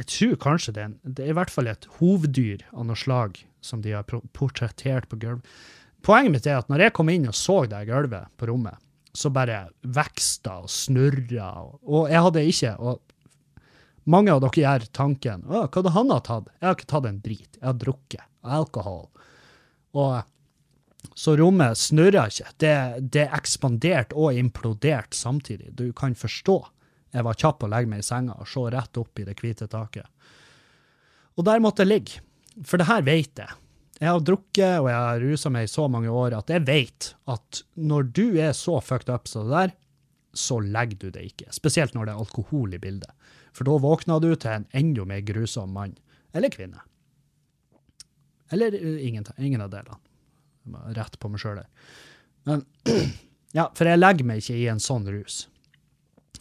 Jeg 0.00 0.06
tror 0.08 0.36
kanskje 0.40 0.72
det 0.72 0.82
er 0.82 0.86
en 0.86 1.00
Det 1.04 1.24
er 1.24 1.32
i 1.32 1.36
hvert 1.36 1.50
fall 1.50 1.68
et 1.68 1.88
hoveddyr 1.98 2.64
av 2.72 2.86
noe 2.86 2.96
slag 2.96 3.44
som 3.60 3.82
de 3.82 3.92
har 3.92 4.04
portrettert 4.04 5.08
på 5.08 5.16
gulvet. 5.16 5.44
Poenget 6.04 6.32
mitt 6.32 6.46
er 6.46 6.58
at 6.60 6.68
når 6.68 6.84
jeg 6.84 6.92
kom 6.96 7.08
inn 7.08 7.28
og 7.28 7.36
så 7.36 7.64
det 7.64 7.86
gulvet 7.88 8.28
på 8.36 8.48
rommet, 8.50 8.76
så 9.14 9.30
bare 9.30 9.68
veksta 9.82 10.58
og 10.64 10.70
snurra. 10.72 11.50
Og, 11.86 12.08
jeg 12.10 12.24
hadde 12.28 12.46
ikke 12.50 12.76
og 12.82 13.02
Mange 14.04 14.34
av 14.34 14.42
dere 14.42 14.60
gjør 14.60 14.82
tanken 14.92 15.46
Å, 15.48 15.62
hva 15.64 15.68
hadde 15.78 15.90
han 15.94 16.10
ha 16.12 16.18
tatt? 16.20 16.50
Jeg 16.58 16.66
har 16.66 16.74
ikke 16.76 16.88
tatt 16.90 17.06
en 17.08 17.20
drit. 17.24 17.54
Jeg 17.56 17.64
har 17.64 17.78
drukket 17.80 18.26
alkohol. 18.44 19.06
Og 19.96 21.14
så 21.16 21.32
rommet 21.40 21.80
snurra 21.80 22.26
ikke. 22.28 22.50
Det, 22.60 22.74
det 23.16 23.24
ekspanderte 23.32 24.18
og 24.20 24.36
imploderte 24.36 25.16
samtidig. 25.16 25.72
Du 25.78 25.86
kan 25.96 26.12
forstå. 26.12 26.58
Jeg 27.14 27.24
var 27.24 27.40
kjapp 27.40 27.64
å 27.64 27.70
legge 27.72 27.94
meg 27.94 28.02
i 28.02 28.06
senga 28.06 28.36
og 28.36 28.50
se 28.50 28.66
rett 28.74 29.00
opp 29.00 29.22
i 29.22 29.24
det 29.24 29.38
hvite 29.40 29.70
taket. 29.72 30.08
Og 31.38 31.48
der 31.48 31.62
måtte 31.62 31.86
jeg 31.86 31.94
ligge. 31.94 32.24
For 32.66 32.76
det 32.80 32.90
her 32.90 33.04
vet 33.06 33.40
jeg. 33.40 33.56
Jeg 34.00 34.10
har 34.10 34.22
drukket 34.26 34.80
og 34.82 34.88
jeg 34.90 34.98
har 34.98 35.22
rusa 35.22 35.50
meg 35.54 35.68
i 35.68 35.70
så 35.70 35.86
mange 35.90 36.10
år 36.10 36.34
at 36.40 36.50
jeg 36.50 36.64
vet 36.66 37.12
at 37.30 37.60
når 37.78 38.08
du 38.16 38.24
er 38.42 38.54
så 38.56 38.80
fucked 38.82 39.12
up 39.12 39.30
som 39.30 39.46
det 39.46 39.60
der, 39.60 39.74
så 40.34 40.58
legger 40.58 40.98
du 40.98 41.10
det 41.14 41.22
ikke. 41.28 41.52
Spesielt 41.54 41.94
når 41.94 42.08
det 42.08 42.14
er 42.14 42.24
alkohol 42.24 42.74
i 42.74 42.80
bildet. 42.82 43.10
For 43.54 43.66
da 43.68 43.78
våkner 43.78 44.18
du 44.18 44.32
til 44.34 44.50
en 44.50 44.66
enda 44.74 45.06
mer 45.06 45.22
grusom 45.26 45.70
mann. 45.76 45.94
Eller 46.34 46.50
kvinne. 46.50 46.82
Eller 48.50 48.74
uh, 48.74 48.98
ingen, 49.06 49.26
ingen, 49.38 49.62
av 49.62 49.70
delene. 49.70 50.00
Rett 50.96 51.18
på 51.22 51.30
meg 51.30 51.42
sjøl 51.42 51.60
der. 51.62 51.70
Men 52.50 52.64
ja, 53.58 53.68
for 53.76 53.86
jeg 53.86 54.02
legger 54.02 54.26
meg 54.26 54.42
ikke 54.42 54.58
i 54.58 54.68
en 54.72 54.82
sånn 54.82 55.06
rus. 55.06 55.44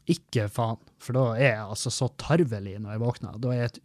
Ikke 0.09 0.49
faen. 0.51 0.81
For 0.97 1.15
da 1.15 1.27
er 1.37 1.51
jeg 1.51 1.65
altså 1.67 1.93
så 1.93 2.09
tarvelig 2.17 2.79
når 2.79 2.95
jeg 2.95 3.03
våkner. 3.05 3.37
Da 3.43 3.53
er 3.53 3.61
jeg 3.61 3.71
et, 3.71 3.83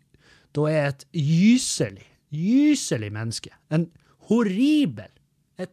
da 0.57 0.65
er 0.71 0.79
jeg 0.79 0.95
et 0.95 1.07
gyselig 1.13 2.09
gyselig 2.35 3.11
menneske. 3.15 3.53
En 3.73 3.89
horribel, 4.29 5.11
et 5.59 5.73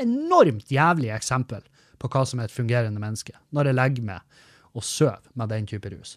enormt 0.00 0.70
jævlig 0.72 1.12
eksempel 1.14 1.64
på 2.02 2.10
hva 2.10 2.24
som 2.26 2.42
er 2.42 2.50
et 2.50 2.54
fungerende 2.54 3.02
menneske, 3.02 3.34
når 3.54 3.70
jeg 3.70 3.78
legger 3.78 4.06
meg 4.06 4.42
og 4.72 4.84
sover 4.86 5.22
med 5.38 5.52
den 5.52 5.68
type 5.68 5.90
rus. 5.92 6.16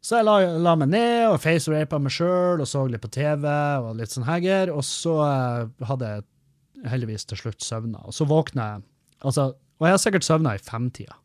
Så 0.00 0.16
jeg 0.16 0.24
la, 0.24 0.36
la 0.56 0.74
meg 0.80 0.88
ned 0.94 1.26
og 1.28 1.40
face 1.42 1.66
facerapa 1.68 1.98
meg 2.00 2.14
sjøl 2.14 2.62
og 2.62 2.68
så 2.68 2.86
litt 2.88 3.02
på 3.04 3.12
TV 3.12 3.44
og 3.50 3.98
litt 3.98 4.12
sånn 4.12 4.24
hegger, 4.28 4.72
og 4.72 4.84
så 4.86 5.16
uh, 5.20 5.88
hadde 5.90 6.08
jeg 6.14 6.88
heldigvis 6.88 7.28
til 7.28 7.42
slutt 7.42 7.64
søvna. 7.64 8.00
Og 8.08 8.16
så 8.16 8.24
våkna 8.28 8.70
jeg 8.70 8.86
altså, 9.28 9.50
Og 9.80 9.86
jeg 9.86 9.94
har 9.96 10.00
sikkert 10.00 10.24
søvna 10.24 10.54
i 10.56 10.60
femtida. 10.64 11.16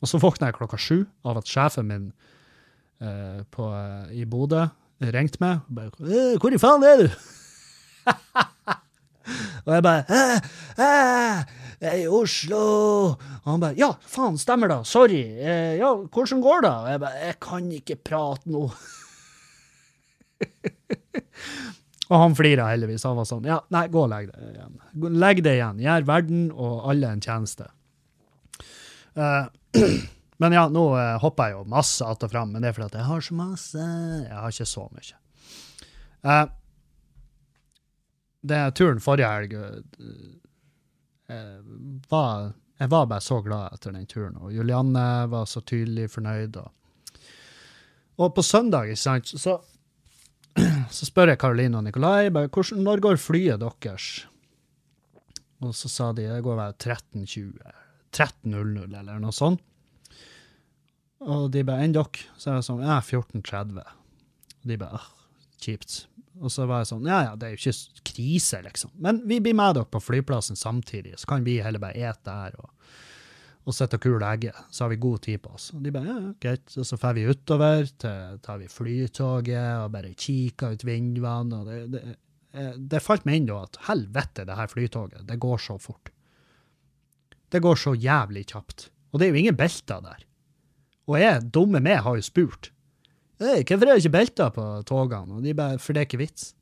Og 0.00 0.08
så 0.08 0.20
våkna 0.20 0.48
jeg 0.48 0.56
klokka 0.56 0.80
sju 0.80 1.04
av 1.28 1.38
at 1.40 1.48
sjefen 1.48 1.86
min 1.88 2.08
eh, 3.00 3.40
på, 3.54 3.68
uh, 3.68 4.08
i 4.12 4.24
Bodø 4.28 4.66
ringte 5.10 5.40
meg. 5.40 5.60
og 5.68 5.74
bare, 5.74 5.90
'Hvor 6.38 6.54
i 6.54 6.58
faen 6.58 6.84
er 6.84 6.96
du?' 7.02 7.10
og 9.66 9.74
jeg 9.74 9.82
bare 9.82 10.04
æ, 10.08 10.40
æ, 10.78 11.44
'Jeg 11.82 11.90
er 11.90 11.98
i 12.04 12.06
Oslo.' 12.06 13.16
Og 13.18 13.50
han 13.50 13.60
bare 13.60 13.74
'Ja, 13.74 13.92
faen, 14.06 14.38
stemmer 14.38 14.68
da. 14.68 14.82
Sorry. 14.84 15.22
Eh, 15.42 15.78
ja, 15.78 15.94
hvordan 15.94 16.42
går 16.42 16.60
det?' 16.62 16.70
Og 16.70 16.88
jeg 16.90 17.00
bare 17.00 17.18
'Jeg 17.26 17.40
kan 17.40 17.72
ikke 17.72 17.96
prate 17.96 18.46
nå'. 18.46 18.70
Og 22.12 22.18
han 22.20 22.34
flira 22.36 22.68
heldigvis. 22.68 23.04
Han 23.08 23.16
var 23.16 23.24
sånn 23.28 23.46
Ja, 23.48 23.60
nei, 23.72 23.86
gå 23.88 24.02
og 24.04 24.10
legg 24.12 24.30
deg 24.32 24.42
igjen. 24.52 24.80
Legg 25.18 25.42
deg 25.42 25.54
igjen. 25.56 25.78
Gjør 25.80 26.02
verden 26.08 26.50
og 26.52 26.90
alle 26.92 27.12
en 27.14 27.22
tjeneste. 27.24 27.66
Eh, 29.16 29.46
men 30.42 30.56
ja, 30.56 30.64
nå 30.68 30.88
eh, 30.98 31.20
hopper 31.22 31.52
jeg 31.52 31.54
jo 31.54 31.64
masse 31.70 32.04
att 32.04 32.22
og 32.26 32.30
fram, 32.30 32.50
men 32.50 32.64
det 32.64 32.72
er 32.72 32.74
fordi 32.74 32.88
at 32.90 32.96
jeg 32.98 33.06
har 33.06 33.20
så 33.22 33.34
masse 33.38 33.78
Jeg 33.78 34.34
har 34.34 34.50
ikke 34.50 34.66
så 34.66 34.90
mye. 34.90 35.14
Eh, 36.26 36.46
det 38.50 38.74
turen 38.74 38.98
forrige 39.04 39.28
helg 39.30 39.54
eh, 39.54 41.60
var 42.10 42.50
Jeg 42.80 42.90
var 42.90 43.06
bare 43.06 43.22
så 43.22 43.38
glad 43.46 43.76
etter 43.76 43.94
den 43.94 44.10
turen, 44.10 44.34
og 44.42 44.50
Julianne 44.50 45.30
var 45.30 45.46
så 45.46 45.62
tydelig 45.62 46.10
fornøyd. 46.10 46.58
Og, 46.58 46.74
og 48.18 48.34
på 48.34 48.42
søndag, 48.42 48.90
ikke 48.90 48.98
sant, 48.98 49.30
så, 49.30 49.62
så 50.96 51.06
spør 51.06 51.30
jeg 51.30 51.38
Karoline 51.38 51.78
og 51.78 51.86
Nikolai 51.86 52.34
bare, 52.34 52.50
hvordan, 52.50 52.82
når 52.82 52.98
går 53.06 53.22
flyet 53.22 53.62
deres. 53.62 54.26
Og 55.62 55.70
så 55.78 55.86
sa 55.86 56.10
de 56.10 56.26
det 56.26 56.42
går 56.42 56.58
vel 56.58 56.74
13.20, 56.74 57.62
13.00 58.10 58.90
eller 58.90 59.22
noe 59.22 59.30
sånt. 59.30 59.62
Og 61.22 61.50
de 61.54 61.62
bare, 61.66 61.86
enn 61.86 61.94
dere? 61.94 62.26
Så 62.36 62.50
er 62.50 62.58
jeg 62.58 62.68
sånn, 62.68 62.82
'Jeg 62.82 62.90
ja, 62.90 63.00
14.30. 63.00 63.82
Og 64.62 64.70
de 64.70 64.78
bare, 64.78 65.00
kjipt. 65.62 66.06
Og 66.42 66.50
så 66.50 66.66
var 66.66 66.82
jeg 66.82 66.90
sånn, 66.90 67.06
ja, 67.06 67.20
ja, 67.28 67.32
det 67.38 67.46
er 67.46 67.54
jo 67.54 67.60
ikke 67.60 68.04
krise, 68.08 68.62
liksom. 68.64 68.92
Men 69.04 69.22
vi 69.28 69.38
blir 69.42 69.54
med 69.54 69.76
dere 69.78 69.88
på 69.90 70.00
flyplassen 70.02 70.58
samtidig, 70.58 71.18
så 71.20 71.28
kan 71.34 71.44
vi 71.46 71.60
heller 71.62 71.82
bare 71.82 71.98
ete 71.98 72.24
der 72.26 72.56
og, 72.58 72.70
og 73.68 73.76
sitte 73.76 74.00
og 74.00 74.06
kule 74.06 74.26
egget. 74.26 74.58
Så 74.70 74.84
har 74.84 74.90
vi 74.94 74.98
god 75.04 75.22
tid 75.22 75.42
på 75.44 75.52
oss. 75.54 75.68
Og 75.76 75.84
de 75.84 75.92
bare, 75.94 76.08
ja, 76.08 76.18
ja, 76.24 76.32
greit. 76.42 76.74
Og 76.74 76.88
så 76.88 76.98
fer 76.98 77.14
vi 77.18 77.28
utover, 77.28 77.86
til, 77.86 78.40
tar 78.42 78.58
vi 78.58 78.70
flytoget 78.72 79.84
og 79.84 79.92
bare 79.94 80.14
kikker 80.18 80.74
ut 80.74 80.86
vinduene. 80.88 81.60
Og 81.60 81.70
det, 81.70 81.78
det, 81.92 82.16
eh, 82.56 82.74
det 82.74 83.04
falt 83.04 83.28
meg 83.28 83.42
inn 83.42 83.52
da 83.52 83.60
at 83.68 83.78
helvete, 83.90 84.48
det 84.48 84.58
her 84.58 84.72
flytoget, 84.72 85.28
det 85.28 85.38
går 85.42 85.62
så 85.62 85.78
fort. 85.78 86.10
Det 87.52 87.60
går 87.62 87.78
så 87.78 87.94
jævlig 87.94 88.46
kjapt. 88.48 88.88
Og 89.12 89.20
det 89.20 89.28
er 89.28 89.34
jo 89.34 89.42
ingen 89.44 89.58
belter 89.60 90.00
der. 90.02 90.26
Og 91.12 91.20
jeg, 91.20 91.44
dumme 91.52 91.80
meg, 91.84 92.00
har 92.06 92.16
jo 92.16 92.24
spurt. 92.24 92.70
Hey, 93.42 93.62
hvorfor 93.66 93.84
er 93.84 93.96
det 93.96 94.02
ikke 94.04 94.16
belter 94.16 94.52
på 94.54 94.66
togene? 94.88 95.38
Og 95.38 95.44
de 95.44 95.54
bare, 95.56 95.78
for 95.82 95.92
det 95.92 96.02
er 96.02 96.08
ikke 96.08 96.22
vits. 96.22 96.52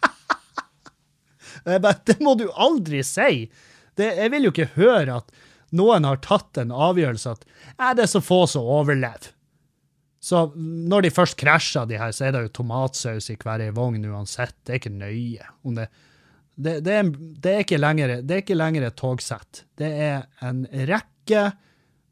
Jeg 1.66 1.82
bare, 1.84 2.00
det 2.08 2.18
må 2.24 2.34
du 2.40 2.48
aldri 2.50 3.02
si! 3.04 3.50
Det, 3.98 4.06
jeg 4.16 4.30
vil 4.32 4.46
jo 4.46 4.52
ikke 4.54 4.78
høre 4.78 5.16
at 5.18 5.32
noen 5.76 6.06
har 6.06 6.20
tatt 6.24 6.56
en 6.62 6.70
avgjørelse 6.72 7.32
at 7.34 7.42
er 7.76 7.98
det 7.98 8.06
så 8.08 8.22
få 8.24 8.46
som 8.48 8.64
overlever. 8.64 9.32
Så 10.20 10.44
når 10.54 11.04
de 11.04 11.10
først 11.12 11.36
krasjer, 11.40 11.88
de 11.88 11.98
her, 12.00 12.12
så 12.12 12.28
er 12.28 12.34
det 12.34 12.42
jo 12.46 12.52
tomatsaus 12.60 13.30
i 13.32 13.36
hver 13.40 13.64
vogn 13.76 14.04
uansett. 14.04 14.54
Det 14.64 14.72
er 14.72 14.80
ikke 14.80 14.94
nøye. 14.94 15.50
Det, 15.76 15.86
det, 16.54 16.74
det, 16.86 16.94
er, 16.94 17.12
det, 17.12 17.52
er 17.52 17.64
ikke 17.64 17.80
lenger, 17.80 18.14
det 18.20 18.36
er 18.36 18.42
ikke 18.44 18.58
lenger 18.58 18.88
et 18.88 18.98
togsett. 19.00 19.64
Det 19.80 19.90
er 20.06 20.26
en 20.44 20.64
rekke 20.70 21.46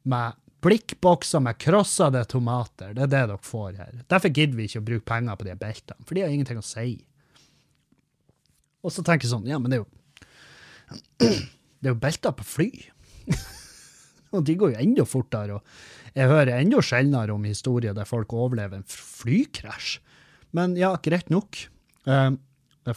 med 0.09 0.39
blikkbokser 0.65 1.43
med 1.45 1.59
krossede 1.63 2.25
tomater. 2.31 2.95
Det 2.97 3.05
er 3.05 3.13
det 3.13 3.21
dere 3.31 3.39
får 3.43 3.79
her. 3.79 4.01
Derfor 4.11 4.33
gidder 4.33 4.59
vi 4.59 4.67
ikke 4.69 4.83
å 4.83 4.89
bruke 4.89 5.09
penger 5.09 5.39
på 5.39 5.47
de 5.47 5.55
beltene, 5.59 6.07
for 6.07 6.17
de 6.19 6.25
har 6.25 6.35
ingenting 6.35 6.61
å 6.61 6.67
si. 6.67 6.89
Og 8.83 8.95
så 8.95 9.05
tenker 9.07 9.27
jeg 9.27 9.35
sånn, 9.35 9.49
ja, 9.49 9.61
men 9.61 9.73
det 9.73 9.81
er 9.81 9.85
jo 9.85 9.93
Det 11.79 11.87
er 11.87 11.93
jo 11.93 12.01
belter 12.03 12.35
på 12.35 12.45
fly. 12.49 12.69
og 14.35 14.43
de 14.49 14.57
går 14.59 14.73
jo 14.73 14.83
enda 14.83 15.05
fortere. 15.07 15.59
Og 15.59 16.17
jeg 16.19 16.31
hører 16.31 16.57
enda 16.57 16.83
sjeldnere 16.83 17.35
om 17.37 17.45
historier 17.47 17.95
der 17.95 18.09
folk 18.09 18.33
overlever 18.35 18.81
en 18.81 18.89
flykrasj. 18.89 19.99
Men 20.57 20.75
ja, 20.81 20.91
greit 21.05 21.31
nok. 21.31 21.61
Eh, 22.09 22.31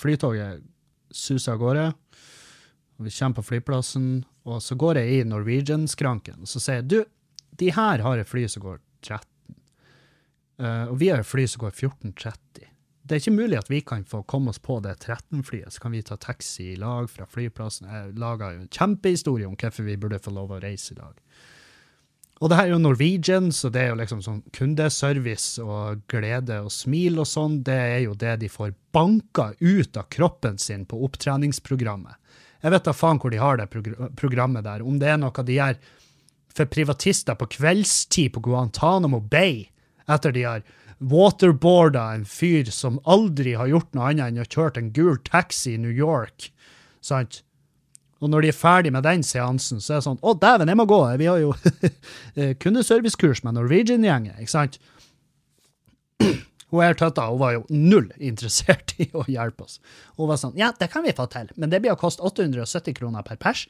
flytoget 0.02 0.64
suser 1.14 1.54
av 1.54 1.62
gårde. 1.62 1.86
Vi 3.02 3.14
kommer 3.14 3.38
på 3.38 3.46
flyplassen, 3.52 4.10
og 4.50 4.62
så 4.66 4.78
går 4.80 5.02
jeg 5.02 5.14
i 5.14 5.30
Norwegian-skranken 5.30 6.44
og 6.46 6.50
så 6.50 6.62
sier 6.62 6.82
jeg, 6.82 6.90
du, 6.90 7.00
de 7.62 7.70
her 7.76 8.02
har 8.02 8.18
et 8.18 8.30
fly 8.30 8.48
som 8.50 8.64
går 8.66 8.80
13. 9.06 9.22
Eh, 10.62 10.86
og 10.90 10.98
vi 11.02 11.12
har 11.12 11.22
et 11.22 11.30
fly 11.30 11.46
som 11.50 11.66
går 11.66 11.76
14.30. 11.78 12.68
Det 13.02 13.18
er 13.18 13.22
ikke 13.24 13.34
mulig 13.34 13.58
at 13.60 13.70
vi 13.70 13.82
kan 13.86 14.04
få 14.08 14.22
komme 14.30 14.54
oss 14.54 14.62
på 14.62 14.78
det 14.86 14.96
13-flyet, 15.02 15.74
så 15.74 15.82
kan 15.84 15.94
vi 15.94 16.04
ta 16.06 16.18
taxi 16.22 16.72
i 16.72 16.80
lag 16.80 17.10
fra 17.12 17.26
flyplassen. 17.30 17.90
Jeg 17.90 18.14
laga 18.22 18.54
jo 18.54 18.62
en 18.64 18.72
kjempehistorie 18.72 19.50
om 19.50 19.58
hvorfor 19.58 19.86
vi 19.86 19.98
burde 20.00 20.22
få 20.22 20.34
lov 20.34 20.54
å 20.56 20.62
reise 20.64 20.94
i 20.94 21.00
lag. 21.00 21.18
Og 22.42 22.50
det 22.50 22.58
her 22.58 22.70
er 22.70 22.74
jo 22.74 22.82
Norwegian, 22.82 23.52
så 23.54 23.70
det 23.70 23.84
er 23.84 23.92
jo 23.92 24.00
liksom 24.00 24.22
sånn 24.26 24.40
kundeservice 24.58 25.62
og 25.62 26.02
glede 26.10 26.58
og 26.66 26.72
smil 26.74 27.22
og 27.22 27.30
sånn. 27.30 27.60
Det 27.68 27.78
er 27.78 28.00
jo 28.08 28.16
det 28.18 28.40
de 28.42 28.50
får 28.50 28.74
banka 28.96 29.52
ut 29.60 29.98
av 30.02 30.08
kroppen 30.14 30.58
sin 30.62 30.88
på 30.90 31.04
opptreningsprogrammet. 31.06 32.18
Jeg 32.62 32.74
vet 32.74 32.88
da 32.88 32.94
faen 32.94 33.22
hvor 33.22 33.34
de 33.34 33.42
har 33.42 33.62
det 33.62 33.70
progr 33.74 34.10
programmet 34.18 34.66
der. 34.66 34.82
Om 34.86 34.98
det 35.02 35.12
er 35.14 35.22
noe 35.22 35.46
de 35.46 35.58
gjør 35.58 35.78
for 36.52 36.70
privatister 36.70 37.38
på 37.40 37.48
kveldstid 37.58 38.34
på 38.36 38.44
Guantánamo 38.48 39.22
Bay, 39.32 39.66
etter 40.12 40.36
de 40.36 40.46
har 40.48 40.66
waterboarda 41.02 42.04
en 42.14 42.26
fyr 42.30 42.70
som 42.72 43.00
aldri 43.10 43.56
har 43.58 43.72
gjort 43.72 43.96
noe 43.98 44.12
annet 44.12 44.30
enn 44.30 44.44
å 44.44 44.46
kjørt 44.46 44.78
en 44.78 44.92
gul 44.94 45.18
taxi 45.26 45.76
i 45.76 45.82
New 45.82 45.94
York. 45.94 46.52
Sant? 47.02 47.42
Og 48.22 48.30
når 48.30 48.46
de 48.46 48.52
er 48.52 48.58
ferdig 48.58 48.92
med 48.94 49.08
den 49.08 49.24
seansen, 49.26 49.82
så 49.82 49.96
er 49.96 50.02
det 50.02 50.06
sånn 50.06 50.20
Å, 50.22 50.36
dæven, 50.38 50.70
jeg 50.70 50.78
må 50.78 50.86
gå! 50.90 51.02
Vi 51.18 51.30
har 51.30 51.42
jo 51.42 51.56
eh, 52.38 52.54
kundeservicekurs 52.62 53.42
med 53.48 53.58
Norwegian-gjengen, 53.58 54.38
ikke 54.44 54.54
sant? 54.54 54.78
Hun 56.72 56.84
her 56.86 56.96
tøtta 56.96 57.26
hun 57.28 57.40
var 57.42 57.56
jo 57.58 57.64
null 57.70 58.08
interessert 58.24 58.94
i 59.04 59.10
å 59.18 59.26
hjelpe 59.28 59.66
oss. 59.68 59.80
Hun 60.18 60.30
var 60.30 60.40
sånn 60.40 60.56
Ja, 60.60 60.72
det 60.80 60.88
kan 60.94 61.04
vi 61.04 61.14
få 61.16 61.26
til, 61.32 61.50
men 61.60 61.72
det 61.74 61.82
blir 61.84 61.94
å 61.94 62.00
koste 62.00 62.24
870 62.24 62.96
kroner 62.98 63.26
per 63.28 63.40
pers, 63.42 63.66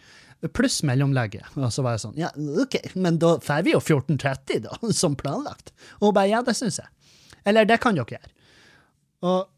pluss 0.54 0.82
mellomlegget. 0.88 1.50
Og 1.58 1.72
så 1.74 1.86
var 1.86 1.98
jeg 1.98 2.06
sånn 2.06 2.20
Ja, 2.22 2.30
OK, 2.62 2.78
men 2.96 3.18
da 3.22 3.36
får 3.42 3.66
vi 3.66 3.74
jo 3.74 3.82
1430, 3.82 4.68
da, 4.68 4.78
som 5.02 5.18
planlagt. 5.18 5.74
Og 6.00 6.12
hun 6.12 6.20
bare 6.20 6.30
Ja, 6.32 6.44
det 6.46 6.56
syns 6.60 6.78
jeg. 6.82 6.90
Eller 7.48 7.66
det 7.66 7.80
kan 7.82 7.98
dere 7.98 8.18
gjøre. 8.18 8.32
Og, 9.26 9.50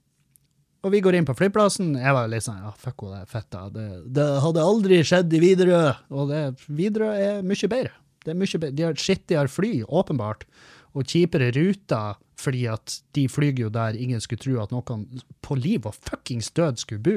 og 0.84 0.92
vi 0.92 1.02
går 1.04 1.18
inn 1.20 1.28
på 1.28 1.36
flyplassen. 1.40 1.94
Jeg 2.00 2.16
var 2.16 2.32
litt 2.32 2.46
sånn 2.48 2.64
Ja, 2.64 2.72
fuck 2.80 3.04
henne, 3.04 3.20
det 3.20 3.28
er 3.28 3.34
fett, 3.36 3.50
da. 3.52 3.66
Det, 3.72 3.88
det 4.16 4.30
hadde 4.46 4.68
aldri 4.72 5.02
skjedd 5.08 5.36
i 5.36 5.44
Widerøe. 5.44 5.94
Og 6.16 6.32
det, 6.32 6.44
Widerøe 6.72 7.16
er 7.28 7.44
mye 7.48 7.72
bedre. 7.72 7.92
Det 8.24 8.32
er 8.32 8.40
mye 8.40 8.60
bedre. 8.60 8.76
De 8.80 8.88
har 8.88 9.00
skittigere 9.00 9.52
fly, 9.52 9.74
åpenbart, 9.84 10.48
og 10.94 11.08
kjipere 11.10 11.52
ruter, 11.56 12.20
fordi 12.44 12.66
at 12.72 12.98
de 13.16 13.28
flyger 13.32 13.68
jo 13.68 13.74
der 13.74 13.98
ingen 14.00 14.22
skulle 14.24 14.44
tro 14.44 14.60
at 14.64 14.74
noen 14.74 15.06
på 15.46 15.58
liv 15.60 15.88
og 15.88 15.96
fuckings 15.96 16.52
død 16.56 16.82
skulle 16.84 17.04
bo. 17.04 17.16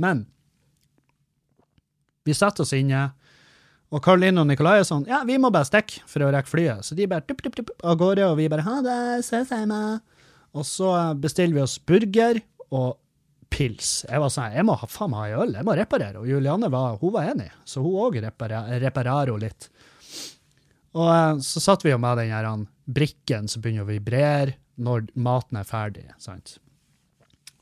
Men 0.00 0.26
vi 2.28 2.36
setter 2.36 2.64
oss 2.64 2.76
inne, 2.76 3.08
og 3.90 4.02
Karoline 4.04 4.42
og 4.42 4.46
Nikolai 4.46 4.78
er 4.78 4.86
sånn 4.86 5.08
Ja, 5.10 5.24
vi 5.26 5.38
må 5.40 5.50
bare 5.50 5.66
stikke 5.66 6.04
for 6.06 6.22
å 6.22 6.30
rekke 6.30 6.50
flyet. 6.50 6.86
Så 6.86 6.94
de 6.94 7.08
bare 7.10 7.26
dupp, 7.26 7.42
dupp, 7.42 7.56
dupp, 7.58 7.72
av 7.82 7.98
gårde, 7.98 8.28
og 8.30 8.38
vi 8.38 8.46
bare 8.52 8.66
Ha 8.66 8.80
det, 8.86 8.98
ses 9.26 9.50
hjemme. 9.50 9.80
Og 10.54 10.66
så 10.66 10.92
bestiller 11.18 11.56
vi 11.56 11.64
oss 11.64 11.78
burger 11.82 12.38
og 12.70 13.00
pils. 13.50 14.04
Jeg 14.06 14.22
var 14.22 14.30
sånn 14.30 14.54
Jeg 14.54 14.66
må 14.66 14.76
faen 14.86 15.10
meg 15.10 15.24
ha 15.24 15.28
en 15.30 15.44
øl, 15.44 15.54
jeg 15.58 15.66
må 15.66 15.76
reparere. 15.78 16.22
Og 16.22 16.30
Julianne 16.30 16.70
var, 16.70 17.00
hun 17.02 17.14
var 17.16 17.32
enig, 17.32 17.50
så 17.66 17.82
hun 17.82 17.98
òg 18.06 18.20
reparerer 18.22 19.34
litt. 19.42 19.70
Og 20.98 21.06
eh, 21.06 21.40
så 21.46 21.62
satt 21.62 21.86
vi 21.86 21.92
jo 21.92 22.00
med 22.02 22.18
den 22.18 22.32
her 22.34 22.48
brikken 22.94 23.48
som 23.48 23.62
begynner 23.62 23.86
å 23.86 23.90
vibrere 23.90 24.56
når 24.80 25.10
maten 25.14 25.60
er 25.60 25.68
ferdig. 25.68 26.06
sant? 26.18 26.58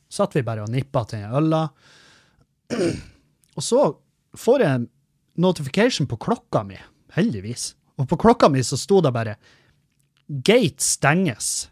Satt 0.09 0.37
vi 0.37 0.45
bare 0.47 0.64
og 0.64 0.72
nippa 0.72 1.05
til 1.09 1.24
den 1.24 1.35
øla. 1.41 1.66
Og 3.59 3.64
så 3.64 3.83
får 4.39 4.62
jeg 4.62 4.79
en 4.79 4.89
notification 5.43 6.09
på 6.09 6.18
klokka 6.20 6.62
mi, 6.64 6.79
heldigvis. 7.16 7.72
Og 7.99 8.09
på 8.09 8.18
klokka 8.20 8.49
mi 8.53 8.62
så 8.62 8.79
sto 8.79 9.01
det 9.03 9.12
bare 9.12 9.37
'Gate 10.29 10.85
stenges'. 10.85 11.68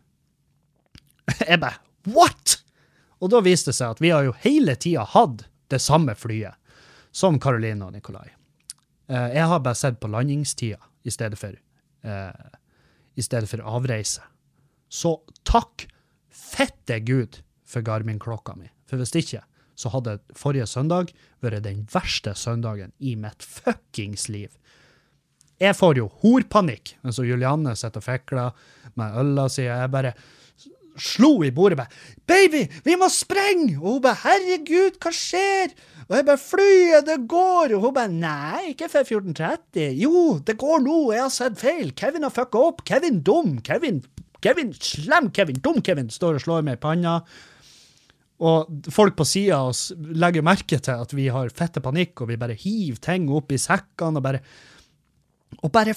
Jeg 1.49 1.61
bare 1.61 1.83
What?! 2.07 2.63
Og 3.21 3.31
da 3.33 3.41
viste 3.41 3.73
det 3.73 3.79
seg 3.79 3.97
at 3.97 4.01
vi 4.01 4.13
har 4.15 4.25
jo 4.27 4.35
hele 4.45 4.77
tida 4.77 5.05
hatt 5.05 5.47
det 5.73 5.81
samme 5.83 6.15
flyet 6.15 6.55
som 7.17 7.41
Caroline 7.41 7.85
og 7.85 7.95
Nikolai. 7.97 8.29
Eh, 9.09 9.29
jeg 9.39 9.47
har 9.49 9.63
bare 9.65 9.79
sett 9.79 10.01
på 10.01 10.11
landingstida 10.13 10.79
i 11.03 11.11
stedet 11.11 11.39
for, 11.41 11.57
eh, 12.05 12.31
i 13.17 13.25
stedet 13.25 13.51
for 13.51 13.65
avreise. 13.65 14.23
Så 14.89 15.17
takk 15.49 15.89
fette 16.31 17.01
Gud 17.05 17.41
for 17.67 17.85
Garmin-klokka 17.85 18.55
mi. 18.59 18.71
For 18.87 19.01
hvis 19.01 19.15
ikke, 19.19 19.43
så 19.77 19.91
hadde 19.93 20.19
forrige 20.37 20.69
søndag 20.71 21.11
vært 21.45 21.65
den 21.67 21.85
verste 21.93 22.33
søndagen 22.39 22.95
i 22.99 23.17
mitt 23.19 23.45
fuckings 23.45 24.29
liv. 24.33 24.53
Jeg 25.61 25.77
får 25.77 25.99
jo 26.01 26.11
horpanikk 26.23 26.95
mens 27.05 27.19
Julianne 27.25 27.73
sitter 27.77 28.03
og 28.03 28.07
fikler 28.07 28.67
med 29.01 29.21
øla 29.21 29.47
si. 29.53 29.65
Jeg 29.65 29.93
bare 29.93 30.13
slo 30.99 31.43
i 31.45 31.51
bordet 31.51 31.79
bare 31.79 31.93
'Baby, 32.27 32.67
vi 32.85 32.97
må 32.97 33.09
sprenge!' 33.09 33.77
Og 33.79 33.99
hun 33.99 34.03
bare 34.03 34.23
'Herregud, 34.23 34.99
hva 35.01 35.13
skjer?' 35.13 35.75
Og 36.09 36.17
jeg 36.17 36.27
bare 36.27 36.39
'Flyet, 36.39 37.07
det 37.07 37.29
går!' 37.29 37.75
Og 37.77 37.81
hun 37.81 37.95
bare 37.95 38.13
'Nei, 38.13 38.75
ikke 38.75 38.89
før 38.89 39.05
14.30'. 39.05 39.97
'Jo, 40.01 40.39
det 40.39 40.59
går 40.59 40.79
nå, 40.85 41.13
jeg 41.13 41.23
har 41.23 41.35
sett 41.35 41.59
feil. 41.59 41.93
Kevin 41.93 42.23
har 42.23 42.31
fucka 42.31 42.59
opp. 42.59 42.85
Kevin 42.85 43.21
dum. 43.23 43.59
Kevin, 43.61 44.05
Kevin 44.43 44.73
slem 44.73 45.31
Kevin. 45.31 45.61
Dum 45.61 45.83
Kevin 45.83 46.11
står 46.11 46.35
og 46.35 46.41
slår 46.41 46.63
meg 46.63 46.79
i 46.79 46.83
panna. 46.83 47.21
Og 48.37 48.69
folk 48.93 49.17
på 49.17 49.25
sida 49.25 49.63
av 49.63 49.73
oss 49.73 49.89
legger 49.97 50.45
merke 50.45 50.79
til 50.79 51.03
at 51.07 51.13
vi 51.17 51.31
har 51.33 51.49
fette 51.57 51.81
panikk, 51.81 52.21
og 52.21 52.29
vi 52.29 52.37
bare 52.37 52.59
hiver 52.59 53.01
ting 53.01 53.31
opp 53.33 53.53
i 53.53 53.61
sekkene 53.61 54.21
og 54.21 54.27
bare 54.27 54.43
Og 55.63 55.71
bare 55.73 55.95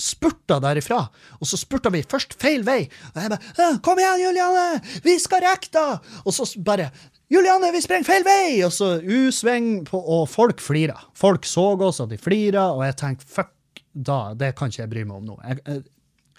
spurter 0.00 0.60
derifra. 0.62 1.02
Og 1.38 1.48
så 1.48 1.58
spurta 1.60 1.92
vi 1.92 2.02
først 2.02 2.34
feil 2.40 2.64
vei. 2.66 2.88
Og 3.14 3.22
jeg 3.22 3.30
bare 3.30 3.78
'Kom 3.82 3.98
igjen, 3.98 4.26
Juliane! 4.26 4.80
Vi 5.04 5.18
skal 5.18 5.44
rekke 5.44 5.70
da!' 5.72 6.00
Og 6.24 6.32
så 6.32 6.46
bare 6.62 6.90
'Juliane, 7.30 7.72
vi 7.72 7.80
sprenger 7.80 8.04
feil 8.04 8.24
vei!' 8.24 8.64
Og 8.64 8.72
så 8.72 9.00
U-sving, 9.02 9.86
og 9.92 10.28
folk 10.28 10.60
flira. 10.60 10.98
Folk 11.14 11.44
så 11.44 11.76
oss, 11.80 12.00
og 12.00 12.10
de 12.10 12.18
flira, 12.18 12.72
og 12.72 12.84
jeg 12.84 12.96
tenkte 12.96 13.26
'fuck, 13.26 13.54
da, 13.94 14.34
det 14.34 14.56
kan 14.56 14.68
ikke 14.68 14.82
jeg 14.82 14.90
bry 14.90 15.02
meg 15.04 15.16
om 15.16 15.24
nå'. 15.26 15.38
Jeg, 15.48 15.82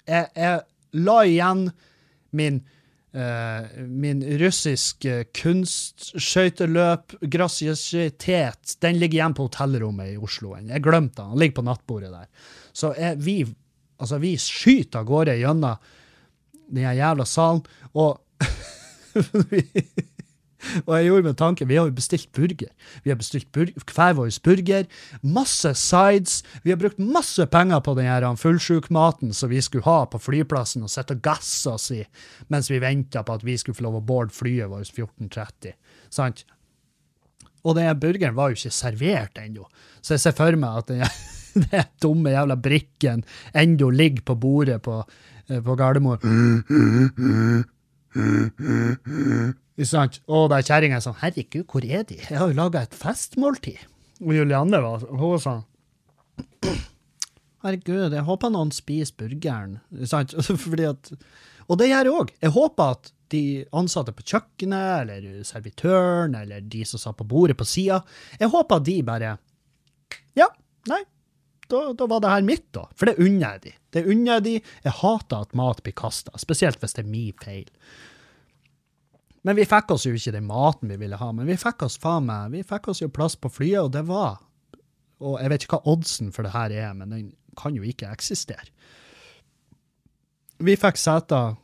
jeg, 0.06 0.28
jeg, 0.36 0.60
la 0.92 1.22
igjen 1.22 1.72
min 2.32 2.62
Uh, 3.12 3.66
min 3.84 4.22
russiske 4.40 5.26
kunstskøyteløp, 5.36 7.12
grasiositet, 7.20 8.76
den 8.80 8.96
ligger 8.96 9.18
igjen 9.18 9.34
på 9.36 9.50
hotellrommet 9.50 10.14
i 10.14 10.16
Oslo. 10.16 10.54
Jeg 10.56 10.80
glemte 10.80 11.20
den. 11.20 11.34
Den 11.34 11.42
ligger 11.42 11.58
på 11.58 11.64
nattbordet 11.66 12.08
der. 12.08 12.30
Så 12.72 12.94
er 12.96 13.18
vi, 13.20 13.42
altså, 13.98 14.20
vi 14.22 14.36
skyter 14.40 15.02
av 15.02 15.08
gårde 15.10 15.36
gjennom 15.40 15.76
den 16.72 16.96
jævla 16.96 17.26
salen, 17.28 17.64
og 17.92 18.20
og 20.86 20.92
jeg 20.94 21.08
gjorde 21.08 21.26
meg 21.26 21.36
tanken, 21.38 21.68
vi 21.68 21.76
har 21.78 21.88
jo 21.88 21.94
bestilt 21.96 22.30
burger. 22.34 22.70
Vi 23.04 23.10
har 23.12 23.18
bestilt 23.18 23.48
burger, 23.54 23.82
hver 23.92 24.14
vår 24.18 24.30
burger, 24.44 24.86
masse 25.20 25.74
sides. 25.78 26.40
Vi 26.62 26.72
har 26.72 26.80
brukt 26.80 27.00
masse 27.02 27.46
penger 27.50 27.82
på 27.84 27.96
den 27.98 28.38
fullsjukmaten 28.40 29.34
som 29.36 29.50
vi 29.50 29.60
skulle 29.64 29.86
ha 29.88 30.06
på 30.06 30.20
flyplassen 30.22 30.86
og 30.86 30.92
sitte 30.92 31.18
og 31.18 31.24
gasse 31.24 31.70
oss 31.70 31.90
i 31.94 32.02
mens 32.52 32.70
vi 32.70 32.80
venta 32.82 33.24
på 33.26 33.36
at 33.36 33.46
vi 33.46 33.58
skulle 33.58 33.78
få 33.78 33.88
lov 33.88 34.00
å 34.00 34.06
boarde 34.06 34.34
flyet 34.36 34.70
vårt 34.70 34.92
14.30. 34.94 35.74
Sant? 36.12 36.46
Og 37.62 37.76
den 37.78 37.90
burgeren 38.00 38.38
var 38.38 38.50
jo 38.50 38.58
ikke 38.58 38.74
servert 38.74 39.38
ennå, 39.38 39.68
så 40.02 40.16
jeg 40.16 40.24
ser 40.24 40.34
for 40.38 40.58
meg 40.58 40.82
at 40.82 40.90
den, 40.90 41.04
den 41.70 41.92
dumme 42.02 42.32
jævla 42.34 42.56
brikken 42.60 43.24
ennå 43.54 43.90
ligger 43.92 44.26
på 44.32 44.38
bordet 44.40 44.80
på, 44.84 45.02
eh, 45.48 45.60
på 45.62 45.76
Gardermoen. 45.78 46.20
Ikke 49.72 49.88
sant? 49.88 50.20
Og 50.28 50.50
der 50.52 50.64
kjerringa 50.66 50.98
er 50.98 51.04
sånn 51.04 51.20
Herregud, 51.22 51.64
hvor 51.70 51.84
er 51.84 52.04
de? 52.08 52.18
Jeg 52.20 52.38
har 52.38 52.50
jo 52.50 52.58
laga 52.58 52.84
et 52.84 52.96
festmåltid. 52.96 53.80
Og 54.22 54.34
Julianne 54.36 54.82
var, 54.84 55.06
hun 55.18 55.40
sa, 55.42 55.60
Herregud, 57.62 58.12
jeg 58.12 58.26
håper 58.26 58.52
noen 58.52 58.72
spiser 58.74 59.16
burgeren. 59.22 59.78
Sant? 60.08 60.34
Fordi 60.64 60.86
at, 60.90 61.12
og 61.68 61.78
det 61.80 61.92
gjør 61.92 62.08
jeg 62.08 62.20
òg. 62.20 62.32
Jeg 62.42 62.54
håper 62.56 62.96
at 62.96 63.12
de 63.32 63.42
ansatte 63.78 64.12
på 64.12 64.26
kjøkkenet, 64.28 65.06
eller 65.06 65.46
servitøren, 65.48 66.34
eller 66.36 66.64
de 66.68 66.82
som 66.88 67.00
satt 67.00 67.16
på 67.16 67.28
bordet 67.28 67.56
på 67.56 67.66
sida, 67.68 68.02
jeg 68.40 68.52
håper 68.52 68.80
at 68.80 68.88
de 68.88 68.98
bare 69.06 69.36
Ja, 70.36 70.48
nei, 70.90 71.00
da, 71.72 71.82
da 71.96 72.08
var 72.10 72.22
det 72.22 72.32
her 72.32 72.46
mitt, 72.46 72.68
da. 72.76 72.86
For 72.98 73.08
det 73.08 73.18
unner 73.22 73.56
jeg 73.56 73.62
de. 73.66 73.74
Det 73.96 74.04
unner 74.06 74.36
jeg 74.36 74.44
de. 74.46 74.54
Jeg 74.84 74.98
hater 75.00 75.46
at 75.46 75.54
mat 75.58 75.82
blir 75.84 75.96
kasta, 75.96 76.34
spesielt 76.40 76.80
hvis 76.82 76.96
det 76.96 77.04
er 77.04 77.12
min 77.12 77.36
feil. 77.42 77.68
Men 79.42 79.58
vi 79.58 79.66
fikk 79.66 79.90
oss 79.94 80.06
jo 80.06 80.14
ikke 80.14 80.34
den 80.36 80.46
maten 80.46 80.92
vi 80.92 81.00
ville 81.00 81.18
ha, 81.18 81.30
men 81.34 81.48
vi 81.50 81.58
fikk 81.58 81.82
oss 81.88 81.98
faen 82.02 82.28
meg, 82.28 82.52
vi 82.54 82.62
fikk 82.66 82.92
oss 82.92 83.02
jo 83.02 83.10
plass 83.10 83.34
på 83.34 83.50
flyet, 83.50 83.88
og 83.88 83.92
det 83.94 84.04
var 84.06 84.38
Og 85.22 85.38
jeg 85.38 85.50
vet 85.50 85.64
ikke 85.64 85.78
hva 85.78 85.92
oddsen 85.92 86.32
for 86.34 86.46
det 86.46 86.54
her 86.54 86.72
er, 86.74 86.94
men 86.98 87.10
den 87.14 87.26
kan 87.58 87.74
jo 87.76 87.84
ikke 87.86 88.10
eksistere. 88.10 88.70
Vi 90.62 90.74
fikk 90.78 90.98
seter 90.98 91.54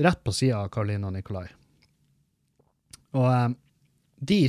rett 0.00 0.22
på 0.24 0.32
sida 0.32 0.62
av 0.64 0.70
Karoline 0.72 1.08
og 1.08 1.12
Nikolai. 1.16 1.46
Og 3.16 3.28
um, 3.28 3.56
de 4.16 4.46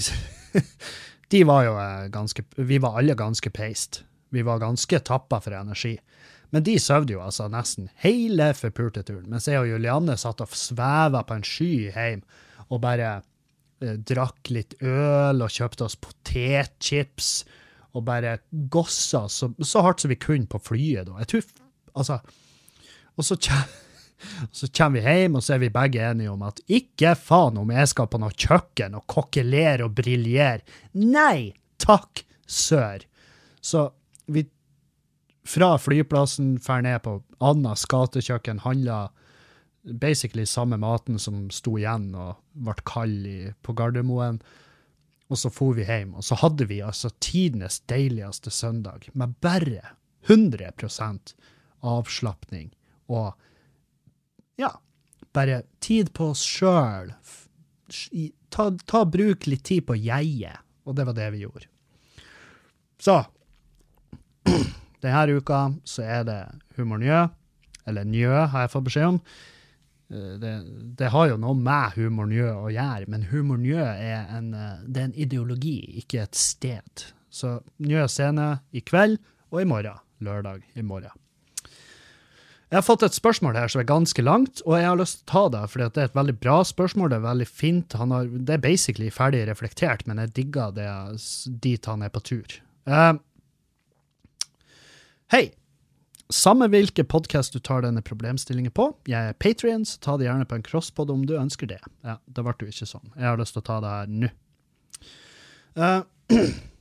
De 1.33 1.41
var 1.49 1.63
jo 1.65 1.73
eh, 1.81 2.07
ganske 2.13 2.43
Vi 2.55 2.77
var 2.77 2.99
alle 2.99 3.15
ganske 3.17 3.49
peist. 3.49 4.03
Vi 4.33 4.43
var 4.45 4.61
ganske 4.63 4.99
tappa 5.05 5.39
for 5.43 5.55
energi. 5.55 5.97
Men 6.53 6.65
de 6.65 6.75
sov 6.81 7.07
jo 7.09 7.21
altså 7.23 7.47
nesten 7.49 7.89
hele 8.03 8.51
forpulte 8.57 9.01
turen, 9.05 9.29
mens 9.31 9.47
jeg 9.49 9.61
og 9.61 9.69
Julianne 9.71 10.17
satt 10.21 10.41
og 10.43 10.53
sveva 10.57 11.23
på 11.25 11.37
en 11.37 11.45
sky 11.47 11.69
hjem 11.93 12.21
og 12.67 12.81
bare 12.83 13.09
eh, 13.81 13.95
drakk 13.97 14.51
litt 14.53 14.75
øl 14.81 15.41
og 15.41 15.53
kjøpte 15.53 15.87
oss 15.87 15.97
potetchips 15.97 17.31
og 17.93 18.05
bare 18.05 18.39
gossa 18.73 19.25
så, 19.29 19.49
så 19.61 19.81
hardt 19.85 20.03
som 20.03 20.13
vi 20.13 20.19
kunne 20.21 20.49
på 20.49 20.61
flyet. 20.61 21.07
da. 21.09 21.17
Jeg 21.21 21.31
tror, 21.33 21.49
altså, 21.93 22.19
Og 23.15 23.25
så 23.25 23.37
så 24.51 24.69
kommer 24.77 24.99
vi 24.99 25.07
hjem, 25.07 25.35
og 25.37 25.43
så 25.43 25.55
er 25.55 25.63
vi 25.65 25.73
begge 25.73 26.05
enige 26.05 26.31
om 26.31 26.45
at 26.45 26.61
ikke 26.69 27.15
faen 27.19 27.57
om 27.61 27.73
jeg 27.73 27.89
skal 27.91 28.09
på 28.09 28.21
noe 28.21 28.33
kjøkken 28.33 28.97
og 28.97 29.05
kokkelere 29.09 29.85
og 29.85 29.97
briljere. 29.97 30.63
Nei 30.93 31.53
takk, 31.81 32.23
sør. 32.45 33.03
Så 33.61 33.89
vi 34.25 34.45
fra 35.43 35.77
flyplassen 35.77 36.55
drar 36.63 36.83
ned 36.85 37.01
på 37.03 37.17
Annas 37.43 37.85
gatekjøkken, 37.91 38.63
handler 38.63 39.11
basically 39.83 40.45
samme 40.47 40.77
maten 40.79 41.19
som 41.19 41.49
sto 41.51 41.75
igjen 41.77 42.13
og 42.15 42.37
ble 42.53 42.75
kald 42.87 43.27
i, 43.27 43.39
på 43.61 43.75
Gardermoen. 43.75 44.39
Og 45.31 45.39
så 45.39 45.49
for 45.51 45.75
vi 45.75 45.87
hjem, 45.87 46.13
og 46.15 46.23
så 46.23 46.37
hadde 46.39 46.67
vi 46.69 46.81
altså 46.83 47.11
tidenes 47.23 47.81
deiligste 47.89 48.51
søndag 48.53 49.09
med 49.13 49.35
bare 49.43 49.95
100% 50.27 51.33
avslapning 51.83 52.69
og 53.11 53.33
ja, 54.59 54.69
bare 55.35 55.63
tid 55.83 56.13
på 56.15 56.29
oss 56.31 56.43
sjøl. 56.45 57.11
Ta, 58.53 58.69
ta 58.87 59.03
bruk 59.09 59.47
litt 59.49 59.65
tid 59.67 59.87
på 59.89 59.97
jeget. 59.97 60.61
Og 60.83 60.95
det 60.95 61.07
var 61.07 61.17
det 61.17 61.29
vi 61.33 61.43
gjorde. 61.43 61.67
Så 63.01 63.17
denne 65.03 65.37
uka 65.39 65.63
så 65.87 66.03
er 66.05 66.23
det 66.27 66.37
Humor 66.77 67.01
Njø, 67.01 67.23
eller 67.87 68.07
Njø 68.07 68.45
har 68.53 68.65
jeg 68.65 68.71
fått 68.73 68.87
beskjed 68.89 69.09
om. 69.13 69.19
Eh, 70.13 70.37
Det, 70.39 70.53
det 70.99 71.09
har 71.11 71.27
jo 71.31 71.39
noe 71.41 71.57
med 71.57 71.97
Humor 71.97 72.29
Njø 72.31 72.51
å 72.53 72.69
gjøre, 72.71 73.09
men 73.11 73.27
Humor 73.31 73.57
Njø 73.57 73.81
er 73.81 74.27
en, 74.37 74.53
eh, 74.53 74.79
det 74.87 75.01
er 75.01 75.09
en 75.11 75.19
ideologi, 75.27 75.77
ikke 76.03 76.23
et 76.23 76.35
sted. 76.35 77.07
Så 77.33 77.59
Njø 77.81 78.07
scene 78.07 78.59
i 78.71 78.81
kveld 78.81 79.19
og 79.51 79.61
i 79.61 79.65
morgen. 79.65 79.99
Lørdag 80.23 80.61
i 80.79 80.81
morgen. 80.85 81.11
Jeg 82.73 82.79
har 82.79 82.85
fått 82.87 83.03
et 83.05 83.13
spørsmål 83.13 83.53
her 83.59 83.67
som 83.69 83.81
er 83.83 83.85
ganske 83.85 84.23
langt, 84.25 84.61
og 84.65 84.79
jeg 84.79 84.87
har 84.87 84.97
lyst 84.97 85.19
til 85.19 85.25
å 85.27 85.31
ta 85.33 85.41
det, 85.53 85.59
for 85.69 85.81
det 85.83 85.99
er 86.01 86.07
et 86.07 86.15
veldig 86.17 86.35
bra 86.41 86.55
spørsmål. 86.65 87.11
Det 87.11 87.17
er 87.19 87.25
veldig 87.27 87.45
fint. 87.49 87.93
Har, 87.99 88.29
det 88.31 88.55
er 88.55 88.63
basically 88.63 89.11
ferdig 89.13 89.43
reflektert, 89.49 90.07
men 90.09 90.17
jeg 90.23 90.31
digger 90.39 90.71
det 90.73 90.87
dit 91.61 91.85
han 91.85 92.01
er 92.01 92.09
på 92.09 92.23
tur. 92.25 92.55
Eh, 92.89 93.11
Hei! 95.31 95.53
Samme 96.33 96.67
hvilke 96.71 97.03
podkast 97.07 97.53
du 97.53 97.59
tar 97.63 97.83
denne 97.85 98.01
problemstillingen 98.03 98.73
på. 98.75 98.89
Jeg 99.07 99.29
er 99.29 99.37
Patrion, 99.39 99.85
så 99.85 99.99
ta 100.01 100.15
det 100.17 100.25
gjerne 100.27 100.47
på 100.49 100.57
en 100.57 100.65
crosspod 100.65 101.11
om 101.13 101.23
du 101.29 101.35
ønsker 101.37 101.69
det. 101.69 101.79
Ja, 102.03 102.17
det 102.25 102.43
ble 102.43 102.55
jo 102.59 102.71
ikke 102.73 102.87
sånn. 102.89 103.05
Jeg 103.15 103.27
har 103.29 103.39
lyst 103.39 103.55
til 103.55 103.63
å 103.63 103.67
ta 103.67 103.77
det 103.83 103.93
her 103.93 104.11
nå. 104.11 104.29
Uh, 105.77 106.01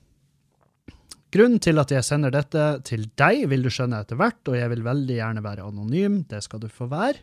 Grunnen 1.32 1.62
til 1.64 1.80
at 1.80 1.92
jeg 1.94 2.04
sender 2.04 2.32
dette 2.34 2.64
til 2.84 3.06
deg, 3.16 3.46
vil 3.48 3.64
du 3.64 3.70
skjønne 3.72 4.02
etter 4.04 4.18
hvert, 4.20 4.42
og 4.50 4.58
jeg 4.58 4.68
vil 4.74 4.82
veldig 4.84 5.14
gjerne 5.16 5.44
være 5.44 5.68
anonym. 5.68 6.18
Det 6.28 6.42
skal 6.44 6.60
du 6.60 6.68
få 6.68 6.90
være. 6.90 7.22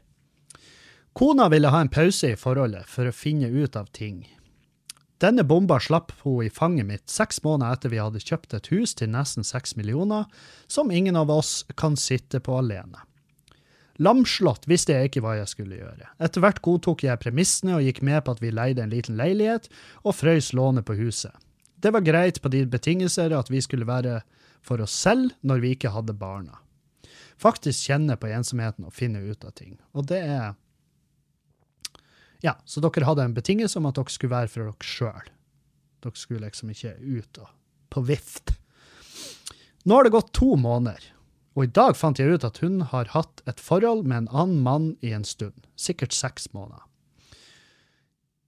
Kona 1.17 1.49
ville 1.51 1.69
ha 1.73 1.83
en 1.83 1.91
pause 1.93 2.31
i 2.33 2.39
forholdet 2.39 2.87
for 2.89 3.09
å 3.09 3.13
finne 3.13 3.51
ut 3.53 3.77
av 3.77 3.91
ting. 3.93 4.23
Denne 5.19 5.43
bomba 5.43 5.79
slapp 5.83 6.13
hun 6.23 6.45
i 6.45 6.49
fanget 6.49 6.87
mitt 6.87 7.11
seks 7.11 7.41
måneder 7.43 7.75
etter 7.75 7.91
vi 7.91 7.99
hadde 7.99 8.21
kjøpt 8.23 8.55
et 8.55 8.69
hus 8.71 8.95
til 8.95 9.11
nesten 9.11 9.43
seks 9.43 9.75
millioner, 9.75 10.29
som 10.71 10.91
ingen 10.91 11.19
av 11.19 11.31
oss 11.33 11.65
kan 11.75 11.99
sitte 11.99 12.39
på 12.39 12.55
alene. 12.61 13.03
Lamslått 13.99 14.63
visste 14.71 14.95
jeg 14.95 15.09
ikke 15.09 15.25
hva 15.25 15.33
jeg 15.41 15.51
skulle 15.51 15.81
gjøre. 15.81 16.07
Etter 16.23 16.39
hvert 16.39 16.61
godtok 16.63 17.03
jeg 17.03 17.19
premissene 17.19 17.75
og 17.75 17.83
gikk 17.83 17.99
med 18.07 18.23
på 18.23 18.37
at 18.37 18.39
vi 18.39 18.53
leide 18.55 18.85
en 18.85 18.93
liten 18.93 19.19
leilighet 19.19 19.67
og 20.05 20.15
frøys 20.15 20.53
lånet 20.55 20.87
på 20.87 20.95
huset. 21.01 21.35
Det 21.75 21.91
var 21.91 22.05
greit 22.07 22.39
på 22.39 22.51
de 22.51 22.63
betingelser 22.67 23.35
at 23.35 23.51
vi 23.51 23.59
skulle 23.63 23.87
være 23.87 24.21
for 24.63 24.79
oss 24.83 24.95
selv 24.95 25.35
når 25.43 25.63
vi 25.63 25.75
ikke 25.75 25.91
hadde 25.91 26.15
barna. 26.15 26.61
Faktisk 27.39 27.91
kjenne 27.91 28.15
på 28.19 28.31
ensomheten 28.31 28.87
og 28.87 28.95
finne 28.95 29.19
ut 29.19 29.43
av 29.43 29.51
ting. 29.55 29.75
Og 29.91 30.07
det 30.07 30.23
er 30.23 30.55
Ja, 32.45 32.55
så 32.65 32.81
dere 32.83 33.07
hadde 33.07 33.25
en 33.27 33.35
betingelse 33.35 33.79
om 33.79 33.87
at 33.89 33.97
dere 33.99 34.13
skulle 34.13 34.35
være 34.35 34.51
for 34.51 34.63
dere 34.63 34.89
sjøl. 34.89 35.31
Dere 36.03 36.19
skulle 36.19 36.45
liksom 36.47 36.71
ikke 36.71 36.95
ut 36.99 37.41
og 37.43 37.55
på 37.89 38.03
vift. 38.05 38.53
Nå 39.83 39.97
har 39.97 40.05
det 40.05 40.13
gått 40.13 40.33
to 40.37 40.53
måneder, 40.59 41.01
og 41.57 41.65
i 41.65 41.71
dag 41.73 41.95
fant 41.97 42.19
jeg 42.21 42.35
ut 42.37 42.45
at 42.45 42.59
hun 42.63 42.83
har 42.91 43.09
hatt 43.15 43.41
et 43.49 43.59
forhold 43.63 44.05
med 44.05 44.23
en 44.23 44.31
annen 44.31 44.61
mann 44.63 44.89
i 45.01 45.11
en 45.15 45.25
stund, 45.25 45.65
sikkert 45.79 46.13
seks 46.15 46.51
måneder. 46.53 46.83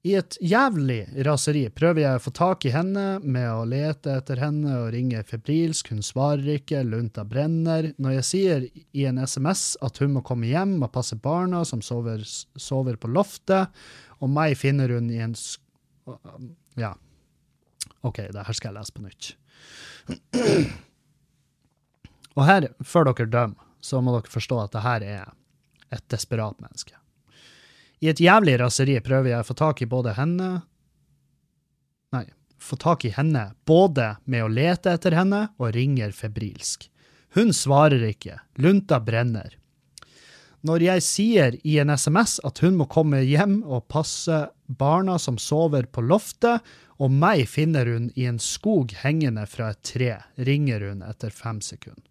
I 0.01 0.15
et 0.17 0.33
jævlig 0.41 1.03
raseri 1.27 1.67
prøver 1.69 2.01
jeg 2.01 2.17
å 2.17 2.21
få 2.23 2.31
tak 2.33 2.65
i 2.65 2.71
henne 2.73 3.19
med 3.21 3.45
å 3.53 3.65
lete 3.69 4.15
etter 4.17 4.39
henne 4.41 4.71
og 4.79 4.87
ringe 4.95 5.19
febrilsk, 5.29 5.91
hun 5.93 6.01
svarer 6.01 6.55
ikke, 6.55 6.79
lunta 6.87 7.21
brenner. 7.27 7.91
Når 8.01 8.15
jeg 8.15 8.25
sier 8.25 8.65
i 8.97 9.05
en 9.05 9.21
SMS 9.21 9.75
at 9.85 10.01
hun 10.01 10.15
må 10.15 10.23
komme 10.25 10.49
hjem 10.49 10.79
og 10.81 10.89
passe 10.95 11.19
barna 11.21 11.61
som 11.69 11.83
sover, 11.85 12.23
sover 12.57 12.97
på 12.97 13.11
loftet, 13.13 13.69
og 14.21 14.33
meg 14.33 14.57
finner 14.57 14.89
hun 14.97 15.11
i 15.13 15.21
en 15.21 15.37
sk- 15.37 15.61
Ja. 16.81 16.95
OK, 18.01 18.23
det 18.33 18.47
her 18.47 18.57
skal 18.57 18.71
jeg 18.73 18.79
lese 18.79 18.93
på 18.97 19.05
nytt. 19.05 19.35
Og 22.37 22.45
her, 22.47 22.69
før 22.81 23.11
dere 23.11 23.29
dømmer, 23.29 23.69
så 23.85 24.01
må 24.01 24.13
dere 24.17 24.31
forstå 24.33 24.57
at 24.63 24.73
det 24.73 24.81
her 24.85 25.05
er 25.05 25.31
et 25.93 26.05
desperat 26.09 26.57
menneske. 26.63 26.97
I 28.01 28.09
et 28.09 28.21
jævlig 28.21 28.57
raseri 28.61 28.97
prøver 29.03 29.35
jeg 29.35 29.43
å 29.43 29.47
få 29.47 29.55
tak 29.57 29.81
i 29.83 29.89
både 29.89 30.15
henne 30.17 30.51
Nei, 32.11 32.25
få 32.59 32.75
tak 32.81 33.05
i 33.07 33.13
henne 33.15 33.51
både 33.69 34.15
med 34.25 34.43
å 34.45 34.51
lete 34.51 34.91
etter 34.97 35.15
henne 35.15 35.45
og 35.61 35.71
ringer 35.77 36.11
febrilsk. 36.11 36.89
Hun 37.37 37.53
svarer 37.55 38.03
ikke, 38.03 38.41
lunta 38.59 38.99
brenner. 38.99 39.53
Når 40.67 40.83
jeg 40.83 41.05
sier 41.05 41.55
i 41.65 41.77
en 41.81 41.93
SMS 41.95 42.35
at 42.45 42.59
hun 42.61 42.75
må 42.77 42.89
komme 42.91 43.23
hjem 43.23 43.61
og 43.63 43.87
passe 43.89 44.43
barna 44.67 45.15
som 45.17 45.39
sover 45.41 45.87
på 45.87 46.03
loftet, 46.05 46.59
og 47.01 47.09
meg 47.09 47.47
finner 47.49 47.87
hun 47.89 48.11
i 48.19 48.27
en 48.29 48.37
skog 48.37 48.91
hengende 49.01 49.47
fra 49.49 49.71
et 49.71 49.81
tre, 49.87 50.11
ringer 50.37 50.83
hun 50.85 51.01
etter 51.07 51.33
fem 51.33 51.63
sekunder. 51.65 52.05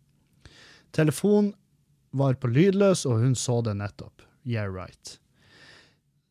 Telefonen 0.90 1.52
var 2.10 2.34
på 2.42 2.50
lydløs, 2.50 3.04
og 3.06 3.22
hun 3.22 3.36
så 3.38 3.60
det 3.62 3.76
nettopp. 3.78 4.24
Yeah 4.42 4.66
right. 4.66 5.20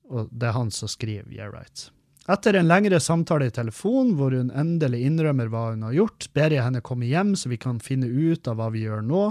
Og 0.09 0.29
det 0.31 0.49
er 0.49 0.57
han 0.57 0.71
som 0.73 0.89
skriver 0.91 1.31
yeah 1.33 1.49
right. 1.53 1.89
Etter 2.29 2.59
en 2.59 2.69
lengre 2.69 2.99
samtale 3.01 3.47
i 3.49 3.53
telefon, 3.53 4.13
hvor 4.17 4.35
hun 4.37 4.51
endelig 4.53 5.01
innrømmer 5.07 5.49
hva 5.49 5.69
hun 5.71 5.87
har 5.87 5.95
gjort, 5.97 6.27
ber 6.37 6.53
jeg 6.53 6.61
henne 6.61 6.83
komme 6.85 7.09
hjem 7.09 7.33
så 7.39 7.49
vi 7.49 7.57
kan 7.61 7.79
finne 7.81 8.05
ut 8.05 8.45
av 8.49 8.59
hva 8.59 8.67
vi 8.73 8.83
gjør 8.85 9.01
nå, 9.05 9.23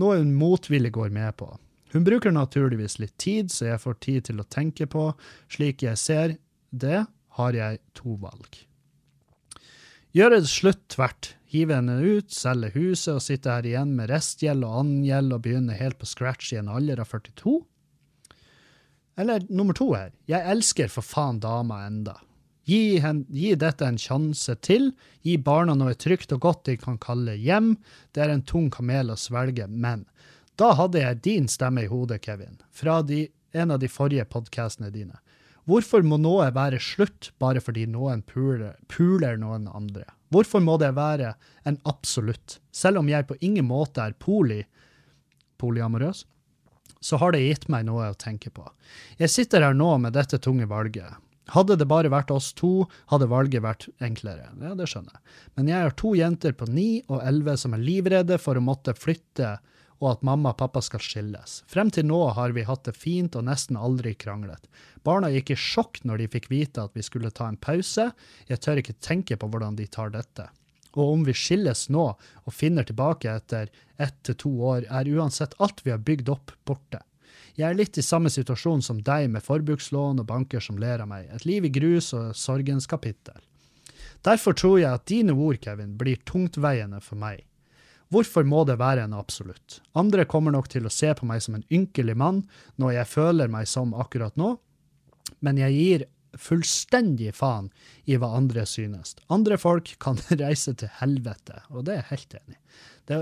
noe 0.00 0.18
hun 0.18 0.34
motvillig 0.36 0.92
går 0.92 1.14
med 1.14 1.38
på. 1.40 1.48
Hun 1.94 2.04
bruker 2.04 2.34
naturligvis 2.34 2.98
litt 2.98 3.14
tid, 3.22 3.52
så 3.54 3.70
jeg 3.70 3.80
får 3.80 3.96
tid 4.02 4.28
til 4.28 4.42
å 4.42 4.48
tenke 4.50 4.88
på. 4.90 5.12
Slik 5.48 5.86
jeg 5.86 6.00
ser 6.00 6.36
det, 6.74 7.04
har 7.38 7.56
jeg 7.56 7.80
to 7.96 8.16
valg. 8.22 8.58
Gjøre 10.14 10.40
det 10.42 10.50
slutt 10.50 10.82
tvert, 10.94 11.32
hive 11.50 11.78
henne 11.78 11.96
ut, 12.02 12.28
selge 12.34 12.72
huset 12.76 13.16
og 13.16 13.22
sitte 13.24 13.50
her 13.50 13.66
igjen 13.66 13.94
med 13.96 14.10
restgjeld 14.12 14.66
og 14.66 14.82
annen 14.82 15.06
gjeld 15.06 15.34
og 15.34 15.46
begynne 15.46 15.78
helt 15.78 15.98
på 16.02 16.06
scratch 16.10 16.52
i 16.54 16.60
en 16.60 16.70
alder 16.70 17.02
av 17.02 17.10
42? 17.10 17.56
Eller 19.16 19.44
nummer 19.48 19.76
to 19.76 19.92
her, 19.94 20.12
jeg 20.26 20.42
elsker 20.50 20.90
for 20.90 21.06
faen 21.06 21.40
dama 21.42 21.84
enda. 21.86 22.16
Gi, 22.64 22.98
hen, 23.04 23.26
gi, 23.28 23.52
dette 23.60 23.84
en 23.84 23.98
sjanse 24.00 24.54
til, 24.64 24.88
gi 25.22 25.36
barna 25.36 25.74
noe 25.76 25.92
trygt 26.00 26.32
og 26.32 26.40
godt 26.46 26.64
de 26.70 26.78
kan 26.80 26.96
kalle 26.98 27.36
hjem. 27.36 27.74
Det 28.16 28.24
er 28.24 28.32
en 28.32 28.44
tung 28.46 28.70
kamel 28.72 29.12
å 29.12 29.18
svelge, 29.20 29.68
men 29.68 30.06
da 30.58 30.72
hadde 30.78 31.02
jeg 31.02 31.20
din 31.26 31.50
stemme 31.50 31.84
i 31.84 31.90
hodet, 31.90 32.22
Kevin, 32.24 32.56
fra 32.72 33.02
de, 33.04 33.26
en 33.52 33.74
av 33.74 33.82
de 33.82 33.90
forrige 33.90 34.24
podkastene 34.32 34.90
dine. 34.94 35.18
Hvorfor 35.68 36.04
må 36.04 36.18
noe 36.20 36.50
være 36.52 36.80
slutt 36.82 37.30
bare 37.40 37.60
fordi 37.64 37.86
noen 37.88 38.22
puler, 38.28 38.76
puler, 38.88 39.38
noen 39.40 39.68
andre? 39.72 40.04
Hvorfor 40.32 40.60
må 40.64 40.76
det 40.80 40.92
være 40.96 41.34
en 41.68 41.78
absolutt? 41.88 42.58
Selv 42.72 43.00
om 43.00 43.08
jeg 43.08 43.28
på 43.28 43.36
ingen 43.40 43.68
måte 43.68 44.04
er 44.04 44.16
poli, 44.20 44.62
polyamorøs, 45.60 46.24
så 47.04 47.20
har 47.20 47.34
det 47.34 47.42
gitt 47.44 47.68
meg 47.72 47.84
noe 47.88 48.08
å 48.08 48.16
tenke 48.16 48.48
på. 48.54 48.64
Jeg 49.20 49.32
sitter 49.32 49.66
her 49.66 49.76
nå 49.76 49.90
med 50.00 50.16
dette 50.16 50.40
tunge 50.40 50.68
valget. 50.70 51.20
Hadde 51.52 51.76
det 51.76 51.84
bare 51.90 52.08
vært 52.08 52.32
oss 52.32 52.54
to, 52.56 52.86
hadde 53.12 53.28
valget 53.28 53.64
vært 53.64 53.90
enklere. 54.04 54.48
Ja, 54.62 54.72
det 54.78 54.88
skjønner 54.88 55.18
jeg. 55.18 55.36
Men 55.58 55.68
jeg 55.68 55.84
har 55.84 55.94
to 56.00 56.14
jenter 56.16 56.56
på 56.56 56.68
ni 56.72 56.88
og 57.10 57.20
elleve 57.20 57.58
som 57.60 57.76
er 57.76 57.84
livredde 57.84 58.40
for 58.40 58.56
å 58.56 58.64
måtte 58.64 58.96
flytte 58.96 59.58
og 60.00 60.08
at 60.10 60.24
mamma 60.26 60.52
og 60.52 60.58
pappa 60.60 60.82
skal 60.84 61.02
skilles. 61.04 61.60
Frem 61.70 61.92
til 61.94 62.08
nå 62.08 62.18
har 62.36 62.52
vi 62.56 62.64
hatt 62.66 62.84
det 62.88 62.96
fint 62.96 63.36
og 63.38 63.46
nesten 63.46 63.78
aldri 63.78 64.14
kranglet. 64.18 64.66
Barna 65.06 65.30
gikk 65.32 65.54
i 65.54 65.60
sjokk 65.60 66.00
når 66.08 66.24
de 66.24 66.32
fikk 66.34 66.50
vite 66.52 66.84
at 66.84 66.96
vi 66.96 67.04
skulle 67.04 67.32
ta 67.34 67.46
en 67.48 67.60
pause. 67.60 68.10
Jeg 68.50 68.64
tør 68.64 68.80
ikke 68.80 68.98
tenke 69.04 69.38
på 69.40 69.48
hvordan 69.52 69.78
de 69.78 69.86
tar 69.88 70.12
dette. 70.14 70.48
Og 70.94 71.16
om 71.16 71.24
vi 71.26 71.34
skilles 71.36 71.88
nå 71.90 72.04
og 72.14 72.54
finner 72.54 72.86
tilbake 72.86 73.32
etter 73.32 73.70
ett 73.98 74.16
til 74.26 74.38
to 74.38 74.52
år, 74.74 74.86
er 74.90 75.10
uansett 75.10 75.56
alt 75.62 75.82
vi 75.84 75.92
har 75.94 76.02
bygd 76.02 76.30
opp, 76.32 76.54
borte. 76.66 77.02
Jeg 77.54 77.68
er 77.68 77.78
litt 77.78 77.98
i 77.98 78.02
samme 78.02 78.30
situasjon 78.34 78.82
som 78.82 79.00
deg 79.06 79.28
med 79.30 79.44
forbrukslån 79.46 80.22
og 80.22 80.26
banker 80.26 80.62
som 80.62 80.78
ler 80.78 81.02
av 81.04 81.10
meg. 81.10 81.28
Et 81.30 81.44
liv 81.46 81.66
i 81.68 81.72
grus 81.74 82.10
og 82.16 82.32
sorgens 82.38 82.88
kapittel. 82.90 83.38
Derfor 84.26 84.56
tror 84.58 84.78
jeg 84.80 84.90
at 84.90 85.06
dine 85.06 85.36
ord, 85.36 85.60
Kevin, 85.62 85.94
blir 86.00 86.22
tungtveiende 86.26 87.02
for 87.04 87.20
meg. 87.20 87.44
Hvorfor 88.12 88.46
må 88.46 88.62
det 88.68 88.78
være 88.80 89.04
en 89.06 89.14
absolutt? 89.16 89.80
Andre 89.98 90.26
kommer 90.28 90.54
nok 90.54 90.68
til 90.72 90.86
å 90.86 90.92
se 90.92 91.10
på 91.16 91.26
meg 91.28 91.42
som 91.44 91.56
en 91.58 91.66
ynkelig 91.72 92.16
mann, 92.18 92.42
noe 92.78 92.94
jeg 92.96 93.10
føler 93.10 93.50
meg 93.50 93.68
som 93.70 93.94
akkurat 93.94 94.36
nå, 94.40 94.54
men 95.44 95.58
jeg 95.60 95.78
gir 95.78 96.06
fullstendig 96.40 97.32
faen 97.36 97.70
i 98.04 98.16
hva 98.20 98.32
andre 98.36 98.66
synes. 98.68 99.16
Andre 99.32 99.58
folk 99.60 99.94
kan 100.02 100.20
reise 100.42 100.74
til 100.78 100.92
helvete, 101.00 101.62
og 101.70 101.86
det 101.86 101.96
er 101.96 102.02
jeg 102.02 102.10
helt 102.12 102.38
enig 102.40 102.56
i. 102.56 102.62
Det, 103.04 103.20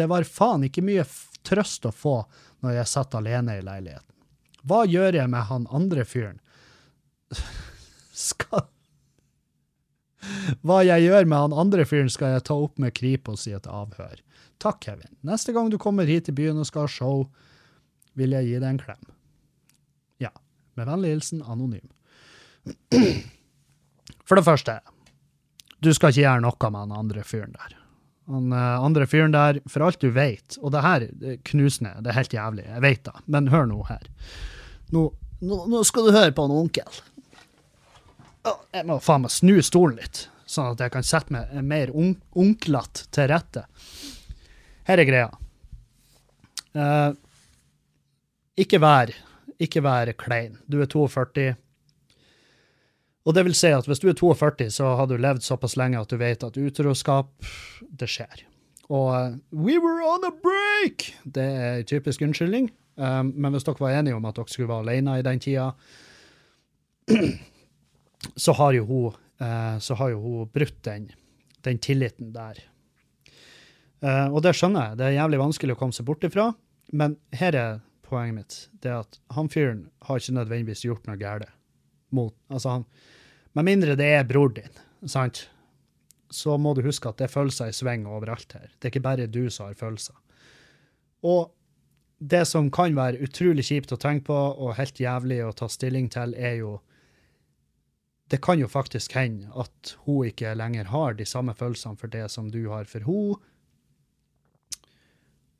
det, 0.00 0.08
var 0.12 0.28
faen 0.28 0.66
ikke 0.68 0.84
mye 0.84 1.06
trøst 1.48 1.88
å 1.88 1.94
få 1.94 2.20
når 2.64 2.80
jeg 2.80 2.92
satt 2.92 3.16
alene 3.18 3.58
i 3.58 3.64
leiligheten. 3.64 4.14
Hva 4.68 4.82
gjør 4.88 5.20
jeg 5.20 5.30
med 5.32 5.46
han 5.48 5.68
andre 5.74 6.04
fyren? 6.04 6.40
Skal 8.18 8.66
Hva 10.66 10.80
jeg 10.82 11.06
gjør 11.06 11.28
med 11.30 11.38
han 11.38 11.54
andre 11.54 11.84
fyren, 11.86 12.08
skal 12.10 12.34
jeg 12.34 12.48
ta 12.48 12.56
opp 12.58 12.80
med 12.82 12.96
Kripos 12.96 13.46
i 13.46 13.54
et 13.54 13.68
avhør. 13.70 14.18
Takk, 14.58 14.80
Kevin. 14.82 15.12
Neste 15.22 15.54
gang 15.54 15.70
du 15.70 15.78
kommer 15.78 16.08
hit 16.08 16.26
til 16.26 16.34
byen 16.34 16.58
og 16.58 16.66
skal 16.66 16.88
ha 16.88 16.90
show, 16.90 17.28
vil 18.18 18.34
jeg 18.34 18.48
gi 18.48 18.56
deg 18.58 18.68
en 18.72 18.80
klem. 18.82 19.04
Ja. 20.18 20.32
Med 20.74 20.90
vennlig 20.90 21.14
hilsen 21.14 21.44
Anonym. 21.46 21.86
For 24.28 24.38
det 24.38 24.44
første, 24.46 24.78
du 25.84 25.92
skal 25.94 26.12
ikke 26.12 26.24
gjøre 26.24 26.44
noe 26.44 26.70
med 26.72 26.80
han 26.84 26.96
andre 26.96 27.24
fyren 27.26 27.54
der. 27.56 27.76
Han 28.28 28.52
uh, 28.52 28.84
andre 28.84 29.06
fyren 29.08 29.32
der, 29.32 29.60
for 29.70 29.86
alt 29.86 30.02
du 30.04 30.10
vet, 30.12 30.58
og 30.60 30.74
det 30.74 30.84
her 30.84 31.06
knusende, 31.48 31.94
det 32.04 32.12
er 32.12 32.18
helt 32.18 32.34
jævlig, 32.36 32.66
jeg 32.66 32.84
vet 32.84 33.04
det, 33.08 33.14
men 33.26 33.48
hør 33.52 33.68
nå 33.70 33.78
her. 33.88 34.04
Nå, 34.92 35.06
nå, 35.40 35.60
nå 35.70 35.84
skal 35.88 36.08
du 36.08 36.16
høre 36.16 36.34
på 36.36 36.44
han 36.44 36.58
onkel. 36.58 37.00
Jeg 38.72 38.84
må 38.88 38.98
faen 39.04 39.24
meg 39.24 39.32
snu 39.32 39.56
stolen 39.64 39.96
litt, 40.00 40.26
sånn 40.48 40.74
at 40.74 40.84
jeg 40.84 40.92
kan 40.92 41.06
sette 41.06 41.34
meg 41.34 41.56
mer 41.64 41.92
un 41.96 42.14
onklete 42.36 43.08
til 43.14 43.30
rette. 43.32 43.64
Her 44.88 45.02
er 45.02 45.08
greia. 45.08 45.30
Uh, 46.76 47.12
ikke 48.58 48.80
vær, 48.82 49.12
ikke 49.60 49.82
vær 49.84 50.12
klein. 50.20 50.56
Du 50.68 50.80
er 50.82 50.88
42. 50.90 51.52
Og 53.28 53.34
det 53.36 53.44
vil 53.44 53.56
si 53.56 53.68
at 53.76 53.84
hvis 53.84 54.00
du 54.00 54.08
er 54.08 54.16
42, 54.16 54.70
så 54.72 54.94
har 54.96 55.08
du 55.08 55.18
levd 55.20 55.44
såpass 55.44 55.76
lenge 55.76 56.00
at 56.00 56.08
du 56.08 56.16
vet 56.16 56.44
at 56.46 56.56
utroskap, 56.56 57.34
det 58.00 58.08
skjer. 58.08 58.46
Og 58.88 59.08
uh, 59.12 59.34
we 59.52 59.76
were 59.76 60.00
on 60.00 60.24
a 60.24 60.32
break! 60.32 61.10
Det 61.28 61.44
er 61.44 61.82
en 61.82 61.88
typisk 61.88 62.24
unnskyldning. 62.24 62.70
Um, 62.96 63.34
men 63.36 63.52
hvis 63.52 63.66
dere 63.68 63.82
var 63.82 63.98
enige 63.98 64.16
om 64.16 64.24
at 64.24 64.38
dere 64.38 64.48
skulle 64.48 64.70
være 64.70 64.86
alene 64.86 65.18
i 65.20 65.26
den 65.26 65.42
tida, 65.44 65.68
så 68.46 68.54
har 68.56 68.72
jo 68.78 68.86
hun, 68.88 69.18
uh, 69.44 69.76
så 69.76 69.98
har 70.00 70.14
jo 70.14 70.22
hun 70.24 70.48
brutt 70.54 70.80
den, 70.88 71.10
den 71.68 71.82
tilliten 71.84 72.32
der. 72.32 72.62
Uh, 74.00 74.32
og 74.32 74.40
det 74.46 74.54
skjønner 74.56 74.88
jeg. 74.88 75.00
Det 75.02 75.06
er 75.06 75.18
jævlig 75.18 75.42
vanskelig 75.44 75.76
å 75.76 75.82
komme 75.82 75.92
seg 75.92 76.08
bort 76.08 76.24
ifra. 76.24 76.48
Men 76.96 77.18
her 77.36 77.60
er 77.60 77.78
poenget 78.08 78.38
mitt. 78.40 78.58
Det 78.80 78.88
er 78.88 79.04
at 79.04 79.20
han 79.36 79.52
fyren 79.52 79.84
har 80.08 80.16
ikke 80.16 80.38
nødvendigvis 80.40 80.86
gjort 80.88 81.04
noe 81.10 81.20
galt. 81.20 81.52
Mot, 82.16 82.32
altså 82.48 82.72
han, 82.72 82.84
med 83.58 83.66
mindre 83.66 83.96
det 83.98 84.06
er 84.14 84.26
bror 84.28 84.52
din, 84.54 84.82
sant? 85.10 85.48
så 86.30 86.58
må 86.60 86.74
du 86.76 86.82
huske 86.84 87.08
at 87.08 87.18
det 87.18 87.28
er 87.28 87.32
følelser 87.32 87.70
i 87.70 87.76
sving 87.76 88.04
overalt 88.08 88.52
her. 88.52 88.68
Det 88.76 88.88
er 88.88 88.92
ikke 88.92 89.06
bare 89.06 89.28
du 89.32 89.46
som 89.50 89.68
har 89.68 89.78
følelser. 89.78 90.16
Og 91.24 91.48
det 92.18 92.44
som 92.50 92.70
kan 92.74 92.96
være 92.98 93.22
utrolig 93.24 93.64
kjipt 93.68 93.94
å 93.94 94.00
tenke 94.00 94.28
på 94.28 94.36
og 94.36 94.76
helt 94.78 95.00
jævlig 95.00 95.40
å 95.44 95.54
ta 95.56 95.70
stilling 95.72 96.10
til, 96.12 96.34
er 96.36 96.60
jo 96.62 96.78
Det 98.28 98.42
kan 98.44 98.60
jo 98.60 98.66
faktisk 98.68 99.14
hende 99.16 99.48
at 99.56 99.94
hun 100.04 100.26
ikke 100.28 100.50
lenger 100.52 100.90
har 100.92 101.14
de 101.16 101.24
samme 101.24 101.54
følelsene 101.56 101.96
for 101.96 102.12
det 102.12 102.26
som 102.28 102.50
du 102.52 102.68
har 102.68 102.84
for 102.84 103.00
hun, 103.00 103.38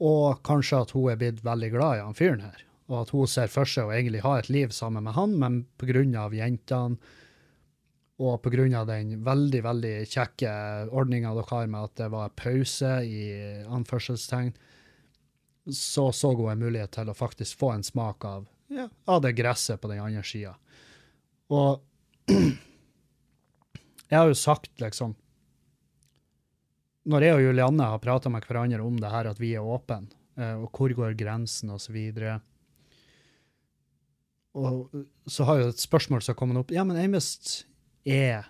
og 0.04 0.42
kanskje 0.44 0.82
at 0.82 0.90
hun 0.92 1.08
er 1.08 1.16
blitt 1.16 1.40
veldig 1.40 1.70
glad 1.72 1.96
i 1.96 2.02
han 2.04 2.18
fyren 2.18 2.44
her, 2.44 2.66
og 2.90 2.98
at 3.00 3.14
hun 3.16 3.26
ser 3.26 3.48
for 3.48 3.64
seg 3.64 3.88
å 3.88 3.94
egentlig 3.96 4.20
ha 4.20 4.34
et 4.36 4.50
liv 4.52 4.68
sammen 4.68 5.08
med 5.08 5.16
han, 5.16 5.38
men 5.40 5.64
pga. 5.80 6.28
jentene 6.28 6.98
og 8.18 8.42
pga. 8.42 8.84
den 8.84 9.24
veldig 9.24 9.60
veldig 9.62 9.94
kjekke 10.10 10.52
ordninga 10.90 11.34
dere 11.36 11.50
har 11.50 11.66
med 11.70 11.86
at 11.86 11.96
det 12.00 12.08
var 12.10 12.34
pause, 12.34 12.90
i 13.06 13.62
anførselstegn, 13.66 14.52
så 15.70 16.12
så 16.12 16.32
hun 16.34 16.50
en 16.50 16.58
mulighet 16.58 16.92
til 16.96 17.08
å 17.10 17.14
faktisk 17.14 17.58
få 17.58 17.72
en 17.72 17.84
smak 17.84 18.24
av, 18.24 18.48
ja, 18.68 18.88
av 19.04 19.22
det 19.22 19.36
gresset 19.38 19.80
på 19.80 19.88
den 19.88 20.02
andre 20.02 20.24
sida. 20.26 20.56
Og 21.48 21.84
jeg 24.08 24.18
har 24.18 24.28
jo 24.28 24.36
sagt, 24.36 24.72
liksom 24.80 25.14
Når 27.08 27.24
jeg 27.24 27.34
og 27.38 27.40
Julianne 27.40 27.86
har 27.88 28.00
prata 28.04 28.28
med 28.28 28.44
hverandre 28.44 28.84
om 28.84 28.98
det 29.00 29.08
her, 29.08 29.30
at 29.30 29.38
vi 29.40 29.54
er 29.56 29.64
åpne, 29.64 30.10
eh, 30.36 30.58
og 30.60 30.68
hvor 30.76 30.92
går 30.92 31.14
grensen, 31.16 31.70
og 31.70 31.80
så 31.80 31.94
og 34.58 35.06
så 35.24 35.46
har 35.48 35.60
jo 35.60 35.70
et 35.70 35.80
spørsmål 35.80 36.20
som 36.20 36.34
har 36.34 36.38
kommet 36.38 36.60
opp. 36.60 36.72
Ja, 36.74 36.84
men 36.84 36.98
Eimest, 37.00 37.64
jeg 38.08 38.44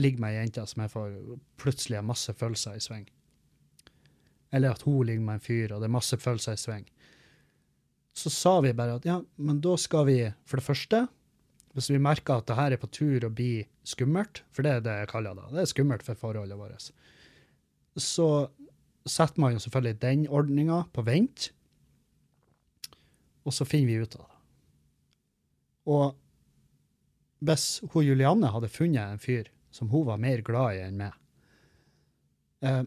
ligger 0.00 0.22
med 0.22 0.34
ei 0.34 0.40
jente 0.40 0.64
som 0.66 0.82
jeg 0.82 0.92
får 0.92 1.12
plutselig 1.60 2.00
har 2.00 2.06
masse 2.06 2.34
følelser 2.34 2.78
i 2.78 2.82
sving. 2.82 3.04
Eller 4.54 4.74
at 4.74 4.82
hun 4.86 5.06
ligger 5.06 5.24
med 5.24 5.38
en 5.38 5.44
fyr, 5.44 5.74
og 5.74 5.82
det 5.82 5.88
er 5.88 5.96
masse 5.96 6.18
følelser 6.18 6.56
i 6.56 6.62
sving. 6.62 6.88
Så 8.14 8.30
sa 8.30 8.58
vi 8.62 8.74
bare 8.76 8.98
at 8.98 9.06
ja, 9.08 9.18
men 9.36 9.60
da 9.62 9.74
skal 9.80 10.06
vi 10.06 10.18
for 10.46 10.60
det 10.60 10.66
første 10.68 11.06
Hvis 11.74 11.88
vi 11.90 11.98
merker 11.98 12.38
at 12.38 12.46
det 12.46 12.54
her 12.54 12.70
er 12.70 12.78
på 12.78 12.86
tur 12.86 13.24
å 13.26 13.32
bli 13.34 13.64
skummelt, 13.82 14.44
for 14.54 14.62
det 14.62 14.76
er 14.76 14.82
det 14.84 14.92
jeg 15.00 15.08
kaller 15.10 15.34
det, 15.34 15.48
det 15.56 15.64
er 15.64 15.72
skummelt 15.72 16.04
for 16.06 16.14
forholdet 16.14 16.54
vårt, 16.54 16.84
så 17.98 18.28
setter 19.02 19.42
man 19.42 19.56
jo 19.56 19.62
selvfølgelig 19.64 19.98
den 20.04 20.22
ordninga 20.30 20.84
på 20.94 21.02
vent, 21.02 21.48
og 23.42 23.56
så 23.56 23.66
finner 23.66 23.90
vi 23.90 24.06
ut 24.06 24.14
av 24.14 24.22
det. 24.22 24.38
Og 25.90 26.04
hvis 27.44 27.66
hun 27.92 28.06
Julianne 28.06 28.50
hadde 28.54 28.72
funnet 28.72 29.04
en 29.04 29.22
fyr 29.22 29.50
som 29.74 29.90
hun 29.92 30.06
var 30.08 30.20
mer 30.22 30.42
glad 30.46 30.78
i 30.78 30.82
enn 30.86 30.98
meg 31.00 31.14
eh, 32.64 32.82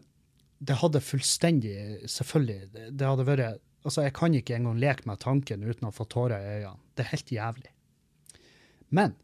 Det 0.58 0.78
hadde 0.80 1.04
fullstendig 1.04 1.74
Selvfølgelig. 2.10 2.70
Det, 2.74 2.84
det 2.98 3.10
hadde 3.10 3.26
vært 3.28 3.64
Altså, 3.86 4.02
jeg 4.02 4.12
kan 4.18 4.34
ikke 4.34 4.56
engang 4.56 4.80
leke 4.82 5.06
med 5.06 5.20
tanken 5.22 5.62
uten 5.62 5.86
å 5.86 5.94
få 5.94 6.04
tårer 6.10 6.42
i 6.42 6.54
øynene. 6.58 6.82
Det 6.98 7.04
er 7.04 7.12
helt 7.12 7.30
jævlig. 7.32 7.70
Men 8.90 9.14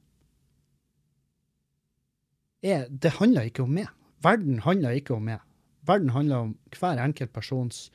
jeg, 2.64 2.86
det 2.88 3.16
handler 3.18 3.50
ikke 3.50 3.64
om 3.66 3.74
meg. 3.76 3.90
Verden 4.24 4.62
handler 4.64 4.96
ikke 4.96 5.18
om 5.18 5.26
meg. 5.26 5.42
Verden 5.84 6.14
handler 6.14 6.46
om 6.46 6.54
hver 6.78 7.02
enkelt 7.02 7.34
persons 7.34 7.88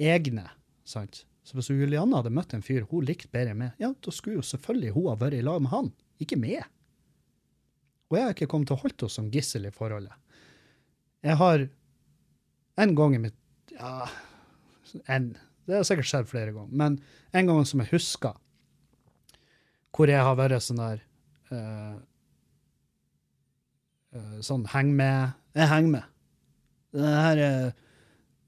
egne. 0.00 0.48
sant? 0.88 1.22
Så 1.46 1.54
hvis 1.54 1.70
Julianne 1.70 2.18
hadde 2.18 2.34
møtt 2.34 2.56
en 2.56 2.64
fyr 2.66 2.88
hun 2.90 3.06
likte 3.06 3.30
bedre 3.30 3.54
enn 3.54 3.60
meg, 3.60 3.76
ja, 3.78 3.92
da 3.92 4.14
skulle 4.14 4.40
jo 4.40 4.48
selvfølgelig 4.48 4.96
hun 4.96 5.10
ha 5.12 5.14
vært 5.20 5.38
i 5.38 5.44
lag 5.46 5.60
med 5.62 5.70
han, 5.70 5.92
ikke 6.22 6.38
med. 6.40 6.62
Og 8.10 8.18
jeg 8.18 8.26
har 8.26 8.36
ikke 8.36 8.48
kommet 8.50 8.70
til 8.70 8.76
å 8.76 8.82
holde 8.84 8.96
henne 9.00 9.12
som 9.16 9.30
gissel 9.34 9.66
i 9.66 9.74
forholdet. 9.74 10.14
Jeg 11.26 11.38
har 11.40 11.66
en 12.82 12.94
gang 12.96 13.16
i 13.16 13.22
mitt 13.26 13.74
Ja, 13.76 14.06
en. 15.10 15.32
Det 15.66 15.74
har 15.74 15.86
sikkert 15.86 16.08
skjedd 16.08 16.28
flere 16.30 16.52
ganger. 16.54 16.70
Men 16.70 16.98
en 17.36 17.48
gang 17.50 17.64
som 17.66 17.82
jeg 17.82 17.90
husker, 17.90 18.36
hvor 19.96 20.12
jeg 20.12 20.22
har 20.22 20.36
vært 20.38 20.62
sånn 20.64 20.82
der 20.82 21.00
uh, 21.50 21.96
Sånn 24.44 24.62
heng 24.72 24.94
med 24.96 25.34
Jeg 25.56 25.68
henger 25.68 25.92
med. 25.98 26.12
Det 26.96 27.10
her 27.26 27.40
er 27.42 27.66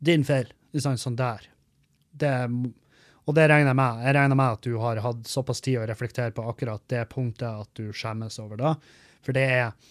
din 0.05 0.25
feil. 0.25 0.49
Sånn, 0.79 1.17
der. 1.19 1.45
Det, 2.17 2.31
og 3.29 3.37
det 3.37 3.45
regner 3.51 3.75
jeg 3.75 3.77
med. 3.77 4.03
Jeg 4.07 4.17
regner 4.17 4.39
med 4.41 4.57
at 4.57 4.65
du 4.65 4.75
har 4.81 5.01
hatt 5.05 5.29
såpass 5.29 5.61
tid 5.65 5.83
å 5.83 5.87
reflektere 5.89 6.33
på 6.33 6.47
akkurat 6.49 6.83
det 6.89 7.05
punktet 7.13 7.49
at 7.49 7.69
du 7.77 7.91
skjemmes 7.93 8.39
over 8.41 8.61
det. 8.61 8.75
For 9.27 9.37
det 9.37 9.43
er, 9.53 9.91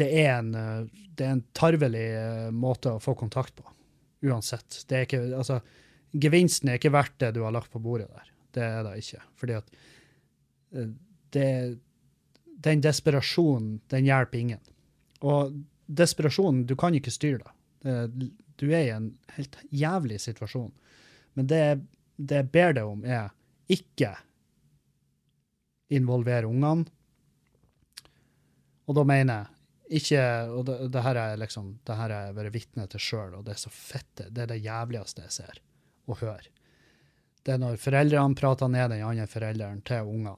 det 0.00 0.08
er, 0.24 0.30
en, 0.40 0.88
det 1.14 1.26
er 1.26 1.36
en 1.36 1.44
tarvelig 1.54 2.08
måte 2.50 2.96
å 2.96 3.02
få 3.02 3.14
kontakt 3.20 3.54
på. 3.54 3.62
Uansett. 4.26 4.80
Det 4.90 4.96
er 4.98 5.06
ikke, 5.06 5.20
altså, 5.38 5.60
gevinsten 6.18 6.72
er 6.72 6.80
ikke 6.80 6.94
verdt 6.96 7.14
det 7.22 7.30
du 7.36 7.44
har 7.44 7.54
lagt 7.54 7.70
på 7.70 7.82
bordet 7.82 8.08
der. 8.10 8.32
Det 8.58 8.64
er 8.66 8.82
det 8.88 8.96
ikke. 9.04 9.22
Fordi 9.38 9.58
at 9.60 9.70
det, 11.38 11.50
den 12.66 12.82
desperasjonen, 12.82 13.76
den 13.92 14.08
hjelper 14.08 14.42
ingen. 14.42 14.64
Og 15.22 15.54
desperasjonen, 15.86 16.64
du 16.66 16.74
kan 16.78 16.96
ikke 16.98 17.14
styre 17.14 17.44
det. 17.44 18.32
Du 18.58 18.66
er 18.72 18.82
i 18.82 18.94
en 18.96 19.12
helt 19.36 19.54
jævlig 19.70 20.18
situasjon. 20.26 20.72
Men 21.38 21.46
det, 21.46 21.62
det 22.18 22.42
jeg 22.42 22.50
ber 22.52 22.74
deg 22.76 22.88
om, 22.88 23.04
er 23.06 23.30
ikke 23.70 24.12
involvere 25.94 26.48
ungene. 26.48 26.88
Og 28.88 28.96
da 28.96 29.04
mener 29.04 29.38
jeg 29.44 29.54
ikke 29.98 30.22
Og 30.52 30.64
det, 30.68 30.74
det 30.92 31.00
her 31.00 31.16
er 31.16 31.38
liksom, 31.40 31.70
det 31.86 31.94
her 31.96 32.12
har 32.12 32.26
jeg 32.26 32.36
vært 32.36 32.52
vitne 32.52 32.84
til 32.92 33.00
sjøl, 33.00 33.38
og 33.38 33.46
det 33.46 33.54
er 33.54 33.60
så 33.62 33.70
fette. 33.72 34.26
Det 34.28 34.42
er 34.44 34.50
det 34.50 34.58
jævligste 34.60 35.24
jeg 35.24 35.32
ser 35.32 35.62
og 36.08 36.20
hører. 36.20 36.50
Det 37.44 37.54
er 37.54 37.62
når 37.62 37.78
foreldrene 37.80 38.36
prater 38.36 38.68
ned 38.68 38.90
den 38.92 39.04
andre 39.04 39.24
forelderen 39.30 39.80
til 39.88 40.08
ungene, 40.08 40.36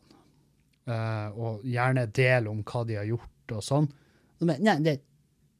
uh, 0.86 1.28
og 1.34 1.64
gjerne 1.66 2.06
deler 2.14 2.50
om 2.52 2.62
hva 2.66 2.84
de 2.86 2.98
har 3.00 3.08
gjort 3.08 3.56
og 3.56 3.66
sånn. 3.66 3.90
Men, 4.38 4.62
nei, 4.62 4.76
det, 4.86 4.96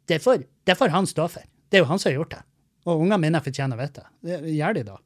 det, 0.06 0.20
får, 0.22 0.44
det 0.66 0.76
får 0.78 0.94
han 0.94 1.10
stå 1.10 1.26
for. 1.34 1.50
Det 1.70 1.78
er 1.78 1.84
jo 1.84 1.90
han 1.90 1.98
som 1.98 2.12
har 2.12 2.20
gjort 2.20 2.36
det. 2.36 2.42
Og 2.86 3.02
ungene 3.02 3.18
mine 3.26 3.42
fortjener 3.42 3.74
å 3.74 3.82
vite 3.82 4.06
det. 4.22 4.38
Gjør 4.54 4.78
de 4.78 4.86
da? 4.86 5.00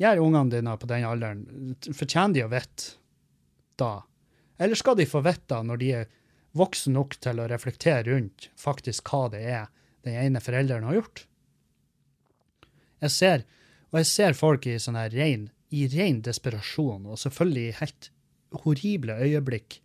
Gjør 0.00 0.22
ungene 0.24 0.54
dine 0.54 0.76
på 0.80 0.88
den 0.88 1.04
alderen, 1.04 1.74
fortjener 1.92 2.38
de 2.38 2.44
å 2.46 2.52
vite 2.52 2.94
da? 3.80 3.92
Eller 4.60 4.78
skal 4.78 4.96
de 4.96 5.08
få 5.08 5.20
vite 5.24 5.60
når 5.64 5.80
de 5.80 5.90
er 5.98 6.08
voksne 6.56 6.94
nok 6.96 7.18
til 7.22 7.40
å 7.40 7.48
reflektere 7.50 8.08
rundt 8.08 8.48
faktisk 8.58 9.12
hva 9.12 9.26
det 9.32 9.42
er 9.44 9.68
den 10.06 10.16
ene 10.16 10.42
forelderen 10.42 10.88
har 10.88 10.96
gjort? 10.98 11.26
Jeg 13.00 13.14
ser, 13.14 13.44
og 13.92 14.00
jeg 14.00 14.08
ser 14.10 14.36
folk 14.36 14.66
i 14.68 14.78
sånn 14.80 14.98
her 14.98 15.12
rein, 15.12 15.48
i 15.70 15.86
ren 15.92 16.20
desperasjon, 16.24 17.06
og 17.06 17.20
selvfølgelig 17.20 17.68
i 17.68 17.76
helt 17.78 18.10
horrible 18.64 19.16
øyeblikk, 19.22 19.78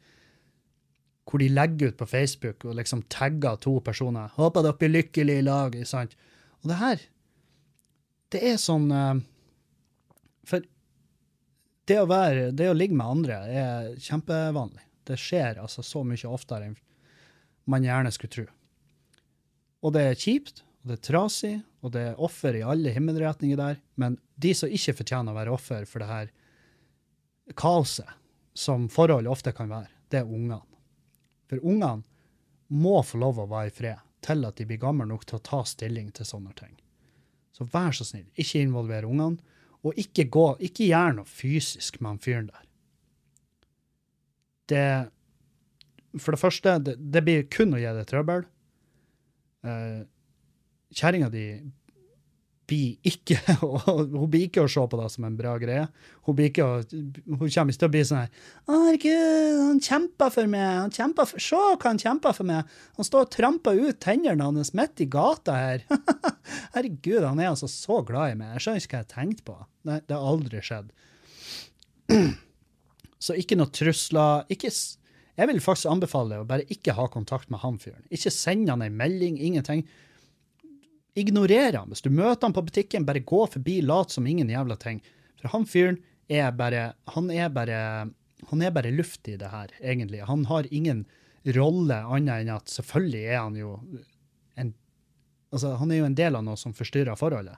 hvor 1.26 1.42
de 1.42 1.52
legger 1.52 1.92
ut 1.92 2.00
på 2.00 2.08
Facebook 2.10 2.66
og 2.68 2.76
liksom 2.80 3.04
tagger 3.10 3.58
to 3.62 3.80
personer. 3.84 4.32
'Håper 4.36 4.64
dere 4.64 4.80
blir 4.80 4.94
lykkelige 4.94 5.42
i 5.42 5.46
lag.' 5.46 5.78
sant? 5.86 6.16
Og 6.64 6.70
det 6.70 6.80
her, 6.80 7.00
det 8.32 8.42
er 8.44 8.58
sånn 8.62 8.92
uh, 8.92 9.22
For 10.46 10.66
det 11.90 11.98
å, 12.02 12.08
være, 12.10 12.50
det 12.58 12.70
å 12.72 12.78
ligge 12.78 12.98
med 12.98 13.18
andre 13.18 13.40
er 13.46 13.90
kjempevanlig. 14.02 14.84
Det 15.06 15.18
skjer 15.22 15.60
altså 15.62 15.84
så 15.86 16.02
mye 16.08 16.32
oftere 16.32 16.72
enn 16.72 16.80
man 17.70 17.86
gjerne 17.86 18.12
skulle 18.14 18.34
tro. 18.34 18.46
Og 19.86 19.94
det 19.94 20.04
er 20.10 20.18
kjipt, 20.18 20.64
og 20.82 20.90
det 20.90 20.98
er 20.98 21.06
trasig, 21.06 21.56
og 21.86 21.94
det 21.94 22.04
er 22.12 22.22
offer 22.22 22.58
i 22.58 22.64
alle 22.66 22.94
himmelretninger 22.94 23.58
der. 23.58 23.80
Men 24.02 24.18
de 24.42 24.54
som 24.58 24.70
ikke 24.70 24.96
fortjener 25.02 25.34
å 25.34 25.38
være 25.38 25.54
offer 25.54 25.86
for 25.90 26.02
det 26.02 26.10
her 26.10 26.32
kaoset, 27.58 28.10
som 28.56 28.88
forhold 28.90 29.28
ofte 29.30 29.54
kan 29.54 29.70
være, 29.70 29.92
det 30.10 30.22
er 30.22 30.30
ungene. 30.30 30.62
For 31.50 31.62
ungene 31.62 32.06
må 32.74 33.02
få 33.06 33.20
lov 33.22 33.44
å 33.44 33.50
være 33.50 33.70
i 33.70 33.76
fred 33.76 34.02
til 34.26 34.46
at 34.48 34.58
de 34.58 34.66
blir 34.66 34.82
gamle 34.82 35.06
nok 35.10 35.26
til 35.28 35.38
å 35.38 35.46
ta 35.46 35.62
stilling 35.68 36.10
til 36.16 36.26
sånne 36.26 36.54
ting. 36.58 36.74
Så 37.54 37.68
vær 37.72 37.94
så 37.94 38.08
snill, 38.08 38.26
ikke 38.34 38.64
involver 38.64 39.06
ungene, 39.06 39.42
og 39.86 40.00
ikke, 40.02 40.26
gå, 40.34 40.46
ikke 40.66 40.88
gjør 40.90 41.20
noe 41.20 41.30
fysisk 41.30 42.00
med 42.02 42.16
han 42.16 42.24
fyren 42.24 42.50
der. 42.50 42.64
Det 44.72 44.88
For 46.18 46.32
det 46.32 46.40
første, 46.40 46.78
det, 46.80 46.96
det 46.98 47.22
blir 47.28 47.48
kun 47.52 47.76
å 47.76 47.80
gi 47.80 47.92
deg 47.92 48.06
trøbbel. 48.08 48.46
Uh, 49.68 50.06
Kjerringa 50.96 51.28
di 51.30 51.46
ikke 52.72 53.38
Hun 53.62 54.30
blir 54.32 54.48
ikke 54.48 54.64
å 54.66 54.70
se 54.72 54.82
på 54.90 54.98
det 55.00 55.08
som 55.14 55.28
en 55.28 55.38
bra 55.38 55.56
greie. 55.62 55.86
Hun, 56.26 56.36
blir 56.38 56.50
ikke 56.50 56.66
å, 56.66 56.80
hun 56.82 57.44
kommer 57.44 57.74
ikke 57.74 57.82
til 57.84 57.90
å 57.90 57.94
bli 57.94 58.04
sånn 58.08 58.24
her 58.24 58.32
herregud, 58.72 59.60
han 59.62 59.82
kjemper 59.84 60.34
for 60.34 60.50
meg. 60.50 60.66
han 60.80 60.94
kjemper 60.96 61.30
for, 61.30 61.46
Se 61.46 61.60
hva 61.60 61.78
han 61.86 62.02
kjemper 62.02 62.38
for 62.38 62.50
meg. 62.50 62.76
Han 62.98 63.08
står 63.08 63.28
og 63.28 63.34
tramper 63.36 63.82
ut 63.82 64.00
tennene 64.02 64.50
hans 64.50 64.74
midt 64.78 65.04
i 65.06 65.10
gata 65.12 65.58
her. 65.60 65.86
herregud, 66.76 67.24
han 67.24 67.40
er 67.40 67.52
altså 67.52 67.70
så 67.72 68.02
glad 68.08 68.34
i 68.34 68.40
meg. 68.40 68.56
Jeg 68.56 68.66
skjønner 68.66 68.86
ikke 68.86 68.98
hva 68.98 69.04
jeg 69.04 69.14
tenkte 69.14 69.48
på. 69.52 69.60
Nei, 69.86 70.00
det 70.08 70.18
har 70.18 70.34
aldri 70.34 70.64
skjedd. 70.66 70.92
Så 73.26 73.38
ikke 73.40 73.58
noe 73.58 73.74
trusler. 73.74 74.46
ikke... 74.54 74.72
Jeg 75.36 75.50
vil 75.50 75.60
faktisk 75.60 75.92
anbefale 75.92 76.32
deg 76.32 76.44
å 76.44 76.48
bare 76.48 76.68
ikke 76.72 76.94
ha 76.96 77.10
kontakt 77.12 77.50
med 77.52 77.60
han 77.60 77.76
fyren. 77.82 78.06
Ikke 78.14 78.32
send 78.32 78.70
han 78.72 78.84
en 78.86 78.96
melding, 78.96 79.36
ingenting. 79.36 79.82
Ignorer 81.16 81.78
han. 81.78 81.90
Hvis 81.92 82.04
du 82.04 82.12
møter 82.12 82.48
han 82.48 82.56
på 82.56 82.66
butikken, 82.68 83.06
bare 83.08 83.24
gå 83.24 83.46
forbi, 83.48 83.80
lat 83.82 84.12
som 84.12 84.28
ingen 84.28 84.52
jævla 84.52 84.76
ting. 84.80 85.00
For 85.40 85.54
han 85.54 85.68
fyren 85.70 86.02
er 86.28 86.52
bare 86.58 86.94
Han 87.14 87.30
er 87.32 87.50
bare 87.54 87.80
han 88.50 88.62
er 88.62 88.72
bare 88.72 88.92
luft 88.92 89.28
i 89.28 89.38
det 89.40 89.50
her, 89.50 89.72
egentlig. 89.80 90.22
Han 90.28 90.46
har 90.46 90.68
ingen 90.74 91.06
rolle 91.56 92.02
annet 92.04 92.44
enn 92.44 92.52
at 92.56 92.72
selvfølgelig 92.72 93.24
er 93.30 93.40
han 93.40 93.56
jo 93.60 93.78
en 94.60 94.74
Altså, 95.54 95.76
han 95.80 95.92
er 95.94 96.02
jo 96.02 96.08
en 96.10 96.18
del 96.18 96.36
av 96.36 96.44
noe 96.44 96.60
som 96.60 96.74
forstyrrer 96.76 97.16
forholdet, 97.16 97.56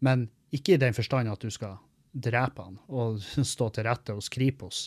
men 0.00 0.22
ikke 0.56 0.76
i 0.76 0.80
den 0.80 0.94
forstand 0.96 1.28
at 1.28 1.42
du 1.42 1.50
skal 1.52 1.74
drepe 2.16 2.64
han 2.64 2.78
og 2.88 3.18
stå 3.20 3.68
til 3.74 3.84
rette 3.84 4.14
hos 4.16 4.30
Kripos, 4.32 4.86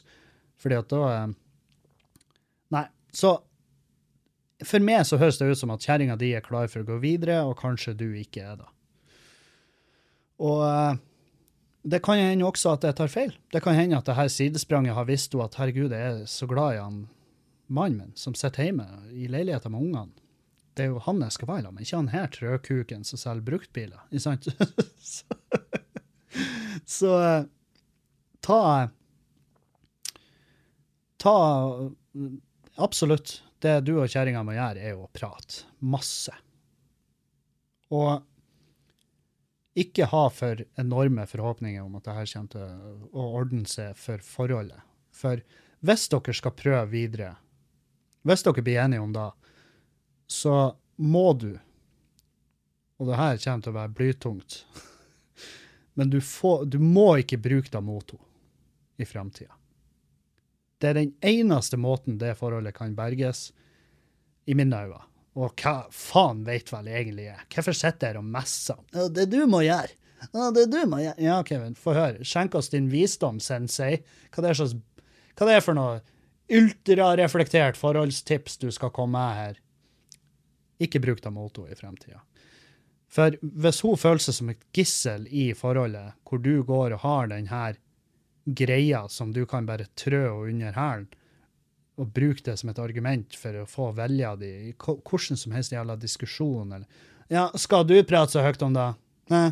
fordi 0.58 0.80
at 0.80 0.90
da 0.90 1.02
eh, 1.14 1.36
Nei. 2.74 2.84
Så 3.14 3.36
for 4.66 4.84
meg 4.84 5.06
så 5.08 5.20
høres 5.20 5.40
det 5.40 5.48
ut 5.52 5.60
som 5.60 5.72
at 5.74 5.86
kjerringa 5.86 6.18
di 6.20 6.34
er 6.36 6.44
klar 6.46 6.68
for 6.72 6.84
å 6.84 6.88
gå 6.88 6.98
videre, 7.04 7.42
og 7.48 7.58
kanskje 7.60 7.96
du 7.98 8.10
ikke 8.20 8.44
er 8.44 8.60
det. 8.60 8.68
Og 10.44 10.64
eh, 10.66 11.00
det 11.90 12.02
kan 12.04 12.20
hende 12.20 12.48
også 12.48 12.76
at 12.76 12.88
jeg 12.88 12.98
tar 12.98 13.12
feil. 13.12 13.32
Det 13.54 13.62
kan 13.64 13.78
hende 13.78 14.00
at 14.00 14.08
det 14.08 14.18
her 14.18 14.32
sidespranget 14.32 14.98
har 14.98 15.08
visst 15.08 15.36
at 15.36 15.56
herregud, 15.60 15.96
jeg 15.96 16.24
er 16.24 16.26
så 16.28 16.48
glad 16.50 16.76
i 16.76 16.84
han 16.84 17.08
mannen 17.70 18.10
min 18.10 18.18
som 18.18 18.34
sitter 18.36 18.70
hjemme 18.70 18.88
i 19.14 19.30
leiligheten 19.30 19.72
med 19.72 19.86
ungene. 19.88 20.28
Det 20.76 20.86
er 20.86 20.94
jo 20.94 21.02
han 21.06 21.22
jeg 21.22 21.36
skal 21.36 21.50
være 21.50 21.64
sammen 21.68 21.76
med, 21.76 21.86
ikke 21.86 21.98
han 21.98 22.14
her 22.14 22.30
trøkuken 22.34 23.04
som 23.08 23.20
selger 23.20 23.46
bruktbiler. 23.46 24.06
Ikke 24.12 24.24
sant? 24.24 24.48
så, 25.14 25.40
så 26.88 27.12
ta 28.46 28.62
Ta 31.20 31.36
absolutt. 32.80 33.42
Det 33.60 33.76
du 33.84 33.98
og 34.00 34.08
kjerringa 34.08 34.44
må 34.48 34.56
gjøre, 34.56 34.80
er 34.80 34.96
jo 34.96 35.06
å 35.06 35.12
prate. 35.12 35.66
Masse. 35.84 36.36
Og 37.92 38.22
ikke 39.80 40.08
ha 40.12 40.26
for 40.34 40.62
enorme 40.80 41.26
forhåpninger 41.30 41.84
om 41.84 41.98
at 42.00 42.08
det 42.08 42.16
her 42.18 42.32
kommer 42.34 42.54
til 42.54 43.12
å 43.12 43.26
ordne 43.40 43.70
seg 43.70 43.98
for 44.00 44.24
forholdet. 44.24 44.82
For 45.16 45.42
hvis 45.86 46.08
dere 46.12 46.36
skal 46.36 46.56
prøve 46.56 46.86
videre, 46.92 47.34
hvis 48.28 48.44
dere 48.46 48.64
blir 48.66 48.82
enige 48.84 49.04
om 49.04 49.14
det, 49.16 49.30
så 50.30 50.76
må 51.00 51.34
du 51.34 51.52
Og 53.00 53.08
det 53.08 53.16
her 53.16 53.38
kommer 53.40 53.64
til 53.64 53.72
å 53.72 53.76
være 53.78 53.96
blytungt. 53.96 54.56
Men 55.96 56.10
du, 56.12 56.18
får, 56.20 56.66
du 56.68 56.82
må 56.84 57.14
ikke 57.22 57.38
bruke 57.40 57.72
det 57.72 57.80
mot 57.80 58.12
henne 58.12 58.28
i 59.00 59.08
framtida. 59.08 59.56
Det 60.80 60.90
er 60.90 61.00
den 61.00 61.14
eneste 61.26 61.78
måten 61.80 62.18
det 62.22 62.38
forholdet 62.40 62.78
kan 62.78 62.96
berges, 62.96 63.50
i 64.50 64.56
mine 64.58 64.76
øyne. 64.76 65.02
Og 65.40 65.54
hva 65.62 65.86
faen 65.94 66.42
vet 66.48 66.72
vel 66.74 66.88
egentlig 66.90 67.28
jeg? 67.28 67.48
Hvorfor 67.54 67.76
sitter 67.78 68.16
jeg 68.16 68.20
og 68.20 68.30
messer? 68.34 68.80
Det 69.14 69.28
du 69.30 69.44
må 69.48 69.62
gjøre. 69.64 69.92
Det 70.56 70.66
du 70.72 70.80
må 70.90 71.02
gjøre. 71.04 71.20
Ja, 71.24 71.38
Kevin, 71.48 71.78
få 71.80 71.94
høre. 71.96 72.26
Skjenk 72.28 72.58
oss 72.58 72.72
din 72.74 72.90
visdom, 72.92 73.40
sensei. 73.44 74.00
Hva 74.34 74.44
det 74.44 74.52
er, 74.52 74.60
slags, 74.60 74.74
hva 75.38 75.48
det 75.48 75.60
er 75.60 75.64
for 75.64 75.78
noe 75.78 76.00
ultrareflektert 76.50 77.78
forholdstips 77.78 78.58
du 78.64 78.72
skal 78.74 78.92
komme 78.96 79.20
med 79.20 79.38
her? 79.38 79.62
Ikke 80.82 81.02
bruk 81.04 81.22
det 81.24 81.32
mot 81.36 81.62
i 81.62 81.78
fremtida. 81.78 82.24
For 83.10 83.38
hvis 83.42 83.84
hun 83.86 83.98
føler 84.00 84.22
seg 84.24 84.38
som 84.38 84.52
et 84.52 84.66
gissel 84.76 85.28
i 85.30 85.52
forholdet, 85.58 86.18
hvor 86.26 86.42
du 86.42 86.64
går 86.66 86.98
og 86.98 87.06
har 87.06 87.32
den 87.32 87.48
her 87.50 87.78
greia 88.46 89.04
som 89.12 89.34
du 89.34 89.46
kan 89.50 89.68
bare 89.68 89.88
trø 90.00 90.28
under 90.48 90.76
hælen, 90.76 91.08
og 92.00 92.14
bruke 92.16 92.46
det 92.46 92.56
som 92.62 92.70
et 92.72 92.80
argument 92.80 93.36
for 93.36 93.58
å 93.60 93.66
få 93.68 93.90
velge 93.98 94.30
di 94.40 94.52
i 94.70 94.76
hvordan 94.80 95.40
som 95.40 95.52
helst 95.52 95.74
jævla 95.74 95.98
diskusjon. 96.00 96.72
Eller. 96.78 96.88
Ja, 97.28 97.50
skal 97.60 97.84
du 97.88 97.98
prate 98.08 98.38
så 98.38 98.44
høyt 98.46 98.64
om 98.64 98.78
det? 98.78 98.88
Nei, 99.34 99.50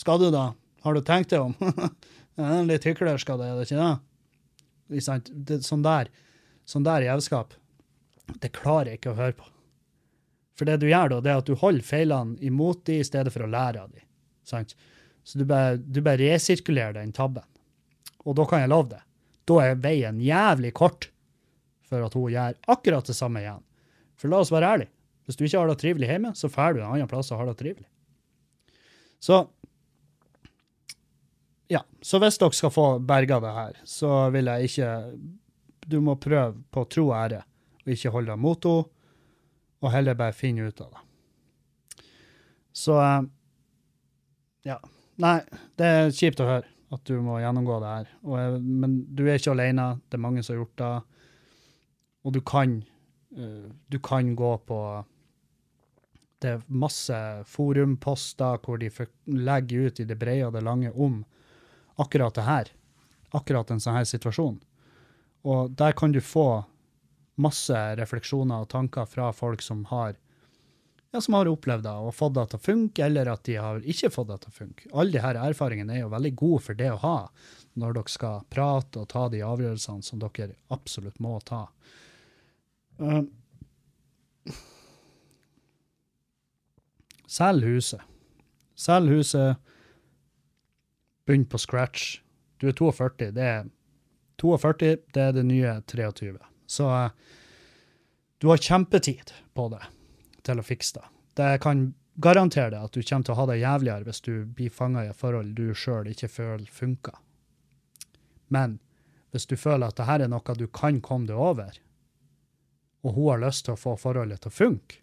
skal 0.00 0.22
du 0.22 0.30
da? 0.32 0.46
Har 0.80 0.96
du 0.96 1.02
tenkt 1.04 1.34
deg 1.34 1.50
om? 1.50 1.54
det 2.40 2.46
er 2.46 2.64
litt 2.70 2.88
hyklersk 2.88 3.34
av 3.34 3.42
det, 3.42 3.50
er 3.50 3.60
det 3.60 3.68
ikke 3.68 3.84
det? 3.84 5.20
det 5.50 5.60
sånn 5.66 5.84
der 5.84 6.08
sånn 6.70 6.86
der 6.86 7.04
jævskap, 7.06 7.54
det 8.42 8.52
klarer 8.54 8.92
jeg 8.92 9.00
ikke 9.00 9.14
å 9.14 9.18
høre 9.18 9.36
på. 9.38 9.48
For 10.58 10.68
det 10.68 10.80
du 10.82 10.90
gjør 10.90 11.14
da, 11.14 11.20
det 11.24 11.32
er 11.32 11.42
at 11.42 11.48
du 11.48 11.56
holder 11.58 11.86
feilene 11.86 12.36
imot 12.44 12.84
de 12.86 13.00
i 13.00 13.06
stedet 13.06 13.32
for 13.34 13.46
å 13.46 13.50
lære 13.50 13.82
av 13.82 13.94
de. 13.94 14.02
Sant? 14.46 14.74
Så 15.24 15.40
du 15.40 15.46
bare, 15.48 15.78
du 15.80 16.02
bare 16.04 16.20
resirkulerer 16.20 16.98
den 16.98 17.14
tabben. 17.16 17.46
Og 18.26 18.36
da 18.36 18.46
kan 18.48 18.62
jeg 18.62 18.70
love 18.72 18.90
det. 18.92 19.00
Da 19.48 19.58
er 19.64 19.80
veien 19.82 20.20
jævlig 20.22 20.72
kort 20.76 21.08
for 21.88 22.04
at 22.06 22.14
hun 22.14 22.30
gjør 22.30 22.58
akkurat 22.70 23.06
det 23.06 23.16
samme 23.16 23.42
igjen. 23.42 23.62
For 24.20 24.30
la 24.30 24.42
oss 24.42 24.52
være 24.52 24.74
ærlige. 24.74 24.92
Hvis 25.26 25.38
du 25.38 25.44
ikke 25.46 25.62
har 25.62 25.70
det 25.70 25.78
trivelig 25.80 26.10
hjemme, 26.10 26.34
så 26.34 26.50
drar 26.50 26.74
du 26.74 26.80
en 26.80 26.90
annen 26.90 27.10
plass 27.10 27.30
og 27.32 27.40
har 27.40 27.50
det 27.50 27.56
trivelig. 27.60 27.86
Så 29.22 29.44
ja, 31.70 31.84
så 32.02 32.18
hvis 32.18 32.38
dere 32.40 32.56
skal 32.56 32.72
få 32.74 32.86
berga 33.06 33.38
det 33.42 33.52
her, 33.54 33.76
så 33.86 34.30
vil 34.34 34.50
jeg 34.50 34.70
ikke 34.70 34.88
Du 35.90 36.00
må 36.00 36.14
prøve 36.20 36.54
på 36.70 36.84
tro 36.86 37.08
og 37.08 37.16
ære, 37.16 37.40
og 37.82 37.92
ikke 37.94 38.12
holde 38.14 38.30
deg 38.30 38.38
mot 38.38 38.66
henne, 38.66 38.84
og 39.80 39.90
heller 39.90 40.14
bare 40.14 40.36
finne 40.36 40.68
ut 40.68 40.80
av 40.84 40.90
det. 40.92 42.04
Så 42.76 42.96
ja. 44.68 44.76
Nei, 45.20 45.40
det 45.76 45.86
er 45.86 46.12
kjipt 46.14 46.40
å 46.40 46.46
høre 46.48 46.68
at 46.90 47.04
du 47.06 47.20
må 47.22 47.38
gjennomgå 47.38 47.78
det 47.82 47.90
her. 47.90 48.10
Og, 48.26 48.62
men 48.62 49.00
du 49.14 49.24
er 49.26 49.38
ikke 49.38 49.54
alene, 49.54 49.92
det 50.10 50.18
er 50.18 50.24
mange 50.24 50.42
som 50.42 50.54
har 50.54 50.64
gjort 50.64 50.80
det. 50.80 50.92
Og 52.26 52.34
du 52.34 52.40
kan, 52.46 52.80
uh, 53.38 53.70
du 53.88 53.98
kan 54.02 54.34
gå 54.36 54.56
på 54.66 54.80
Det 56.40 56.48
er 56.48 56.62
masse 56.72 57.16
forumposter 57.44 58.62
hvor 58.64 58.78
de 58.80 58.88
legger 59.28 59.90
ut 59.90 59.98
i 60.00 60.06
det 60.08 60.16
brede 60.16 60.46
og 60.46 60.54
det 60.54 60.62
lange 60.64 60.88
om 60.96 61.18
akkurat 62.00 62.34
det 62.34 62.46
her. 62.46 62.70
Akkurat 63.36 63.70
en 63.70 63.82
sånn 63.82 63.98
her 63.98 64.08
situasjon. 64.08 64.56
Og 65.44 65.74
der 65.76 65.92
kan 65.92 66.12
du 66.16 66.20
få 66.24 66.64
masse 67.36 67.76
refleksjoner 68.00 68.64
og 68.64 68.70
tanker 68.72 69.04
fra 69.04 69.28
folk 69.36 69.60
som 69.60 69.84
har 69.92 70.16
ja, 71.10 71.20
som 71.20 71.34
har 71.34 71.48
opplevd 71.50 71.84
det 71.84 71.94
og 72.04 72.14
fått 72.14 72.36
det 72.36 72.44
til 72.50 72.60
å 72.60 72.64
funke, 72.64 73.06
eller 73.06 73.32
at 73.32 73.42
de 73.48 73.56
har 73.58 73.82
ikke 73.82 74.12
fått 74.14 74.30
det 74.30 74.38
til 74.44 74.52
å 74.52 74.58
funke. 74.58 74.90
Alle 74.92 75.16
disse 75.16 75.48
erfaringene 75.48 75.96
er 75.96 76.04
jo 76.04 76.12
veldig 76.12 76.32
gode 76.38 76.62
for 76.68 76.78
det 76.78 76.92
å 76.92 77.00
ha 77.02 77.16
når 77.80 77.96
dere 77.96 78.12
skal 78.12 78.46
prate 78.50 79.02
og 79.02 79.10
ta 79.10 79.26
de 79.32 79.42
avgjørelsene 79.46 80.06
som 80.06 80.22
dere 80.22 80.54
absolutt 80.74 81.18
må 81.22 81.36
ta. 81.46 81.64
Uh, 83.00 83.22
Selg 87.30 87.62
huset. 87.62 88.02
Selg 88.74 89.12
huset. 89.14 89.60
Begynn 91.26 91.46
på 91.46 91.60
scratch. 91.62 92.18
Du 92.58 92.66
er 92.70 92.74
42. 92.74 93.30
Det 93.36 93.44
er 93.46 93.68
42 94.42 94.96
det 95.14 95.22
er 95.22 95.36
det 95.36 95.46
nye 95.46 95.76
23. 95.86 96.34
Så 96.70 96.90
uh, 96.90 97.10
du 98.42 98.50
har 98.50 98.62
kjempetid 98.62 99.30
på 99.54 99.68
det 99.70 99.82
til 100.46 100.60
å 100.60 100.66
fikse 100.66 100.98
det. 100.98 101.08
Det 101.40 101.50
kan 101.62 101.90
garantere 102.20 102.72
deg 102.74 102.84
at 102.84 102.94
du 102.94 103.02
kommer 103.02 103.26
til 103.26 103.34
å 103.34 103.40
ha 103.40 103.46
det 103.50 103.60
jævligere 103.60 104.06
hvis 104.08 104.22
du 104.26 104.32
blir 104.44 104.72
fanga 104.74 105.04
i 105.04 105.10
et 105.12 105.18
forhold 105.18 105.54
du 105.56 105.70
sjøl 105.74 106.10
ikke 106.10 106.28
føler 106.28 106.66
funker. 106.70 107.18
Men 108.48 108.78
hvis 109.30 109.46
du 109.46 109.56
føler 109.56 109.88
at 109.88 110.00
dette 110.00 110.26
er 110.26 110.30
noe 110.30 110.56
du 110.58 110.66
kan 110.66 111.00
komme 111.04 111.30
deg 111.30 111.38
over, 111.38 111.78
og 113.00 113.14
hun 113.16 113.30
har 113.30 113.44
lyst 113.46 113.64
til 113.64 113.76
å 113.76 113.80
få 113.80 113.94
forholdet 113.96 114.42
til 114.42 114.50
å 114.50 114.58
funke, 114.58 115.00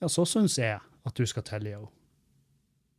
ja, 0.00 0.08
så 0.08 0.24
syns 0.28 0.58
jeg 0.60 0.78
at 0.80 1.16
du 1.16 1.26
skal 1.28 1.44
tilgi 1.44 1.74
henne. 1.74 1.90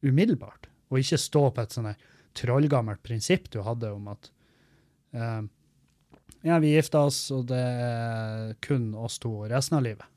Umiddelbart. 0.01 0.67
Og 0.89 0.99
ikke 0.99 1.19
stå 1.21 1.43
på 1.53 1.61
et 1.61 1.73
sånt 1.75 2.07
trollgammelt 2.37 3.03
prinsipp 3.05 3.49
du 3.53 3.59
hadde 3.65 3.91
om 3.93 4.07
at 4.09 4.29
uh, 5.13 5.43
ja, 6.41 6.57
vi 6.63 6.73
gifta 6.73 7.03
oss, 7.05 7.19
og 7.35 7.45
det 7.51 7.61
er 7.61 8.55
kun 8.65 8.91
oss 8.97 9.19
to 9.21 9.33
resten 9.51 9.77
av 9.77 9.85
livet. 9.85 10.10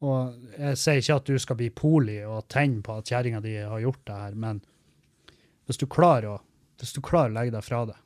Og 0.00 0.52
jeg 0.56 0.78
sier 0.80 1.00
ikke 1.02 1.16
at 1.20 1.28
du 1.28 1.40
skal 1.42 1.58
bli 1.60 1.68
poli 1.76 2.20
og 2.24 2.46
tenne 2.52 2.80
på 2.84 2.96
at 2.96 3.10
kjerringa 3.10 3.42
di 3.44 3.56
har 3.58 3.82
gjort 3.82 4.00
det 4.08 4.20
her, 4.22 4.36
men 4.36 4.62
hvis 5.68 5.80
du 5.80 5.86
klarer 5.90 6.30
å, 6.32 6.36
hvis 6.80 6.94
du 6.96 7.02
klarer 7.04 7.32
å 7.32 7.36
legge 7.36 7.54
deg 7.54 7.66
fra 7.66 7.82
det 7.90 7.98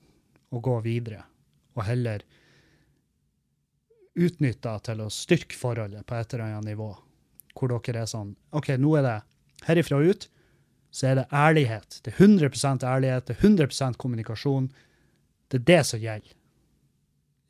og 0.55 0.63
gå 0.67 0.75
videre, 0.85 1.23
og 1.75 1.87
heller 1.87 2.25
utnytte 4.15 4.71
det 4.71 4.87
til 4.89 5.03
å 5.03 5.11
styrke 5.11 5.59
forholdet 5.59 6.07
på 6.07 6.17
et 6.19 6.35
eller 6.35 6.49
annet 6.49 6.75
nivå, 6.75 6.91
hvor 7.55 7.71
dere 7.71 8.03
er 8.03 8.11
sånn 8.11 8.35
OK, 8.55 8.73
nå 8.79 8.95
er 8.99 9.07
det 9.07 9.19
herifra 9.69 10.01
og 10.01 10.11
ut, 10.11 10.27
så 10.95 11.09
er 11.11 11.19
det 11.19 11.27
ærlighet. 11.35 12.01
Det 12.07 12.13
er 12.13 12.21
100 12.23 12.87
ærlighet, 12.87 13.27
det 13.27 13.35
er 13.35 13.47
100% 13.49 13.99
kommunikasjon. 13.99 14.69
Det 15.51 15.59
er 15.59 15.65
det 15.71 15.79
som 15.87 16.03
gjelder. 16.03 16.35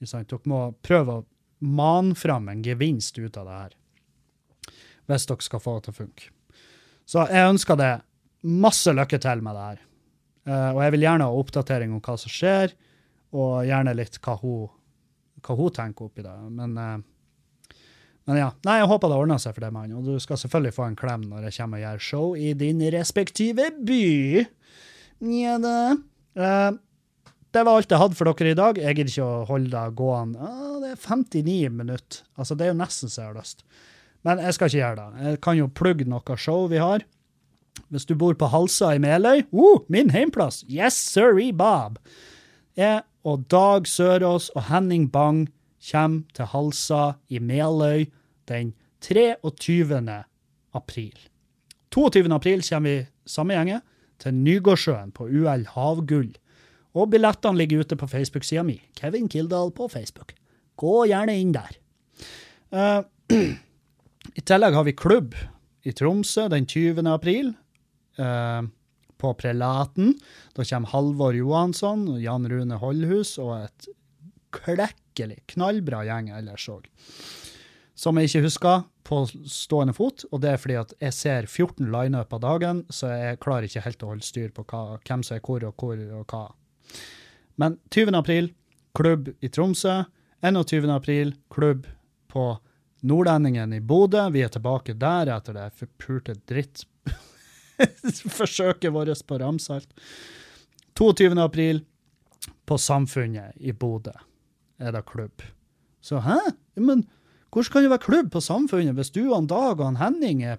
Dere 0.05 0.38
må 0.49 0.61
prøve 0.84 1.16
å 1.18 1.24
mane 1.64 2.16
fram 2.16 2.49
en 2.53 2.64
gevinst 2.64 3.18
ut 3.20 3.36
av 3.40 3.49
det 3.49 3.59
her 3.59 3.74
hvis 5.11 5.27
dere 5.29 5.47
skal 5.47 5.63
få 5.63 5.77
det 5.77 5.87
til 5.87 5.95
å 5.95 5.99
funke. 6.03 6.31
Så 7.05 7.25
jeg 7.29 7.51
ønsker 7.53 7.79
det 7.79 7.93
masse 8.45 8.93
lykke 8.93 9.21
til 9.21 9.43
med 9.45 9.57
det 9.57 9.67
her. 9.69 9.83
Uh, 10.45 10.71
og 10.75 10.81
jeg 10.85 10.95
vil 10.95 11.07
gjerne 11.07 11.27
ha 11.29 11.41
oppdatering 11.41 11.93
om 11.95 12.03
hva 12.05 12.17
som 12.21 12.33
skjer, 12.33 12.75
og 13.35 13.65
gjerne 13.67 13.97
litt 13.97 14.21
hva 14.25 14.37
hun, 14.41 14.71
hva 15.45 15.57
hun 15.59 15.75
tenker 15.75 16.09
oppi 16.09 16.25
det. 16.25 16.35
Men, 16.53 16.77
uh, 16.77 17.77
men 18.29 18.41
ja. 18.41 18.51
Nei, 18.65 18.79
jeg 18.81 18.91
håper 18.93 19.13
det 19.13 19.21
ordner 19.21 19.41
seg 19.41 19.57
for 19.57 19.65
deg, 19.67 19.75
mann. 19.75 19.95
Og 19.97 20.09
du 20.09 20.17
skal 20.23 20.41
selvfølgelig 20.41 20.77
få 20.77 20.89
en 20.89 20.99
klem 21.01 21.29
når 21.31 21.49
jeg 21.49 21.59
kommer 21.59 21.81
og 21.81 21.87
gjør 21.87 22.05
show 22.09 22.33
i 22.37 22.53
din 22.57 22.81
respektive 22.95 23.71
by. 23.85 24.45
Nja 25.25 25.59
da. 25.63 25.79
Uh, 26.37 26.81
det 27.55 27.63
var 27.63 27.79
alt 27.79 27.93
jeg 27.93 28.01
hadde 28.01 28.19
for 28.19 28.27
dere 28.27 28.51
i 28.51 28.59
dag. 28.59 28.79
Jeg 28.83 28.97
gidder 28.99 29.13
ikke 29.13 29.27
å 29.31 29.49
holde 29.49 29.71
det 29.71 29.99
gående. 29.99 30.53
Det 30.83 30.89
er 30.91 31.03
59 31.05 31.59
minutter. 31.71 32.25
Altså, 32.35 32.57
det 32.59 32.67
er 32.67 32.73
jo 32.73 32.81
nesten 32.81 33.13
så 33.13 33.23
jeg 33.23 33.31
har 33.31 33.37
lyst. 33.39 33.63
Men 34.25 34.41
jeg 34.41 34.57
skal 34.57 34.70
ikke 34.70 34.81
gjøre 34.81 34.97
det. 35.01 35.25
Jeg 35.27 35.41
kan 35.45 35.59
jo 35.59 35.72
plugge 35.81 36.07
noe 36.09 36.39
show 36.41 36.68
vi 36.70 36.81
har. 36.81 37.05
Hvis 37.93 38.07
du 38.09 38.14
bor 38.18 38.35
på 38.39 38.49
Halsa 38.49 38.95
i 38.95 39.01
Meløy, 39.03 39.45
uh, 39.53 39.83
min 39.93 40.11
heimplass, 40.14 40.62
yes 40.70 40.97
sirree 40.97 41.53
Bob. 41.53 41.99
Jeg 42.79 43.03
og 43.25 43.45
Dag 43.51 43.87
Sørås 43.89 44.51
og 44.55 44.66
Henning 44.70 45.11
Bang 45.12 45.49
kommer 45.91 46.25
til 46.35 46.49
Halsa 46.53 47.03
i 47.29 47.39
Meløy 47.39 48.07
den 48.49 48.72
23. 49.05 50.25
april. 50.75 51.18
22. 51.93 52.33
april 52.35 52.64
kommer 52.68 52.91
vi 52.91 53.07
samme 53.27 53.55
gjenge 53.55 53.81
til 54.22 54.35
Nygårdsjøen 54.35 55.12
på 55.12 55.29
UL 55.29 55.66
Havgull. 55.75 56.33
Og 56.95 57.11
billettene 57.11 57.59
ligger 57.59 57.83
ute 57.83 57.99
på 57.99 58.07
Facebook-sida 58.07 58.62
mi. 58.62 58.79
Kevin 58.97 59.29
Kildahl 59.29 59.72
på 59.75 59.89
Facebook. 59.89 60.33
Gå 60.77 61.05
gjerne 61.11 61.37
inn 61.39 61.53
der. 61.55 61.77
Uh, 62.75 63.03
I 64.35 64.43
tillegg 64.43 64.74
har 64.74 64.85
vi 64.85 64.97
klubb 64.99 65.35
i 65.87 65.93
Tromsø 65.95 66.49
den 66.51 66.66
20. 66.66 67.07
april. 67.11 67.53
Eh, 68.18 68.62
på 69.24 69.35
Prelaten. 69.35 70.14
Da 70.55 70.64
kommer 70.64 70.89
Halvor 70.89 71.35
Johansson 71.35 72.07
Jan 72.20 72.49
Rune 72.51 72.76
Holdhus 72.82 73.39
og 73.39 73.55
et 73.62 73.87
klekkelig, 74.55 75.39
knallbra 75.55 76.03
gjeng 76.07 76.28
ellers 76.35 76.66
òg. 76.68 76.91
Som 77.95 78.18
jeg 78.18 78.28
ikke 78.28 78.45
husker 78.49 78.82
på 79.07 79.20
stående 79.51 79.95
fot, 79.95 80.26
og 80.32 80.43
det 80.43 80.51
er 80.51 80.61
fordi 80.61 80.76
at 80.80 80.93
jeg 80.99 81.14
ser 81.14 81.47
14 81.47 81.89
lineup 81.93 82.32
av 82.35 82.43
dagen, 82.43 82.82
så 82.91 83.12
jeg 83.12 83.41
klarer 83.45 83.68
ikke 83.68 83.85
helt 83.85 84.03
å 84.03 84.11
holde 84.12 84.26
styr 84.26 84.53
på 84.55 84.66
hva, 84.66 84.99
hvem 85.07 85.22
som 85.26 85.39
er 85.39 85.45
hvor 85.47 85.64
og 85.68 85.78
hvor 85.78 86.05
og 86.20 86.35
hva. 86.35 86.45
Men 87.61 87.78
20. 87.95 88.16
april, 88.18 88.51
klubb 88.99 89.30
i 89.41 89.51
Tromsø. 89.53 90.03
21. 90.45 90.91
april, 90.93 91.32
klubb 91.55 91.87
på 92.28 92.49
Nordlendingen 93.05 93.75
i 93.77 93.83
Bodø. 93.85 94.23
Vi 94.33 94.41
er 94.45 94.53
tilbake 94.53 94.95
der 94.97 95.29
etter 95.35 95.53
det 95.59 95.67
forpulte 95.77 96.33
drittforsøket 96.49 98.93
vårt 98.97 99.27
på 99.29 99.35
Ramsalt. 99.43 99.91
22. 100.97 101.43
april, 101.43 101.77
på 102.65 102.79
Samfunnet 102.81 103.53
i 103.61 103.73
Bodø 103.73 104.13
er 104.79 104.93
det 104.95 105.05
klubb. 105.09 105.43
Så 106.01 106.21
hæ? 106.25 106.39
Men 106.75 107.05
hvordan 107.53 107.73
kan 107.73 107.83
det 107.85 107.91
være 107.93 108.07
klubb 108.07 108.33
på 108.33 108.41
Samfunnet 108.41 108.97
hvis 108.97 109.13
du 109.15 109.33
og 109.33 109.49
Dag 109.51 109.81
og 109.81 109.99
Henning 110.01 110.43
er, 110.43 110.59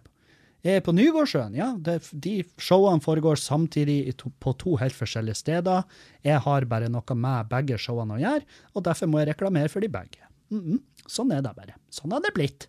er 0.64 0.80
på 0.86 0.94
Nygårdsjøen? 0.96 1.58
Ja, 1.58 1.74
de 1.76 2.44
showene 2.62 3.04
foregår 3.04 3.36
samtidig 3.42 4.16
på 4.40 4.54
to 4.62 4.76
helt 4.82 4.96
forskjellige 4.96 5.42
steder. 5.42 5.84
Jeg 6.24 6.40
har 6.46 6.70
bare 6.70 6.90
noe 6.90 7.18
med 7.18 7.50
begge 7.52 7.78
showene 7.82 8.18
å 8.18 8.22
gjøre, 8.22 8.46
og 8.74 8.88
derfor 8.88 9.10
må 9.10 9.22
jeg 9.22 9.34
reklamere 9.34 9.72
for 9.72 9.82
de 9.82 9.92
begge. 9.92 10.22
Mm 10.52 10.62
-mm. 10.62 10.80
Sånn 11.08 11.32
er 11.32 11.42
det 11.42 11.54
bare. 11.56 11.76
Sånn 11.90 12.12
har 12.12 12.22
det 12.22 12.34
blitt. 12.34 12.68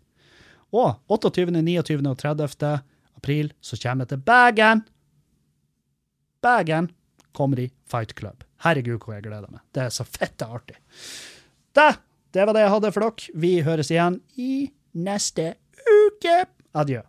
Og 0.73 0.97
28., 1.09 1.63
29. 1.63 2.07
og 2.11 2.19
30. 2.19 2.83
april 3.17 3.53
så 3.61 3.77
kommer 3.77 4.05
jeg 4.05 4.09
til 4.09 4.19
Bergen. 4.19 4.85
Bergen 6.43 6.91
kommer 7.33 7.59
i 7.59 7.71
Fight 7.85 8.15
Club. 8.15 8.45
Herregud, 8.65 9.01
hvor 9.05 9.15
jeg 9.15 9.27
gleder 9.27 9.51
meg. 9.51 9.61
Det 9.73 9.83
er 9.83 9.91
så 9.91 10.05
fette 10.05 10.47
artig. 10.47 10.77
Det, 11.73 11.99
det 12.33 12.47
var 12.47 12.57
det 12.57 12.65
jeg 12.65 12.71
hadde 12.71 12.93
for 12.93 13.01
dere. 13.01 13.35
Vi 13.35 13.53
høres 13.67 13.91
igjen 13.91 14.21
i 14.37 14.71
neste 14.95 15.55
uke. 15.87 16.47
Adjø. 16.77 17.03